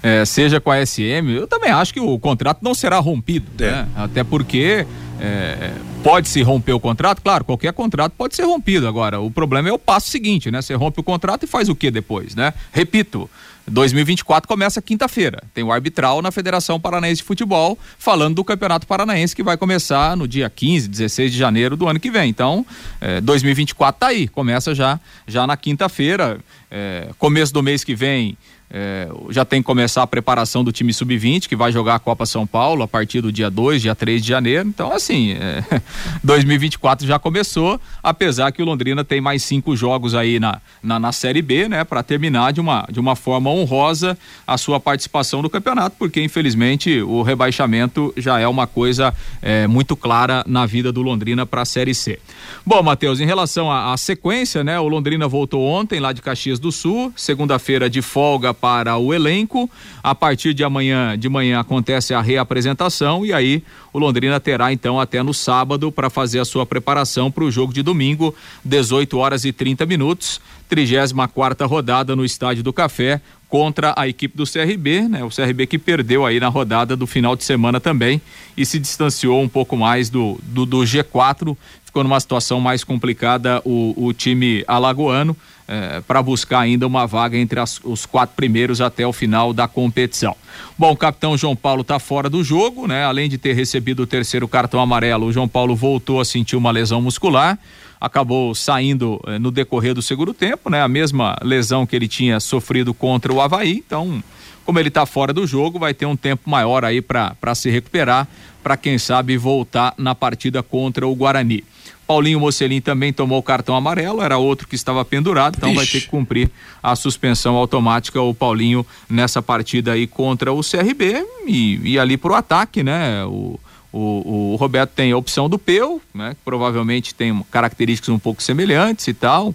É, 0.04 0.22
é, 0.22 0.26
seja 0.26 0.62
com 0.62 0.70
a 0.70 0.86
SM, 0.86 1.28
eu 1.36 1.48
também 1.48 1.72
acho 1.72 1.92
que 1.92 2.00
o 2.00 2.20
contrato 2.20 2.60
não 2.62 2.76
será 2.76 3.00
rompido, 3.00 3.48
é. 3.58 3.72
né? 3.72 3.90
Até 3.96 4.24
porque 4.24 4.86
é, 5.20 5.74
pode 6.04 6.28
se 6.28 6.42
romper 6.42 6.74
o 6.74 6.80
contrato? 6.80 7.22
Claro, 7.22 7.44
qualquer 7.44 7.74
contrato 7.74 8.14
pode 8.18 8.36
ser 8.36 8.44
rompido. 8.44 8.88
Agora, 8.88 9.20
o 9.20 9.32
problema 9.32 9.70
é 9.70 9.72
o 9.72 9.80
passo 9.80 10.10
seguinte, 10.10 10.52
né? 10.52 10.62
Você 10.62 10.74
rompe 10.74 11.00
o 11.00 11.04
contrato 11.04 11.44
e 11.44 11.48
faz 11.48 11.70
o 11.70 11.76
que 11.76 11.90
depois, 11.90 12.36
né? 12.36 12.54
Repito, 12.72 13.30
2024 13.70 14.48
começa 14.48 14.82
quinta-feira. 14.82 15.44
Tem 15.54 15.64
o 15.64 15.72
arbitral 15.72 16.22
na 16.22 16.32
Federação 16.32 16.80
Paranaense 16.80 17.22
de 17.22 17.24
Futebol, 17.24 17.78
falando 17.98 18.36
do 18.36 18.44
Campeonato 18.44 18.88
Paranaense 18.88 19.36
que 19.36 19.44
vai 19.44 19.58
começar 19.58 20.16
no 20.16 20.28
dia 20.28 20.50
15, 20.50 20.88
16 20.88 21.32
de 21.32 21.38
janeiro 21.38 21.76
do 21.76 21.88
ano 21.88 22.00
que 22.00 22.10
vem. 22.10 22.30
Então, 22.30 22.66
é, 23.02 23.20
2024 23.20 24.00
tá 24.00 24.08
aí, 24.08 24.28
começa 24.28 24.74
já, 24.74 25.00
já 25.28 25.46
na 25.46 25.58
quinta-feira. 25.58 26.40
É, 26.72 27.10
começo 27.18 27.54
do 27.54 27.62
mês 27.62 27.84
que 27.84 27.96
vem 27.96 28.38
é, 28.70 29.08
já 29.30 29.46
tem 29.46 29.62
que 29.62 29.66
começar 29.66 30.04
a 30.04 30.08
preparação 30.08 30.64
do 30.64 30.72
time 30.72 30.94
sub-20, 30.94 31.48
que 31.48 31.56
vai 31.56 31.72
jogar 31.72 31.96
a 31.96 32.00
Copa 32.00 32.26
São 32.26 32.46
Paulo 32.46 32.84
a 32.84 32.88
partir 32.88 33.22
do 33.22 33.32
dia 33.32 33.50
2, 33.50 33.82
dia 33.82 33.96
3 33.96 34.22
de 34.22 34.28
janeiro. 34.28 34.68
Então, 34.68 34.92
assim, 34.92 35.32
é, 35.32 35.64
2024 36.24 37.08
já 37.08 37.18
começou, 37.18 37.80
apesar 38.04 38.52
que 38.52 38.62
o 38.62 38.66
Londrina 38.66 39.06
tem 39.06 39.22
mais 39.22 39.44
cinco 39.44 39.76
jogos 39.76 40.14
aí 40.14 40.40
na, 40.40 40.62
na, 40.84 41.00
na 41.00 41.12
Série 41.12 41.42
B, 41.42 41.70
né, 41.70 41.84
para 41.84 42.04
terminar 42.04 42.52
de 42.52 42.60
uma, 42.60 42.86
de 42.92 43.00
uma 43.00 43.16
forma 43.16 43.50
honrosa 43.50 44.18
a 44.46 44.58
sua 44.58 44.80
participação 44.80 45.42
no 45.42 45.50
campeonato, 45.50 45.96
porque 45.98 46.22
infelizmente 46.22 47.02
o 47.02 47.22
rebaixamento 47.22 48.14
já 48.18 48.40
é 48.40 48.48
uma 48.48 48.68
coisa 48.68 49.14
é, 49.42 49.66
muito 49.66 49.96
clara 49.96 50.44
na 50.46 50.66
vida 50.66 50.92
do 50.92 51.02
Londrina 51.02 51.46
para 51.46 51.62
a 51.62 51.66
Série 51.66 51.94
C. 51.94 52.20
Bom, 52.66 52.84
Matheus, 52.84 53.22
em 53.22 53.26
relação 53.26 53.72
à 53.72 53.96
sequência, 53.96 54.64
né, 54.64 54.78
o 54.78 54.88
Londrina 54.88 55.28
voltou 55.28 55.66
ontem 55.66 56.00
lá 56.00 56.12
de 56.12 56.22
Caxias 56.22 56.60
do 56.60 56.72
Sul, 56.72 57.14
segunda-feira 57.16 57.90
de 57.90 58.02
folga 58.02 58.57
para 58.60 58.98
o 58.98 59.14
elenco. 59.14 59.70
A 60.04 60.14
partir 60.14 60.54
de 60.54 60.64
amanhã 60.64 61.18
de 61.18 61.30
manhã 61.30 61.60
acontece 61.60 62.14
a 62.14 62.22
reapresentação 62.22 63.26
e 63.26 63.32
aí 63.32 63.64
o 63.94 64.00
Londrina 64.00 64.40
terá 64.40 64.74
então 64.74 65.00
até 65.00 65.24
no 65.24 65.34
sábado 65.34 65.92
para 65.92 66.10
fazer 66.10 66.40
a 66.40 66.46
sua 66.46 66.66
preparação 66.66 67.32
para 67.32 67.44
o 67.44 67.52
jogo 67.52 67.74
de 67.74 67.82
domingo, 67.82 68.34
18 68.64 69.18
horas 69.18 69.46
e 69.46 69.52
30 69.52 69.86
minutos, 69.86 70.42
34 70.70 71.28
quarta 71.34 71.66
rodada 71.66 72.16
no 72.16 72.26
Estádio 72.26 72.64
do 72.64 72.74
Café 72.74 73.22
contra 73.48 73.94
a 73.96 74.08
equipe 74.08 74.36
do 74.36 74.44
CRB, 74.44 75.08
né? 75.08 75.24
O 75.24 75.30
CRB 75.30 75.68
que 75.68 75.78
perdeu 75.78 76.26
aí 76.26 76.40
na 76.40 76.48
rodada 76.48 76.96
do 76.96 77.08
final 77.08 77.36
de 77.36 77.44
semana 77.44 77.80
também 77.80 78.22
e 78.56 78.66
se 78.66 78.78
distanciou 78.78 79.42
um 79.42 79.48
pouco 79.48 79.78
mais 79.78 80.10
do, 80.10 80.38
do, 80.44 80.66
do 80.66 80.80
G4, 80.80 81.56
ficou 81.86 82.04
numa 82.04 82.20
situação 82.20 82.60
mais 82.60 82.84
complicada 82.84 83.62
o, 83.64 83.94
o 83.96 84.14
time 84.14 84.64
alagoano 84.68 85.36
é, 85.68 86.02
para 86.02 86.22
buscar 86.22 86.60
ainda 86.60 86.88
uma 86.88 87.06
vaga 87.06 87.38
entre 87.38 87.60
as, 87.60 87.80
os 87.84 88.06
quatro 88.06 88.36
primeiros 88.36 88.80
até 88.80 89.06
o 89.06 89.12
final 89.12 89.54
da 89.54 89.68
competição. 89.68 90.36
Bom, 90.78 90.92
o 90.92 90.98
capitão 90.98 91.38
João 91.38 91.56
Paulo 91.56 91.82
está 91.82 92.00
fora 92.00 92.30
do 92.30 92.44
jogo, 92.44 92.88
né? 92.88 93.04
Além 93.04 93.30
de 93.30 93.38
ter 93.38 93.54
recebido 93.54 94.04
o 94.04 94.08
terceiro 94.08 94.48
cartão 94.48 94.80
amarelo, 94.80 95.28
o 95.28 95.34
João 95.34 95.48
Paulo 95.48 95.76
voltou 95.76 96.22
a 96.22 96.26
sentir 96.26 96.56
uma 96.56 96.72
lesão 96.72 97.02
muscular, 97.02 97.60
acabou 98.00 98.56
saindo 98.56 99.20
é, 99.28 99.38
no 99.38 99.52
decorrer 99.52 99.94
do 99.94 100.02
segundo 100.02 100.34
tempo, 100.34 100.70
né? 100.70 100.82
A 100.82 100.88
mesma 100.88 101.36
lesão 101.44 101.86
que 101.86 101.96
ele 101.96 102.08
tinha 102.08 102.40
sofrido 102.40 102.94
contra 102.94 103.34
o 103.34 103.42
Havaí, 103.42 103.84
então 103.86 104.24
como 104.68 104.80
ele 104.80 104.90
está 104.90 105.06
fora 105.06 105.32
do 105.32 105.48
jogo, 105.48 105.80
vai 105.80 105.94
ter 105.94 106.06
um 106.06 106.18
tempo 106.18 106.50
maior 106.50 106.84
aí 106.84 107.02
para 107.02 107.56
se 107.56 107.70
recuperar, 107.70 108.28
para 108.62 108.76
quem 108.76 108.98
sabe 108.98 109.38
voltar 109.38 109.94
na 109.98 110.14
partida 110.14 110.62
contra 110.62 111.08
o 111.08 111.16
Guarani. 111.16 111.64
Paulinho 112.08 112.40
Mocelin 112.40 112.80
também 112.80 113.12
tomou 113.12 113.38
o 113.38 113.44
cartão 113.44 113.76
amarelo, 113.76 114.22
era 114.22 114.38
outro 114.38 114.66
que 114.66 114.76
estava 114.76 115.04
pendurado, 115.04 115.58
então 115.58 115.76
vai 115.76 115.86
ter 115.86 116.00
que 116.00 116.08
cumprir 116.08 116.50
a 116.82 116.96
suspensão 116.96 117.56
automática 117.56 118.22
o 118.22 118.34
Paulinho 118.34 118.86
nessa 119.10 119.42
partida 119.42 119.92
aí 119.92 120.08
contra 120.08 120.54
o 120.54 120.62
CRB 120.62 121.26
e, 121.46 121.92
e 121.92 122.00
ali 122.00 122.16
pro 122.16 122.34
ataque, 122.34 122.82
né? 122.82 123.26
O, 123.26 123.60
o, 123.92 124.54
o, 124.54 124.56
Roberto 124.56 124.92
tem 124.92 125.12
a 125.12 125.18
opção 125.18 125.50
do 125.50 125.60
Peu, 125.60 126.02
né? 126.14 126.30
Que 126.30 126.40
provavelmente 126.46 127.14
tem 127.14 127.44
características 127.52 128.14
um 128.14 128.20
pouco 128.20 128.42
semelhantes 128.42 129.06
e 129.08 129.14
tal. 129.14 129.54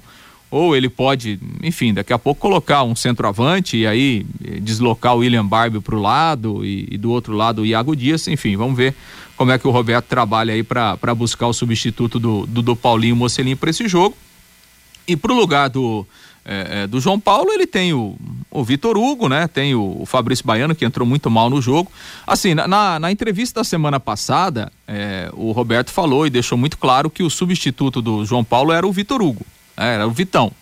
Ou 0.52 0.76
ele 0.76 0.90
pode, 0.90 1.40
enfim, 1.62 1.94
daqui 1.94 2.12
a 2.12 2.18
pouco 2.18 2.38
colocar 2.38 2.82
um 2.82 2.94
centroavante 2.94 3.78
e 3.78 3.86
aí 3.86 4.26
eh, 4.44 4.60
deslocar 4.60 5.14
o 5.14 5.20
William 5.20 5.46
Barbie 5.46 5.80
para 5.80 5.96
o 5.96 5.98
lado 5.98 6.62
e, 6.62 6.86
e, 6.90 6.98
do 6.98 7.10
outro 7.10 7.34
lado 7.34 7.62
o 7.62 7.66
Iago 7.66 7.96
Dias, 7.96 8.28
enfim, 8.28 8.54
vamos 8.54 8.76
ver 8.76 8.94
como 9.34 9.50
é 9.50 9.58
que 9.58 9.66
o 9.66 9.70
Roberto 9.70 10.04
trabalha 10.04 10.52
aí 10.52 10.62
para 10.62 11.14
buscar 11.16 11.46
o 11.46 11.54
substituto 11.54 12.18
do, 12.18 12.44
do, 12.46 12.60
do 12.60 12.76
Paulinho 12.76 13.16
Mocelinho 13.16 13.56
para 13.56 13.70
esse 13.70 13.88
jogo. 13.88 14.14
E 15.08 15.16
para 15.16 15.32
o 15.32 15.34
lugar 15.34 15.70
do, 15.70 16.06
é, 16.44 16.86
do 16.86 17.00
João 17.00 17.18
Paulo, 17.18 17.50
ele 17.50 17.66
tem 17.66 17.94
o, 17.94 18.14
o 18.50 18.62
Vitor 18.62 18.98
Hugo, 18.98 19.30
né? 19.30 19.48
Tem 19.48 19.74
o, 19.74 20.02
o, 20.02 20.04
Fabrício 20.04 20.46
Baiano, 20.46 20.74
que 20.74 20.84
entrou 20.84 21.08
muito 21.08 21.30
mal 21.30 21.48
no 21.48 21.62
jogo. 21.62 21.90
Assim, 22.26 22.52
na, 22.52 22.68
na, 22.68 22.98
na 23.00 23.10
entrevista 23.10 23.60
da 23.60 23.64
semana 23.64 23.98
passada, 23.98 24.70
é, 24.86 25.30
o 25.32 25.50
Roberto 25.52 25.90
falou 25.90 26.26
e 26.26 26.30
deixou 26.30 26.58
muito 26.58 26.76
claro 26.76 27.08
que 27.08 27.22
o 27.22 27.30
substituto 27.30 28.02
do 28.02 28.22
João 28.26 28.44
Paulo 28.44 28.70
era 28.70 28.86
o 28.86 28.92
Vitor 28.92 29.22
Hugo? 29.22 29.46
Era 29.76 30.06
o 30.06 30.10
Vitão. 30.10 30.52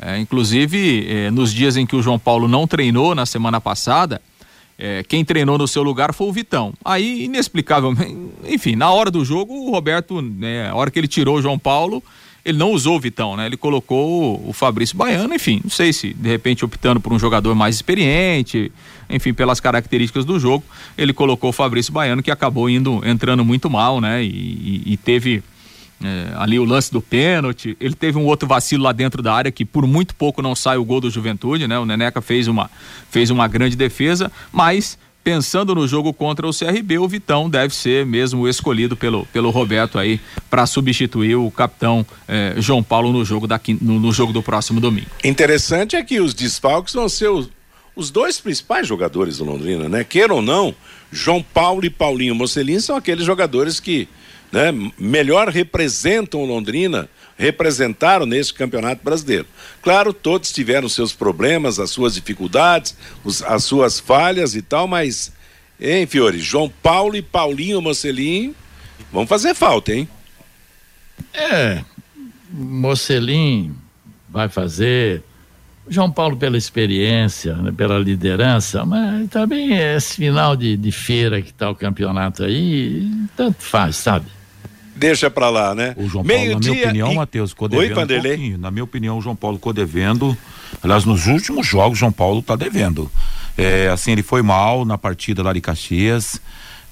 É, 0.00 0.18
inclusive, 0.18 1.06
é, 1.08 1.30
nos 1.30 1.52
dias 1.52 1.76
em 1.76 1.84
que 1.84 1.96
o 1.96 2.02
João 2.02 2.18
Paulo 2.18 2.46
não 2.46 2.66
treinou 2.66 3.14
na 3.14 3.26
semana 3.26 3.60
passada, 3.60 4.22
é, 4.78 5.02
quem 5.02 5.24
treinou 5.24 5.58
no 5.58 5.66
seu 5.66 5.82
lugar 5.82 6.14
foi 6.14 6.28
o 6.28 6.32
Vitão. 6.32 6.72
Aí, 6.84 7.24
inexplicavelmente, 7.24 8.16
enfim, 8.46 8.76
na 8.76 8.92
hora 8.92 9.10
do 9.10 9.24
jogo, 9.24 9.52
o 9.52 9.70
Roberto, 9.70 10.22
né, 10.22 10.68
a 10.68 10.74
hora 10.74 10.90
que 10.90 10.98
ele 10.98 11.08
tirou 11.08 11.38
o 11.38 11.42
João 11.42 11.58
Paulo, 11.58 12.02
ele 12.44 12.56
não 12.56 12.70
usou 12.70 12.96
o 12.96 13.00
Vitão, 13.00 13.36
né? 13.36 13.44
Ele 13.44 13.56
colocou 13.56 14.42
o 14.48 14.52
Fabrício 14.52 14.96
Baiano, 14.96 15.34
enfim, 15.34 15.60
não 15.62 15.70
sei 15.70 15.92
se 15.92 16.14
de 16.14 16.28
repente 16.28 16.64
optando 16.64 17.00
por 17.00 17.12
um 17.12 17.18
jogador 17.18 17.54
mais 17.54 17.74
experiente, 17.74 18.72
enfim, 19.10 19.34
pelas 19.34 19.60
características 19.60 20.24
do 20.24 20.38
jogo, 20.38 20.64
ele 20.96 21.12
colocou 21.12 21.50
o 21.50 21.52
Fabrício 21.52 21.92
Baiano 21.92 22.22
que 22.22 22.30
acabou 22.30 22.70
indo 22.70 23.02
entrando 23.04 23.44
muito 23.44 23.68
mal, 23.68 24.00
né? 24.00 24.22
e, 24.22 24.28
e, 24.28 24.92
e 24.92 24.96
teve 24.96 25.42
é, 26.02 26.32
ali 26.36 26.58
o 26.58 26.64
lance 26.64 26.92
do 26.92 27.00
pênalti, 27.00 27.76
ele 27.80 27.94
teve 27.94 28.18
um 28.18 28.24
outro 28.24 28.48
vacilo 28.48 28.84
lá 28.84 28.92
dentro 28.92 29.22
da 29.22 29.32
área 29.32 29.50
que 29.50 29.64
por 29.64 29.86
muito 29.86 30.14
pouco 30.14 30.40
não 30.40 30.54
sai 30.54 30.76
o 30.76 30.84
gol 30.84 31.00
do 31.00 31.10
Juventude, 31.10 31.66
né? 31.66 31.78
O 31.78 31.84
Neneca 31.84 32.20
fez 32.20 32.46
uma, 32.46 32.70
fez 33.10 33.30
uma 33.30 33.48
grande 33.48 33.76
defesa, 33.76 34.30
mas 34.52 34.98
pensando 35.24 35.74
no 35.74 35.86
jogo 35.86 36.12
contra 36.12 36.46
o 36.46 36.50
CRB, 36.56 36.98
o 36.98 37.08
Vitão 37.08 37.50
deve 37.50 37.74
ser 37.74 38.06
mesmo 38.06 38.48
escolhido 38.48 38.96
pelo, 38.96 39.26
pelo 39.26 39.50
Roberto 39.50 39.98
aí 39.98 40.20
para 40.48 40.64
substituir 40.64 41.34
o 41.34 41.50
capitão 41.50 42.06
eh, 42.26 42.54
João 42.58 42.82
Paulo 42.82 43.12
no 43.12 43.22
jogo, 43.24 43.46
daqui, 43.46 43.76
no, 43.78 44.00
no, 44.00 44.10
jogo 44.10 44.32
do 44.32 44.42
próximo 44.42 44.80
domingo. 44.80 45.08
Interessante 45.22 45.96
é 45.96 46.02
que 46.02 46.18
os 46.18 46.32
desfalques 46.32 46.94
vão 46.94 47.10
ser 47.10 47.28
os, 47.28 47.50
os 47.94 48.10
dois 48.10 48.40
principais 48.40 48.86
jogadores 48.86 49.36
do 49.36 49.44
Londrina, 49.44 49.86
né? 49.86 50.02
Queira 50.02 50.32
ou 50.32 50.40
não, 50.40 50.74
João 51.12 51.42
Paulo 51.42 51.84
e 51.84 51.90
Paulinho 51.90 52.34
Mocelin 52.34 52.80
são 52.80 52.96
aqueles 52.96 53.26
jogadores 53.26 53.78
que 53.80 54.08
né, 54.50 54.72
melhor 54.98 55.48
representam 55.48 56.44
Londrina, 56.44 57.08
representaram 57.36 58.26
neste 58.26 58.52
campeonato 58.54 59.02
brasileiro. 59.04 59.46
Claro, 59.80 60.12
todos 60.12 60.52
tiveram 60.52 60.88
seus 60.88 61.12
problemas, 61.12 61.78
as 61.78 61.90
suas 61.90 62.14
dificuldades, 62.14 62.96
os, 63.24 63.42
as 63.42 63.64
suas 63.64 64.00
falhas 64.00 64.54
e 64.54 64.62
tal, 64.62 64.88
mas, 64.88 65.32
hein, 65.80 66.06
Fiore, 66.06 66.40
João 66.40 66.68
Paulo 66.82 67.16
e 67.16 67.22
Paulinho 67.22 67.80
Mocelin 67.80 68.54
vão 69.12 69.26
fazer 69.26 69.54
falta, 69.54 69.92
hein? 69.92 70.08
É, 71.32 71.84
Mocelin 72.50 73.74
vai 74.28 74.48
fazer, 74.48 75.22
João 75.88 76.10
Paulo 76.10 76.36
pela 76.36 76.58
experiência, 76.58 77.54
né, 77.54 77.70
pela 77.70 77.98
liderança, 77.98 78.84
mas 78.84 79.28
também 79.28 79.76
esse 79.78 80.16
final 80.16 80.56
de, 80.56 80.76
de 80.76 80.90
feira 80.90 81.40
que 81.40 81.50
está 81.50 81.70
o 81.70 81.74
campeonato 81.74 82.42
aí, 82.42 83.08
tanto 83.36 83.62
faz, 83.62 83.96
sabe? 83.96 84.37
Deixa 84.98 85.30
pra 85.30 85.48
lá, 85.48 85.74
né? 85.74 85.94
O 85.96 86.08
João 86.08 86.24
Paulo, 86.24 86.50
na 86.50 86.58
minha 86.58 86.72
opinião, 86.72 87.12
e... 87.12 87.14
Matheus, 87.14 87.50
ficou 87.50 87.68
devendo 87.68 87.88
Oi, 87.88 87.94
Vanderlei. 87.94 88.54
um. 88.54 88.58
Na 88.58 88.70
minha 88.70 88.84
opinião, 88.84 89.18
o 89.18 89.22
João 89.22 89.36
Paulo 89.36 89.56
ficou 89.56 89.72
devendo. 89.72 90.36
Aliás, 90.82 91.04
nos 91.04 91.26
últimos 91.26 91.66
jogos, 91.66 91.98
o 91.98 92.00
João 92.00 92.12
Paulo 92.12 92.42
tá 92.42 92.56
devendo. 92.56 93.10
É, 93.56 93.88
assim, 93.88 94.12
ele 94.12 94.22
foi 94.22 94.42
mal 94.42 94.84
na 94.84 94.98
partida 94.98 95.42
lá 95.42 95.52
de 95.52 95.60
Caxias, 95.60 96.40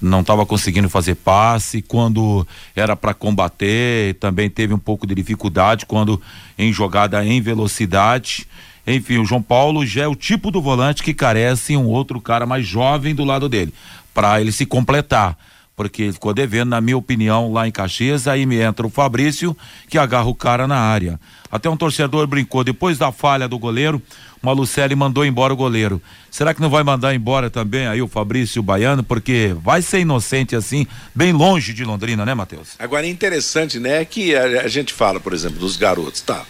não 0.00 0.20
estava 0.20 0.44
conseguindo 0.44 0.88
fazer 0.88 1.14
passe, 1.14 1.80
quando 1.82 2.46
era 2.74 2.96
para 2.96 3.14
combater, 3.14 4.14
também 4.14 4.50
teve 4.50 4.74
um 4.74 4.78
pouco 4.78 5.06
de 5.06 5.14
dificuldade 5.14 5.86
quando 5.86 6.20
em 6.58 6.72
jogada 6.72 7.24
em 7.24 7.40
velocidade. 7.40 8.46
Enfim, 8.86 9.18
o 9.18 9.24
João 9.24 9.42
Paulo 9.42 9.84
já 9.84 10.04
é 10.04 10.08
o 10.08 10.14
tipo 10.14 10.50
do 10.50 10.60
volante 10.60 11.02
que 11.02 11.14
carece 11.14 11.76
um 11.76 11.86
outro 11.86 12.20
cara 12.20 12.46
mais 12.46 12.66
jovem 12.66 13.14
do 13.14 13.24
lado 13.24 13.48
dele, 13.48 13.72
para 14.14 14.40
ele 14.40 14.52
se 14.52 14.66
completar. 14.66 15.36
Porque 15.76 16.04
ele 16.04 16.12
ficou 16.14 16.32
devendo, 16.32 16.70
na 16.70 16.80
minha 16.80 16.96
opinião, 16.96 17.52
lá 17.52 17.68
em 17.68 17.70
Caxias, 17.70 18.26
aí 18.26 18.46
me 18.46 18.56
entra 18.56 18.86
o 18.86 18.90
Fabrício, 18.90 19.54
que 19.88 19.98
agarra 19.98 20.26
o 20.26 20.34
cara 20.34 20.66
na 20.66 20.78
área. 20.78 21.20
Até 21.52 21.68
um 21.68 21.76
torcedor 21.76 22.26
brincou, 22.26 22.64
depois 22.64 22.96
da 22.96 23.12
falha 23.12 23.46
do 23.46 23.58
goleiro, 23.58 24.00
o 24.42 24.46
Malucelli 24.46 24.96
mandou 24.96 25.24
embora 25.24 25.52
o 25.52 25.56
goleiro. 25.56 26.00
Será 26.30 26.54
que 26.54 26.62
não 26.62 26.70
vai 26.70 26.82
mandar 26.82 27.14
embora 27.14 27.50
também 27.50 27.86
aí 27.86 28.00
o 28.00 28.08
Fabrício 28.08 28.62
Baiano? 28.62 29.02
Porque 29.02 29.54
vai 29.62 29.82
ser 29.82 30.00
inocente 30.00 30.56
assim, 30.56 30.86
bem 31.14 31.32
longe 31.32 31.74
de 31.74 31.84
Londrina, 31.84 32.24
né, 32.24 32.32
Matheus? 32.32 32.70
Agora 32.78 33.06
é 33.06 33.10
interessante, 33.10 33.78
né, 33.78 34.02
que 34.06 34.34
a, 34.34 34.62
a 34.62 34.68
gente 34.68 34.94
fala, 34.94 35.20
por 35.20 35.34
exemplo, 35.34 35.58
dos 35.58 35.76
garotos, 35.76 36.22
tá? 36.22 36.44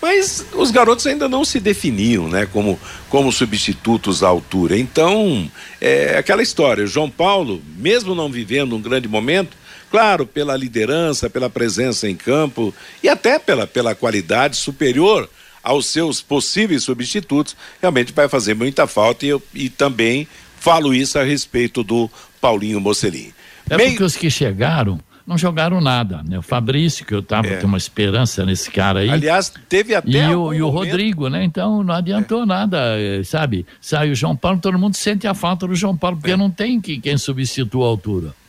Mas 0.00 0.46
os 0.54 0.70
garotos 0.70 1.06
ainda 1.06 1.28
não 1.28 1.44
se 1.44 1.60
definiam, 1.60 2.28
né, 2.28 2.46
como, 2.46 2.78
como 3.08 3.30
substitutos 3.30 4.22
à 4.22 4.28
altura. 4.28 4.78
Então, 4.78 5.50
é 5.80 6.16
aquela 6.16 6.42
história. 6.42 6.86
João 6.86 7.10
Paulo, 7.10 7.62
mesmo 7.76 8.14
não 8.14 8.30
vivendo 8.30 8.74
um 8.74 8.80
grande 8.80 9.06
momento, 9.06 9.56
claro, 9.90 10.26
pela 10.26 10.56
liderança, 10.56 11.28
pela 11.28 11.50
presença 11.50 12.08
em 12.08 12.16
campo 12.16 12.74
e 13.02 13.08
até 13.08 13.38
pela, 13.38 13.66
pela 13.66 13.94
qualidade 13.94 14.56
superior 14.56 15.28
aos 15.62 15.86
seus 15.86 16.22
possíveis 16.22 16.84
substitutos, 16.84 17.54
realmente 17.80 18.12
vai 18.12 18.28
fazer 18.28 18.54
muita 18.54 18.86
falta 18.86 19.26
e, 19.26 19.28
eu, 19.28 19.42
e 19.52 19.68
também 19.68 20.26
falo 20.58 20.94
isso 20.94 21.18
a 21.18 21.22
respeito 21.22 21.82
do 21.82 22.10
Paulinho 22.40 22.80
Mocelin. 22.80 23.32
É 23.68 23.76
Meio... 23.76 23.90
porque 23.90 24.04
os 24.04 24.16
que 24.16 24.30
chegaram 24.30 24.98
não 25.30 25.38
jogaram 25.38 25.80
nada, 25.80 26.24
né? 26.28 26.36
O 26.40 26.42
Fabrício, 26.42 27.06
que 27.06 27.14
eu 27.14 27.22
tava 27.22 27.46
é. 27.46 27.56
com 27.60 27.68
uma 27.68 27.78
esperança 27.78 28.44
nesse 28.44 28.68
cara 28.68 28.98
aí. 28.98 29.08
Aliás, 29.08 29.52
teve 29.68 29.94
até. 29.94 30.10
E, 30.10 30.34
o, 30.34 30.52
e 30.52 30.60
o 30.60 30.68
Rodrigo, 30.68 31.28
né? 31.28 31.44
Então 31.44 31.84
não 31.84 31.94
adiantou 31.94 32.42
é. 32.42 32.46
nada, 32.46 33.00
eh, 33.00 33.22
sabe? 33.22 33.64
Sai 33.80 34.10
o 34.10 34.14
João 34.16 34.34
Paulo, 34.34 34.58
todo 34.58 34.76
mundo 34.76 34.96
sente 34.96 35.28
a 35.28 35.34
falta 35.34 35.68
do 35.68 35.74
João 35.76 35.96
Paulo, 35.96 36.16
porque 36.16 36.32
é. 36.32 36.36
não 36.36 36.50
tem 36.50 36.80
que, 36.80 36.98
quem 36.98 37.16
substitua 37.16 37.86
a 37.86 37.88
altura. 37.88 38.39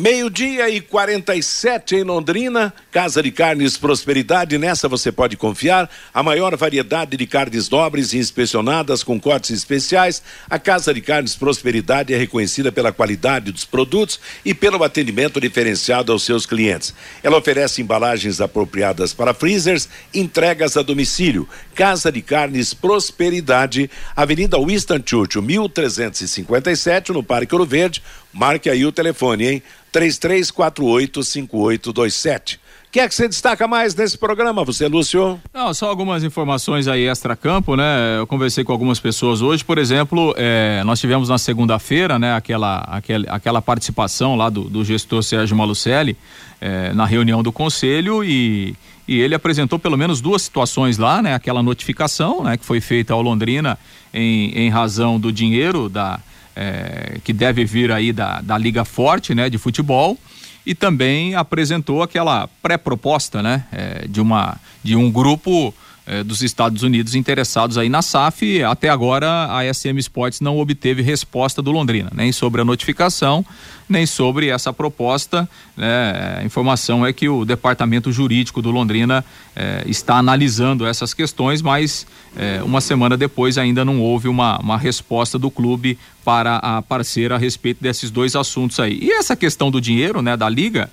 Meio-dia 0.00 0.70
e 0.70 0.80
47 0.80 1.96
em 1.96 2.04
Londrina, 2.04 2.72
Casa 2.88 3.20
de 3.20 3.32
Carnes 3.32 3.76
Prosperidade, 3.76 4.56
nessa 4.56 4.86
você 4.86 5.10
pode 5.10 5.36
confiar. 5.36 5.90
A 6.14 6.22
maior 6.22 6.56
variedade 6.56 7.16
de 7.16 7.26
carnes 7.26 7.68
nobres 7.68 8.12
e 8.12 8.18
inspecionadas 8.18 9.02
com 9.02 9.18
cortes 9.18 9.50
especiais. 9.50 10.22
A 10.48 10.56
Casa 10.56 10.94
de 10.94 11.00
Carnes 11.00 11.34
Prosperidade 11.34 12.14
é 12.14 12.16
reconhecida 12.16 12.70
pela 12.70 12.92
qualidade 12.92 13.50
dos 13.50 13.64
produtos 13.64 14.20
e 14.44 14.54
pelo 14.54 14.84
atendimento 14.84 15.40
diferenciado 15.40 16.12
aos 16.12 16.22
seus 16.22 16.46
clientes. 16.46 16.94
Ela 17.20 17.36
oferece 17.36 17.82
embalagens 17.82 18.40
apropriadas 18.40 19.12
para 19.12 19.34
freezers, 19.34 19.88
entregas 20.14 20.76
a 20.76 20.82
domicílio. 20.82 21.48
Casa 21.74 22.12
de 22.12 22.22
Carnes 22.22 22.72
Prosperidade, 22.72 23.90
Avenida 24.14 24.60
Winston 24.64 25.02
Churchill, 25.04 25.42
1357, 25.42 27.12
no 27.12 27.24
Parque 27.24 27.52
Ouro 27.52 27.66
Verde. 27.66 28.00
Marque 28.32 28.70
aí 28.70 28.84
o 28.84 28.92
telefone, 28.92 29.46
hein? 29.48 29.62
33485827. 29.92 32.58
O 32.88 32.90
que 32.90 33.00
é 33.00 33.08
que 33.08 33.14
você 33.14 33.28
destaca 33.28 33.68
mais 33.68 33.94
nesse 33.94 34.16
programa, 34.16 34.64
você, 34.64 34.88
Lúcio? 34.88 35.38
Não, 35.52 35.74
só 35.74 35.90
algumas 35.90 36.24
informações 36.24 36.88
aí 36.88 37.06
extra-campo, 37.06 37.76
né? 37.76 38.18
Eu 38.18 38.26
conversei 38.26 38.64
com 38.64 38.72
algumas 38.72 38.98
pessoas 38.98 39.42
hoje, 39.42 39.62
por 39.62 39.76
exemplo, 39.76 40.34
é, 40.38 40.82
nós 40.84 40.98
tivemos 40.98 41.28
na 41.28 41.36
segunda-feira, 41.36 42.18
né, 42.18 42.34
aquela, 42.34 42.78
aquela, 42.78 43.30
aquela 43.30 43.60
participação 43.60 44.36
lá 44.36 44.48
do, 44.48 44.64
do 44.64 44.82
gestor 44.82 45.22
Sérgio 45.22 45.54
Malucelli 45.54 46.16
é, 46.62 46.94
na 46.94 47.04
reunião 47.04 47.42
do 47.42 47.52
conselho 47.52 48.24
e, 48.24 48.74
e 49.06 49.20
ele 49.20 49.34
apresentou 49.34 49.78
pelo 49.78 49.98
menos 49.98 50.22
duas 50.22 50.40
situações 50.40 50.96
lá, 50.96 51.20
né? 51.20 51.34
Aquela 51.34 51.62
notificação, 51.62 52.42
né, 52.42 52.56
que 52.56 52.64
foi 52.64 52.80
feita 52.80 53.12
ao 53.12 53.20
Londrina 53.20 53.78
em, 54.14 54.50
em 54.52 54.70
razão 54.70 55.20
do 55.20 55.30
dinheiro 55.30 55.90
da 55.90 56.20
é, 56.58 57.18
que 57.22 57.32
deve 57.32 57.64
vir 57.64 57.92
aí 57.92 58.12
da, 58.12 58.40
da 58.40 58.58
Liga 58.58 58.84
Forte, 58.84 59.32
né, 59.32 59.48
de 59.48 59.56
futebol, 59.58 60.18
e 60.66 60.74
também 60.74 61.36
apresentou 61.36 62.02
aquela 62.02 62.48
pré-proposta, 62.60 63.40
né, 63.40 63.64
é, 63.70 64.08
de 64.08 64.20
uma 64.20 64.58
de 64.82 64.96
um 64.96 65.10
grupo 65.10 65.72
é, 66.08 66.24
dos 66.24 66.42
Estados 66.42 66.82
Unidos 66.82 67.14
interessados 67.14 67.76
aí 67.76 67.90
na 67.90 68.00
SAF. 68.00 68.64
Até 68.64 68.88
agora 68.88 69.46
a 69.54 69.62
SM 69.72 69.98
Sports 69.98 70.40
não 70.40 70.58
obteve 70.58 71.02
resposta 71.02 71.60
do 71.60 71.70
Londrina, 71.70 72.10
nem 72.14 72.32
sobre 72.32 72.62
a 72.62 72.64
notificação, 72.64 73.44
nem 73.86 74.06
sobre 74.06 74.48
essa 74.48 74.72
proposta. 74.72 75.46
Né? 75.76 76.38
A 76.40 76.44
informação 76.44 77.04
é 77.04 77.12
que 77.12 77.28
o 77.28 77.44
departamento 77.44 78.10
jurídico 78.10 78.62
do 78.62 78.70
Londrina 78.70 79.22
é, 79.54 79.84
está 79.86 80.16
analisando 80.16 80.86
essas 80.86 81.12
questões, 81.12 81.60
mas 81.60 82.06
é, 82.34 82.62
uma 82.62 82.80
semana 82.80 83.14
depois 83.14 83.58
ainda 83.58 83.84
não 83.84 84.00
houve 84.00 84.28
uma, 84.28 84.58
uma 84.60 84.78
resposta 84.78 85.38
do 85.38 85.50
clube 85.50 85.98
para 86.24 86.56
a 86.56 86.80
parceira 86.80 87.34
a 87.34 87.38
respeito 87.38 87.82
desses 87.82 88.10
dois 88.10 88.34
assuntos 88.34 88.80
aí. 88.80 88.98
E 89.02 89.12
essa 89.12 89.36
questão 89.36 89.70
do 89.70 89.78
dinheiro, 89.78 90.22
né, 90.22 90.38
da 90.38 90.48
liga, 90.48 90.90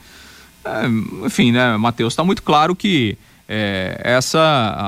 enfim, 1.26 1.52
né, 1.52 1.78
Matheus, 1.78 2.12
está 2.14 2.24
muito 2.24 2.44
claro 2.44 2.76
que 2.76 3.18
é, 3.48 4.00
essa 4.04 4.40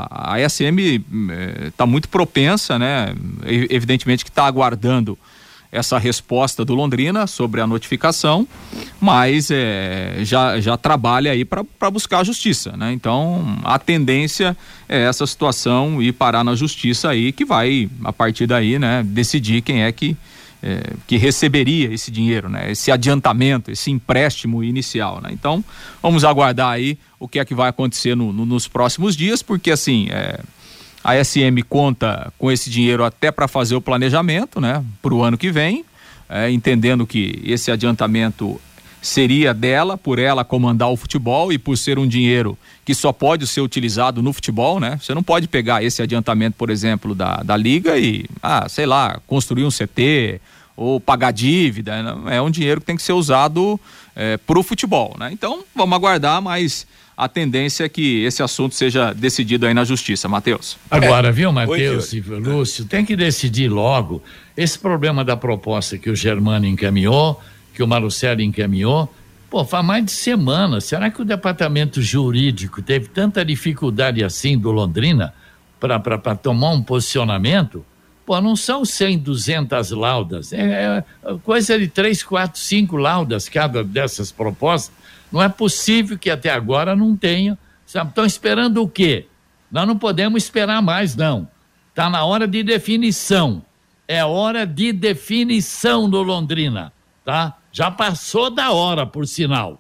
a, 0.10 0.36
a 0.36 0.50
SM 0.50 1.04
está 1.68 1.84
é, 1.84 1.88
muito 1.88 2.10
propensa, 2.10 2.80
né? 2.80 3.14
Evidentemente 3.70 4.24
que 4.24 4.32
está 4.32 4.46
aguardando 4.46 5.18
essa 5.72 5.98
resposta 5.98 6.64
do 6.64 6.74
Londrina 6.74 7.28
sobre 7.28 7.60
a 7.62 7.68
notificação, 7.68 8.48
mas 9.00 9.52
é, 9.52 10.20
já, 10.22 10.60
já 10.60 10.78
trabalha 10.78 11.32
aí 11.32 11.44
para 11.44 11.92
buscar 11.92 12.20
a 12.20 12.24
justiça, 12.24 12.76
né? 12.76 12.92
Então 12.94 13.60
a 13.64 13.78
tendência 13.78 14.58
é 14.88 15.04
essa 15.04 15.28
situação 15.28 16.02
ir 16.02 16.14
parar 16.14 16.44
na 16.44 16.56
justiça 16.56 17.10
aí 17.10 17.32
que 17.32 17.46
vai 17.46 17.90
a 18.04 18.14
partir 18.14 18.48
daí, 18.48 18.80
né? 18.80 19.04
Decidir 19.06 19.62
quem 19.62 19.84
é 19.84 19.92
que 19.92 20.16
é, 20.62 20.94
que 21.06 21.18
receberia 21.18 21.94
esse 21.94 22.10
dinheiro, 22.10 22.50
né? 22.50 22.72
Esse 22.72 22.92
adiantamento, 22.92 23.72
esse 23.72 23.92
empréstimo 23.92 24.64
inicial, 24.64 25.22
né? 25.22 25.30
Então, 25.32 25.64
vamos 26.02 26.24
aguardar 26.24 26.72
aí 26.72 26.98
o 27.20 27.28
que 27.28 27.40
é 27.40 27.46
que 27.46 27.54
vai 27.54 27.70
acontecer 27.70 28.16
no, 28.16 28.34
no, 28.34 28.46
nos 28.46 28.68
próximos 28.68 29.16
dias, 29.16 29.42
porque 29.42 29.72
assim, 29.72 30.08
é, 30.10 30.40
a 31.04 31.24
SM 31.24 31.62
conta 31.70 32.34
com 32.38 32.52
esse 32.52 32.70
dinheiro 32.70 33.04
até 33.04 33.32
para 33.32 33.48
fazer 33.48 33.76
o 33.76 33.82
planejamento, 33.82 34.60
né? 34.60 34.84
Para 35.02 35.14
o 35.14 35.24
ano 35.24 35.38
que 35.38 35.52
vem, 35.52 35.86
é, 36.30 36.52
entendendo 36.52 37.06
que 37.06 37.42
esse 37.46 37.72
adiantamento 37.72 38.60
seria 39.08 39.54
dela, 39.54 39.98
por 39.98 40.20
ela 40.20 40.44
comandar 40.44 40.90
o 40.90 40.98
futebol 40.98 41.52
e 41.52 41.58
por 41.58 41.78
ser 41.78 41.98
um 41.98 42.08
dinheiro 42.08 42.58
que 42.84 42.94
só 42.94 43.14
pode 43.14 43.48
ser 43.48 43.62
utilizado 43.62 44.22
no 44.22 44.34
futebol, 44.34 44.80
né? 44.80 45.00
Você 45.02 45.14
não 45.14 45.24
pode 45.24 45.48
pegar 45.48 45.84
esse 45.84 46.02
adiantamento, 46.02 46.56
por 46.58 46.70
exemplo, 46.70 47.16
da, 47.16 47.38
da 47.38 47.56
liga 47.56 47.98
e, 47.98 48.26
ah, 48.44 48.68
sei 48.68 48.86
lá, 48.86 49.20
construir 49.26 49.64
um 49.64 49.70
CT 49.70 50.42
ou 50.76 51.00
pagar 51.00 51.32
dívida. 51.32 52.04
Né? 52.04 52.36
É 52.38 52.42
um 52.42 52.52
dinheiro 52.52 52.82
que 52.82 52.88
tem 52.88 52.98
que 52.98 53.02
ser 53.02 53.14
usado 53.14 53.80
é, 54.16 54.38
para 54.38 54.60
o 54.60 54.64
futebol, 54.64 55.16
né? 55.18 55.30
Então, 55.32 55.64
vamos 55.74 55.96
aguardar, 55.96 56.42
mas 56.42 56.86
a 57.16 57.30
tendência 57.30 57.86
é 57.86 57.90
que 57.90 58.24
esse 58.26 58.44
assunto 58.44 58.76
seja 58.76 59.14
decidido 59.14 59.66
aí 59.66 59.74
na 59.74 59.84
justiça, 59.86 60.28
Matheus. 60.28 60.78
Agora, 60.92 61.32
viu, 61.32 61.52
Matheus 61.52 62.14
e 62.14 62.20
Lúcio, 62.20 62.86
tem 62.86 63.06
que 63.06 63.16
decidir 63.16 63.70
logo 63.70 64.22
esse 64.56 64.78
problema 64.78 65.24
da 65.24 65.36
proposta 65.38 65.98
que 65.98 66.10
o 66.10 66.16
Germano 66.16 66.68
encaminhou, 66.68 67.42
que 67.78 67.84
o 67.84 67.88
Marucelli 67.88 68.44
encaminhou, 68.44 69.10
Pô, 69.50 69.64
faz 69.64 69.86
mais 69.86 70.04
de 70.04 70.12
semana. 70.12 70.82
Será 70.82 71.10
que 71.10 71.22
o 71.22 71.26
departamento 71.26 72.02
jurídico 72.02 72.82
teve 72.82 73.08
tanta 73.08 73.46
dificuldade 73.46 74.24
assim 74.24 74.58
do 74.58 74.72
Londrina 74.72 75.34
para 75.80 76.36
tomar 76.36 76.72
um 76.72 76.84
posicionamento? 76.84 77.86
Pô, 78.26 78.42
não 78.42 78.58
são 78.58 78.84
100, 78.84 79.20
200 79.20 79.92
laudas. 79.92 80.52
É, 80.52 81.02
é 81.24 81.34
coisa 81.46 81.80
de 81.80 81.88
3, 81.88 82.24
4, 82.24 82.60
5 82.60 82.98
laudas 82.98 83.48
cada 83.48 83.86
dessas 83.86 84.34
propostas. 84.34 84.94
Não 85.32 85.42
é 85.42 85.48
possível 85.48 86.18
que 86.18 86.30
até 86.30 86.50
agora 86.50 86.94
não 86.94 87.16
tenha. 87.16 87.58
Estão 87.86 88.26
esperando 88.26 88.84
o 88.84 88.90
quê? 88.90 89.28
Nós 89.72 89.88
não 89.88 89.98
podemos 89.98 90.44
esperar 90.44 90.82
mais, 90.82 91.16
não. 91.16 91.48
Está 91.90 92.10
na 92.10 92.26
hora 92.26 92.46
de 92.46 92.64
definição. 92.64 93.62
É 94.06 94.26
hora 94.26 94.68
de 94.68 94.92
definição 94.92 96.10
do 96.10 96.22
Londrina, 96.22 96.92
tá? 97.24 97.57
Já 97.72 97.92
passou 97.92 98.50
da 98.50 98.72
hora, 98.72 99.06
por 99.06 99.28
sinal. 99.28 99.80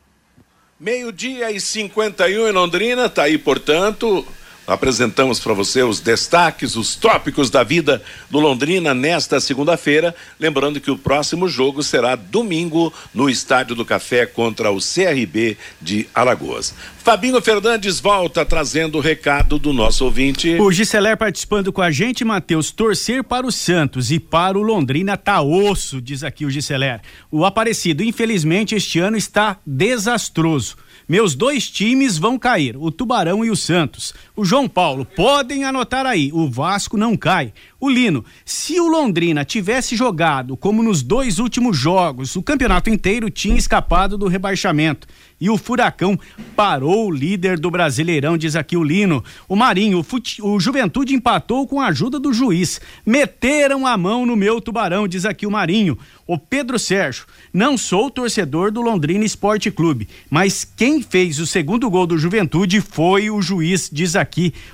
Meio-dia 0.80 1.52
e 1.52 1.60
51 1.60 2.48
em 2.48 2.52
Londrina, 2.52 3.10
tá 3.10 3.24
aí, 3.24 3.38
portanto, 3.38 4.26
apresentamos 4.68 5.40
para 5.40 5.54
você 5.54 5.82
os 5.82 6.02
destaques, 6.02 6.76
os 6.76 6.96
tópicos 6.96 7.50
da 7.50 7.64
vida 7.64 8.04
do 8.30 8.40
Londrina 8.40 8.94
nesta 8.94 9.40
segunda-feira. 9.40 10.14
Lembrando 10.40 10.82
que 10.82 10.92
o 10.92 10.98
próximo 10.98 11.48
jogo 11.48 11.82
será 11.82 12.16
domingo 12.16 12.94
no 13.14 13.30
Estádio 13.30 13.76
do 13.76 13.86
Café 13.86 14.26
contra 14.26 14.70
o 14.70 14.80
CRB 14.80 15.58
de 15.82 16.08
Alagoas. 16.14 16.76
Fabinho 17.08 17.42
Fernandes 17.42 18.02
volta 18.02 18.46
trazendo 18.46 18.98
o 18.98 19.02
recado 19.02 19.58
do 19.58 19.72
nosso 19.72 20.04
ouvinte. 20.04 20.58
O 20.60 20.70
Giceler 20.74 21.16
participando 21.16 21.72
com 21.72 21.82
a 21.82 21.90
gente, 21.90 22.26
Matheus, 22.26 22.70
torcer 22.70 23.24
para 23.24 23.48
o 23.48 23.52
Santos 23.52 24.12
e 24.12 24.20
para 24.20 24.60
o 24.60 24.62
Londrina 24.62 25.16
tá 25.16 25.42
osso, 25.42 26.02
diz 26.02 26.22
aqui 26.22 26.46
o 26.46 26.50
Giceler. 26.50 27.00
O 27.32 27.46
Aparecido, 27.46 28.04
infelizmente, 28.04 28.76
este 28.76 29.00
ano 29.00 29.16
está 29.16 29.58
desastroso. 29.66 30.76
Meus 31.08 31.34
dois 31.34 31.70
times 31.70 32.18
vão 32.18 32.38
cair, 32.38 32.76
o 32.76 32.92
Tubarão 32.92 33.46
e 33.46 33.50
o 33.50 33.56
Santos. 33.56 34.14
O 34.40 34.46
João 34.46 34.70
Paulo, 34.70 35.04
podem 35.04 35.64
anotar 35.64 36.06
aí, 36.06 36.30
o 36.32 36.48
Vasco 36.48 36.96
não 36.96 37.18
cai. 37.18 37.52
O 37.80 37.90
Lino, 37.90 38.24
se 38.46 38.80
o 38.80 38.88
Londrina 38.88 39.44
tivesse 39.44 39.96
jogado 39.96 40.56
como 40.56 40.84
nos 40.84 41.02
dois 41.02 41.40
últimos 41.40 41.76
jogos, 41.76 42.36
o 42.36 42.44
campeonato 42.44 42.88
inteiro 42.88 43.32
tinha 43.32 43.58
escapado 43.58 44.16
do 44.16 44.28
rebaixamento. 44.28 45.08
E 45.40 45.50
o 45.50 45.58
Furacão 45.58 46.20
parou 46.56 47.08
o 47.08 47.12
líder 47.12 47.60
do 47.60 47.70
Brasileirão, 47.72 48.38
diz 48.38 48.56
aqui 48.56 48.78
o 48.78 48.84
Lino. 48.84 49.24
O 49.48 49.56
Marinho, 49.56 50.04
o, 50.04 50.48
o 50.48 50.60
Juventude 50.60 51.16
empatou 51.16 51.68
com 51.68 51.80
a 51.80 51.88
ajuda 51.88 52.20
do 52.20 52.34
juiz. 52.34 52.82
Meteram 53.06 53.86
a 53.86 53.96
mão 53.96 54.26
no 54.26 54.36
meu 54.36 54.60
tubarão, 54.60 55.08
diz 55.08 55.26
aqui 55.26 55.46
o 55.46 55.52
Marinho. 55.52 55.98
O 56.26 56.38
Pedro 56.38 56.78
Sérgio, 56.78 57.26
não 57.54 57.78
sou 57.78 58.10
torcedor 58.10 58.72
do 58.72 58.82
Londrina 58.82 59.24
Esporte 59.24 59.72
Clube, 59.72 60.10
mas 60.30 60.66
quem 60.66 61.02
fez 61.02 61.40
o 61.40 61.48
segundo 61.48 61.90
gol 61.90 62.06
do 62.06 62.18
Juventude 62.18 62.82
foi 62.82 63.30
o 63.30 63.42
juiz, 63.42 63.90
diz 63.92 64.16
aqui 64.16 64.27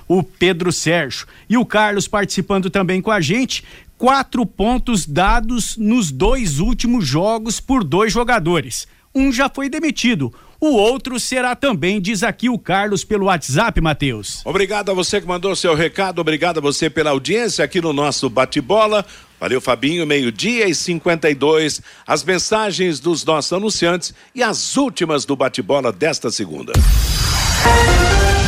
o 0.08 0.22
Pedro 0.22 0.72
Sérgio. 0.72 1.26
E 1.48 1.56
o 1.56 1.64
Carlos 1.64 2.08
participando 2.08 2.68
também 2.70 3.00
com 3.00 3.10
a 3.10 3.20
gente 3.20 3.64
quatro 3.96 4.44
pontos 4.44 5.06
dados 5.06 5.76
nos 5.76 6.10
dois 6.10 6.58
últimos 6.58 7.06
jogos 7.06 7.60
por 7.60 7.84
dois 7.84 8.12
jogadores. 8.12 8.86
Um 9.14 9.32
já 9.32 9.48
foi 9.48 9.68
demitido, 9.68 10.34
o 10.60 10.76
outro 10.76 11.20
será 11.20 11.54
também, 11.54 12.00
diz 12.00 12.22
aqui 12.22 12.48
o 12.48 12.58
Carlos 12.58 13.04
pelo 13.04 13.26
WhatsApp, 13.26 13.80
Matheus. 13.80 14.40
Obrigado 14.44 14.90
a 14.90 14.94
você 14.94 15.20
que 15.20 15.26
mandou 15.26 15.54
seu 15.54 15.74
recado, 15.74 16.20
obrigado 16.20 16.58
a 16.58 16.60
você 16.60 16.88
pela 16.88 17.10
audiência 17.10 17.64
aqui 17.64 17.80
no 17.80 17.92
nosso 17.92 18.30
bate-bola. 18.30 19.04
Valeu, 19.38 19.60
Fabinho, 19.60 20.06
meio-dia 20.06 20.66
e 20.66 20.74
52. 20.74 21.82
As 22.06 22.24
mensagens 22.24 22.98
dos 22.98 23.24
nossos 23.24 23.52
anunciantes 23.52 24.14
e 24.34 24.42
as 24.42 24.76
últimas 24.76 25.26
do 25.26 25.36
bate-bola 25.36 25.92
desta 25.92 26.30
segunda. 26.30 26.72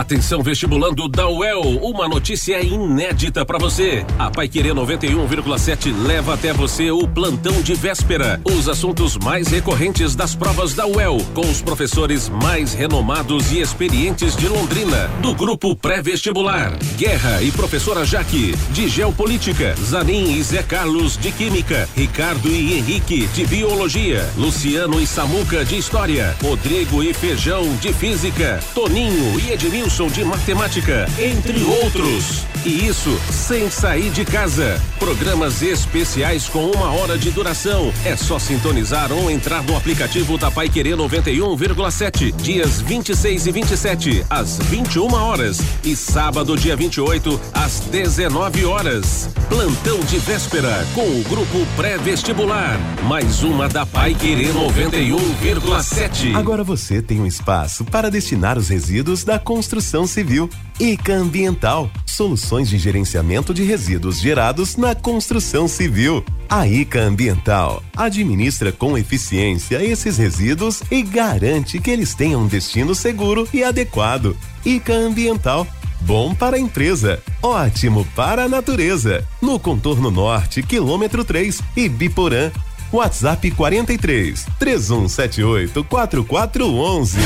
Atenção 0.00 0.42
vestibulando 0.42 1.06
da 1.08 1.28
UEL, 1.28 1.60
uma 1.82 2.08
notícia 2.08 2.58
inédita 2.62 3.44
para 3.44 3.58
você. 3.58 4.02
A 4.18 4.30
Paiquerê 4.30 4.70
91,7 4.70 5.94
leva 6.06 6.32
até 6.32 6.54
você 6.54 6.90
o 6.90 7.06
plantão 7.06 7.60
de 7.60 7.74
véspera. 7.74 8.40
Os 8.46 8.66
assuntos 8.66 9.18
mais 9.18 9.48
recorrentes 9.48 10.14
das 10.14 10.34
provas 10.34 10.72
da 10.72 10.86
UEL, 10.86 11.18
com 11.34 11.42
os 11.42 11.60
professores 11.60 12.30
mais 12.30 12.72
renomados 12.72 13.52
e 13.52 13.60
experientes 13.60 14.34
de 14.34 14.48
Londrina, 14.48 15.06
do 15.20 15.34
grupo 15.34 15.76
pré-vestibular. 15.76 16.78
Guerra 16.96 17.42
e 17.42 17.52
professora 17.52 18.02
Jaque, 18.02 18.56
de 18.72 18.88
Geopolítica. 18.88 19.74
Zanin 19.84 20.32
e 20.32 20.42
Zé 20.42 20.62
Carlos, 20.62 21.18
de 21.18 21.30
Química. 21.30 21.86
Ricardo 21.94 22.48
e 22.48 22.78
Henrique, 22.78 23.26
de 23.26 23.44
Biologia. 23.44 24.26
Luciano 24.34 24.98
e 24.98 25.06
Samuca, 25.06 25.62
de 25.62 25.76
História. 25.76 26.34
Rodrigo 26.42 27.02
e 27.02 27.12
Feijão, 27.12 27.76
de 27.82 27.92
Física. 27.92 28.60
Toninho 28.74 29.38
e 29.38 29.52
Edmilson 29.52 29.89
de 29.90 30.24
matemática, 30.24 31.06
entre 31.18 31.62
outros. 31.64 32.46
E 32.64 32.86
isso 32.86 33.20
sem 33.30 33.68
sair 33.68 34.10
de 34.10 34.24
casa. 34.24 34.80
Programas 34.98 35.62
especiais 35.62 36.46
com 36.46 36.70
uma 36.70 36.92
hora 36.92 37.18
de 37.18 37.30
duração. 37.30 37.92
É 38.04 38.16
só 38.16 38.38
sintonizar 38.38 39.10
ou 39.12 39.30
entrar 39.30 39.62
no 39.64 39.76
aplicativo 39.76 40.38
da 40.38 40.50
Pai 40.50 40.68
Querer 40.68 40.96
91,7. 40.96 42.32
Dias 42.36 42.80
26 42.80 43.46
e 43.46 43.52
27, 43.52 44.26
às 44.30 44.58
21 44.58 45.12
horas. 45.12 45.60
E 45.82 45.96
sábado, 45.96 46.56
dia 46.56 46.76
28, 46.76 47.40
às 47.52 47.80
19 47.80 48.64
horas. 48.64 49.28
Plantão 49.48 49.98
de 50.00 50.18
véspera 50.18 50.86
com 50.94 51.02
o 51.02 51.24
grupo 51.24 51.66
pré-vestibular. 51.76 52.78
Mais 53.04 53.42
uma 53.42 53.68
da 53.68 53.84
Pai 53.84 54.14
Querer 54.14 54.52
91,7. 54.54 56.36
Agora 56.36 56.62
você 56.62 57.02
tem 57.02 57.20
um 57.20 57.26
espaço 57.26 57.84
para 57.84 58.10
destinar 58.10 58.56
os 58.56 58.68
resíduos 58.68 59.24
da 59.24 59.38
construção 59.38 59.69
civil. 60.06 60.48
ICA 60.78 61.14
Ambiental, 61.14 61.90
soluções 62.06 62.68
de 62.68 62.78
gerenciamento 62.78 63.52
de 63.52 63.62
resíduos 63.62 64.18
gerados 64.18 64.76
na 64.76 64.94
construção 64.94 65.68
civil. 65.68 66.24
A 66.48 66.66
ICA 66.66 67.02
Ambiental 67.02 67.82
administra 67.96 68.72
com 68.72 68.96
eficiência 68.96 69.84
esses 69.84 70.16
resíduos 70.16 70.82
e 70.90 71.02
garante 71.02 71.78
que 71.78 71.90
eles 71.90 72.14
tenham 72.14 72.42
um 72.42 72.46
destino 72.46 72.94
seguro 72.94 73.46
e 73.52 73.62
adequado. 73.62 74.36
ICA 74.64 74.94
Ambiental 74.94 75.66
Bom 76.02 76.34
para 76.34 76.56
a 76.56 76.60
empresa, 76.60 77.22
ótimo 77.42 78.06
para 78.16 78.44
a 78.44 78.48
natureza. 78.48 79.26
No 79.40 79.60
contorno 79.60 80.10
norte, 80.10 80.62
quilômetro 80.62 81.24
3 81.24 81.60
e 81.76 81.88
Biporã. 81.88 82.50
WhatsApp 82.92 83.50
43 83.50 84.46
3178 84.58 85.84
4411. 85.84 87.18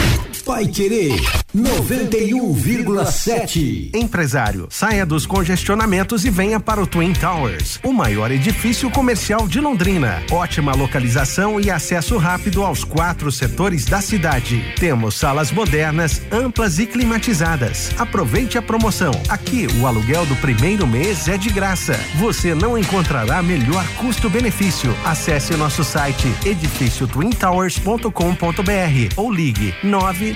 Vai 0.44 0.66
querer 0.66 1.14
91,7. 1.56 3.94
Empresário, 3.94 4.66
saia 4.68 5.06
dos 5.06 5.24
congestionamentos 5.24 6.26
e 6.26 6.30
venha 6.30 6.60
para 6.60 6.82
o 6.82 6.86
Twin 6.86 7.14
Towers, 7.14 7.80
o 7.82 7.94
maior 7.94 8.30
edifício 8.30 8.90
comercial 8.90 9.48
de 9.48 9.58
Londrina. 9.58 10.22
Ótima 10.30 10.74
localização 10.74 11.58
e 11.58 11.70
acesso 11.70 12.18
rápido 12.18 12.62
aos 12.62 12.84
quatro 12.84 13.32
setores 13.32 13.86
da 13.86 14.02
cidade. 14.02 14.62
Temos 14.78 15.14
salas 15.14 15.50
modernas, 15.50 16.20
amplas 16.30 16.78
e 16.78 16.84
climatizadas. 16.86 17.90
Aproveite 17.96 18.58
a 18.58 18.62
promoção. 18.62 19.12
Aqui 19.28 19.66
o 19.80 19.86
aluguel 19.86 20.26
do 20.26 20.36
primeiro 20.36 20.86
mês 20.86 21.26
é 21.26 21.38
de 21.38 21.48
graça. 21.48 21.98
Você 22.16 22.54
não 22.54 22.76
encontrará 22.76 23.42
melhor 23.42 23.82
custo-benefício. 23.96 24.94
Acesse 25.04 25.56
nosso 25.56 25.82
site 25.82 26.28
edifíciotwintowers.com.br 26.44 29.14
ou 29.16 29.32
ligue 29.32 29.72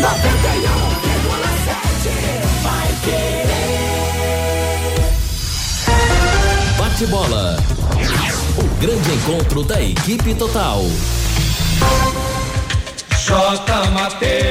91,7 0.01 2.43
vai 2.61 2.87
querer. 3.05 3.53
Bate-bola. 6.77 7.57
O 8.57 8.63
grande 8.81 9.13
encontro 9.13 9.63
da 9.63 9.81
equipe 9.81 10.35
total. 10.35 10.83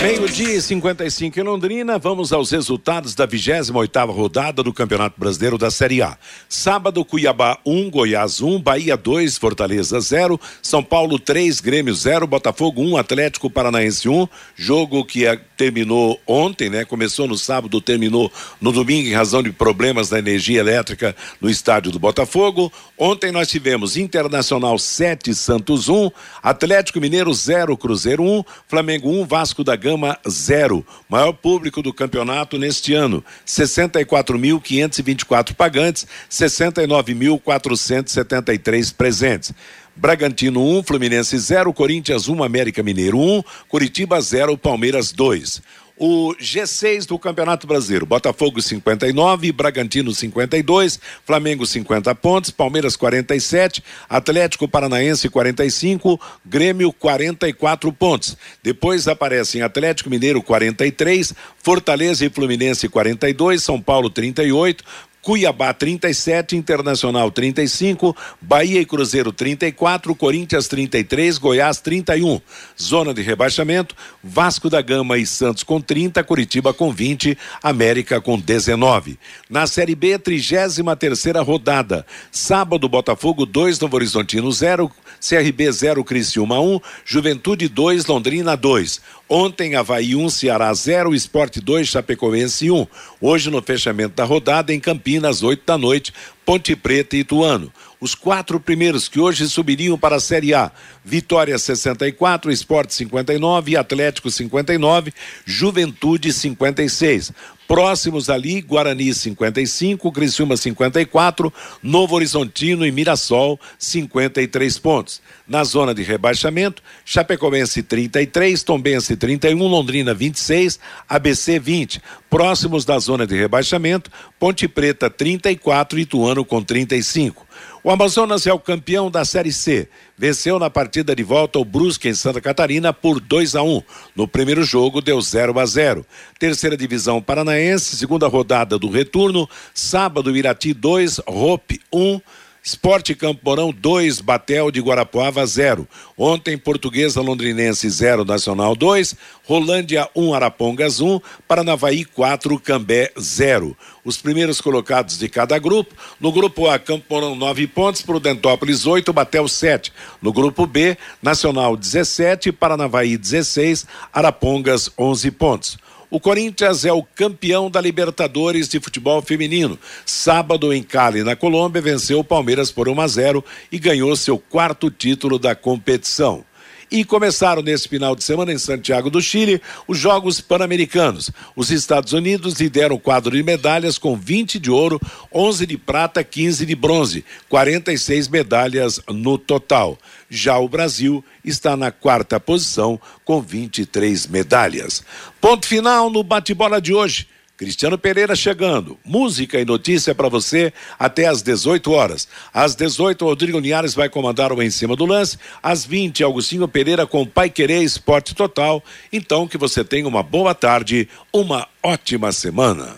Meio-dia 0.01 0.55
e 0.55 0.63
55 0.63 1.39
em 1.39 1.43
Londrina, 1.43 1.99
vamos 1.99 2.33
aos 2.33 2.51
resultados 2.51 3.15
da 3.15 3.27
28 3.27 4.07
rodada 4.07 4.63
do 4.63 4.73
Campeonato 4.73 5.21
Brasileiro 5.21 5.59
da 5.59 5.71
Série 5.71 6.01
A. 6.01 6.17
Sábado, 6.49 7.05
Cuiabá 7.05 7.59
1, 7.67 7.91
Goiás 7.91 8.41
1, 8.41 8.63
Bahia 8.63 8.97
2, 8.97 9.37
Fortaleza 9.37 10.01
0, 10.01 10.41
São 10.63 10.83
Paulo 10.83 11.19
3, 11.19 11.61
Grêmio 11.61 11.95
0, 11.95 12.27
Botafogo 12.27 12.81
1, 12.81 12.97
Atlético 12.97 13.51
Paranaense 13.51 14.09
1. 14.09 14.27
Jogo 14.57 15.05
que 15.05 15.27
é, 15.27 15.39
terminou 15.63 16.21
ontem, 16.27 16.69
né? 16.69 16.85
Começou 16.85 17.29
no 17.29 17.39
sábado, 17.39 17.81
terminou 17.81 18.33
no 18.61 18.73
domingo 18.73 19.09
em 19.09 19.13
razão 19.13 19.45
de 19.45 19.53
problemas 19.53 20.09
da 20.09 20.19
energia 20.19 20.59
elétrica 20.59 21.15
no 21.41 21.49
estádio 21.49 21.93
do 21.93 22.01
Botafogo. 22.01 22.73
Ontem 22.99 23.31
nós 23.31 23.47
tivemos 23.47 23.97
Internacional 23.97 24.77
7, 24.77 25.33
Santos 25.33 25.89
1, 25.89 26.11
Atlético 26.43 27.01
Mineiro 27.01 27.33
0, 27.33 27.77
Cruzeiro 27.77 28.25
1, 28.25 28.43
Flamengo 28.67 29.09
1, 29.09 29.25
Vasco 29.25 29.63
da 29.63 29.77
Gama 29.77 30.19
0. 30.29 30.85
Maior 31.09 31.33
público 31.33 31.81
do 31.81 31.95
campeonato 31.95 32.59
neste 32.59 32.93
ano: 32.93 33.25
64.524 33.47 35.55
pagantes, 35.55 36.09
69.473 36.29 38.93
presentes. 38.93 39.55
Bragantino 39.95 40.61
1, 40.79 40.83
Fluminense 40.85 41.39
0, 41.39 41.73
Corinthians 41.73 42.29
1, 42.29 42.43
América 42.43 42.83
Mineiro 42.83 43.19
1, 43.19 43.43
Curitiba 43.69 44.21
0, 44.21 44.57
Palmeiras 44.57 45.13
2. 45.13 45.63
O 46.05 46.35
G6 46.35 47.07
do 47.07 47.19
Campeonato 47.19 47.67
Brasileiro: 47.67 48.07
Botafogo 48.07 48.61
59, 48.61 49.53
Bragantino 49.53 50.13
52, 50.13 50.99
Flamengo 51.25 51.67
50 51.67 52.15
pontos, 52.15 52.51
Palmeiras 52.51 52.97
47, 52.97 53.85
Atlético 54.09 54.67
Paranaense 54.67 55.29
45, 55.29 56.21
Grêmio 56.45 56.93
44 56.93 57.93
pontos. 57.93 58.37
Depois 58.63 59.07
aparecem 59.07 59.63
Atlético 59.63 60.11
Mineiro 60.11 60.43
43, 60.43 61.35
Fortaleza 61.63 62.25
e 62.25 62.31
Fluminense 62.31 62.89
42, 62.89 63.63
São 63.63 63.81
Paulo 63.81 64.09
38, 64.09 64.83
Cuiabá 65.23 65.73
37, 65.73 66.57
Internacional 66.57 67.31
35, 67.31 68.17
Bahia 68.41 68.81
e 68.81 68.85
Cruzeiro 68.85 69.33
34, 69.33 70.13
Corinthians 70.17 70.67
33, 70.67 71.39
Goiás 71.39 71.81
31. 71.81 72.41
Zona 72.81 73.15
de 73.15 73.23
rebaixamento, 73.23 73.95
Vasco 74.23 74.69
da 74.69 74.83
Gama 74.83 75.17
e 75.17 75.25
Santos 75.25 75.63
com 75.63 75.81
30, 75.81 76.25
Curitiba 76.25 76.75
com 76.75 76.93
20, 76.93 77.39
América 77.63 78.21
com 78.21 78.37
19. 78.37 79.17
Na 79.49 79.69
Série 79.69 79.95
B, 79.95 80.19
33 80.19 80.83
terceira 80.99 81.41
rodada. 81.41 82.05
Sábado, 82.31 82.89
Botafogo 82.89 83.47
2, 83.47 83.79
Novo 83.79 83.97
Horizontino 83.97 84.51
0, 84.51 84.91
CRB 85.21 85.73
0, 85.73 86.03
Criciúma 86.03 86.61
1, 86.61 86.81
Juventude 87.05 87.69
2, 87.69 88.07
Londrina 88.07 88.57
2. 88.57 89.01
Ontem, 89.35 89.77
Havaí 89.77 90.15
1, 90.15 90.29
Ceará 90.29 90.75
0, 90.75 91.15
Esporte 91.15 91.59
2, 91.59 91.89
Chapecoense 91.89 92.71
1. 92.71 92.87
Hoje, 93.19 93.49
no 93.49 93.63
fechamento 93.63 94.15
da 94.15 94.25
rodada, 94.25 94.75
em 94.75 94.79
Campinas, 94.79 95.43
8 95.43 95.63
da 95.65 95.79
noite, 95.79 96.13
Ponte 96.45 96.77
Preta 96.77 97.17
e 97.17 97.21
Ituano. 97.21 97.73
Os 97.99 98.15
quatro 98.15 98.61
primeiros 98.61 99.09
que 99.09 99.19
hoje 99.19 99.49
subiriam 99.49 99.97
para 99.97 100.17
a 100.17 100.21
Série 100.21 100.53
A: 100.53 100.71
Vitória 101.03 101.57
64, 101.59 102.53
Esporte 102.53 102.93
59, 102.93 103.75
Atlético 103.75 104.31
59, 104.31 105.15
Juventude 105.47 106.31
56. 106.31 107.33
Próximos 107.73 108.29
ali, 108.29 108.61
Guarani 108.61 109.15
55, 109.15 110.13
Criciúma 110.13 110.59
54, 110.59 111.51
Novo 111.83 112.17
Horizontino 112.17 112.85
e 112.85 112.93
Mirassol 112.93 113.59
53 113.79 114.79
pontos. 114.79 115.23
Na 115.49 115.65
zona 115.65 115.95
de 115.95 116.03
rebaixamento, 116.03 116.83
Chapecoense 117.03 117.83
33, 117.83 118.63
Tombense 118.63 119.17
31, 119.17 119.67
Londrina 119.67 120.13
26, 120.13 120.79
ABC 121.09 121.59
20. 121.59 122.03
Próximos 122.33 122.87
da 122.87 122.99
zona 122.99 123.27
de 123.27 123.37
rebaixamento, 123.37 124.11
Ponte 124.41 124.67
Preta 124.67 125.11
34, 125.11 125.99
Ituano 126.01 126.47
com 126.47 126.63
35. 126.63 127.47
O 127.85 127.91
Amazonas 127.91 128.47
é 128.47 128.53
o 128.55 128.59
campeão 128.59 129.11
da 129.11 129.23
Série 129.23 129.53
C. 129.53 129.87
Venceu 130.17 130.59
na 130.59 130.71
partida 130.71 131.15
de 131.15 131.23
volta 131.23 131.59
o 131.59 131.65
Brusque 131.65 132.09
em 132.09 132.15
Santa 132.15 132.41
Catarina 132.41 132.91
por 132.91 133.21
2 133.21 133.55
a 133.55 133.63
1. 133.63 133.77
Um. 133.77 133.83
No 134.17 134.27
primeiro 134.27 134.65
jogo 134.65 135.03
deu 135.03 135.21
0 135.21 135.61
a 135.61 135.67
0. 135.67 136.07
Terceira 136.39 136.75
divisão 136.75 137.21
paranaense, 137.21 137.99
segunda 137.99 138.27
rodada 138.29 138.79
do 138.79 138.89
retorno, 138.89 139.47
sábado 139.75 140.35
Irati 140.35 140.73
2, 140.73 141.19
Rope 141.29 141.83
1. 141.93 142.01
Um. 142.01 142.21
Esporte 142.65 143.13
Campo 143.17 143.41
Mourão 143.45 143.73
2, 143.73 144.21
Batel 144.21 144.71
de 144.71 144.81
Guarapuava 144.81 145.45
0. 145.45 145.87
Ontem, 146.17 146.57
Portuguesa 146.57 147.21
Londrinense 147.21 147.91
0, 147.91 148.25
Nacional 148.25 148.77
2, 148.77 149.17
Rolândia 149.45 150.09
1, 150.15 150.29
um, 150.29 150.33
Arapongas 150.33 151.01
1, 151.01 151.15
um, 151.17 151.21
Paranavaí 151.49 152.05
4, 152.05 152.61
Cambé 152.61 153.11
0. 153.19 153.77
Os 154.05 154.19
primeiros 154.19 154.61
colocados 154.61 155.19
de 155.19 155.29
cada 155.29 155.59
grupo. 155.59 155.93
No 156.21 156.31
grupo 156.31 156.69
A, 156.69 156.79
Campo 156.79 157.05
Mourão 157.11 157.35
9 157.35 157.67
pontos, 157.67 158.03
Prudentópolis 158.03 158.87
8, 158.87 159.13
Batel 159.13 159.49
7. 159.49 159.93
No 160.23 160.33
grupo 160.33 160.65
B, 160.65 160.97
Nacional 161.21 161.77
17, 161.77 162.53
Paranavaí 162.53 163.17
16, 163.17 163.87
Arapongas 164.13 164.89
11 164.97 165.31
pontos. 165.33 165.79
O 166.13 166.21
Corinthians 166.21 166.85
é 166.85 166.93
o 166.93 167.03
campeão 167.03 167.71
da 167.71 167.81
Libertadores 167.81 168.69
de 168.69 168.79
futebol 168.79 169.23
feminino. 169.23 169.79
Sábado 170.05 170.71
em 170.71 170.83
Cali, 170.83 171.25
na 171.25 171.35
Colômbia, 171.35 171.81
venceu 171.81 172.19
o 172.19 172.25
Palmeiras 172.25 172.71
por 172.71 172.87
1 172.87 173.01
a 173.01 173.09
0 173.09 173.45
e 173.73 173.79
ganhou 173.79 174.15
seu 174.15 174.39
quarto 174.39 174.91
título 174.91 175.39
da 175.39 175.55
competição. 175.55 176.45
E 176.93 177.07
começaram 177.07 177.63
nesse 177.63 177.89
final 177.89 178.15
de 178.15 178.23
semana 178.23 178.53
em 178.53 178.59
Santiago 178.59 179.09
do 179.09 179.19
Chile 179.23 179.63
os 179.89 179.97
Jogos 179.97 180.43
Pan-Americanos. 180.43 181.31
Os 181.57 181.71
Estados 181.71 182.13
Unidos 182.13 182.61
lideram 182.61 182.97
o 182.97 183.01
quadro 183.01 183.35
de 183.35 183.43
medalhas 183.43 183.97
com 183.97 184.15
20 184.15 184.59
de 184.59 184.71
ouro, 184.71 185.01
11 185.33 185.65
de 185.65 185.79
prata, 185.79 186.23
15 186.23 186.67
de 186.67 186.75
bronze, 186.75 187.25
46 187.49 188.29
medalhas 188.29 189.01
no 189.09 189.39
total. 189.39 189.99
Já 190.29 190.59
o 190.59 190.69
Brasil 190.69 191.25
está 191.43 191.79
na 191.79 191.91
quarta 191.91 192.39
posição 192.39 193.01
com 193.25 193.41
23 193.41 194.27
medalhas. 194.27 195.03
Ponto 195.41 195.67
final 195.67 196.11
no 196.11 196.23
bate-bola 196.23 196.79
de 196.79 196.93
hoje. 196.93 197.27
Cristiano 197.57 197.97
Pereira 197.99 198.35
chegando. 198.35 198.99
Música 199.05 199.61
e 199.61 199.65
notícia 199.65 200.15
para 200.15 200.29
você 200.29 200.73
até 200.99 201.27
às 201.27 201.43
18 201.43 201.93
horas. 201.93 202.27
Às 202.53 202.75
18, 202.75 203.25
Rodrigo 203.25 203.59
Linhares 203.59 203.95
vai 203.95 204.09
comandar 204.09 204.53
o 204.53 204.63
Em 204.63 204.71
Cima 204.71 204.97
do 204.97 205.05
Lance. 205.05 205.39
Às 205.63 205.85
20, 205.85 206.23
Augustinho 206.25 206.67
Pereira 206.67 207.07
com 207.07 207.27
Pai 207.27 207.51
Querer 207.51 207.83
Esporte 207.83 208.35
Total. 208.35 208.83
Então, 209.13 209.47
que 209.47 209.59
você 209.59 209.85
tenha 209.85 210.09
uma 210.09 210.23
boa 210.23 210.55
tarde, 210.55 211.09
uma 211.33 211.69
ótima 211.83 212.33
semana. 212.33 212.97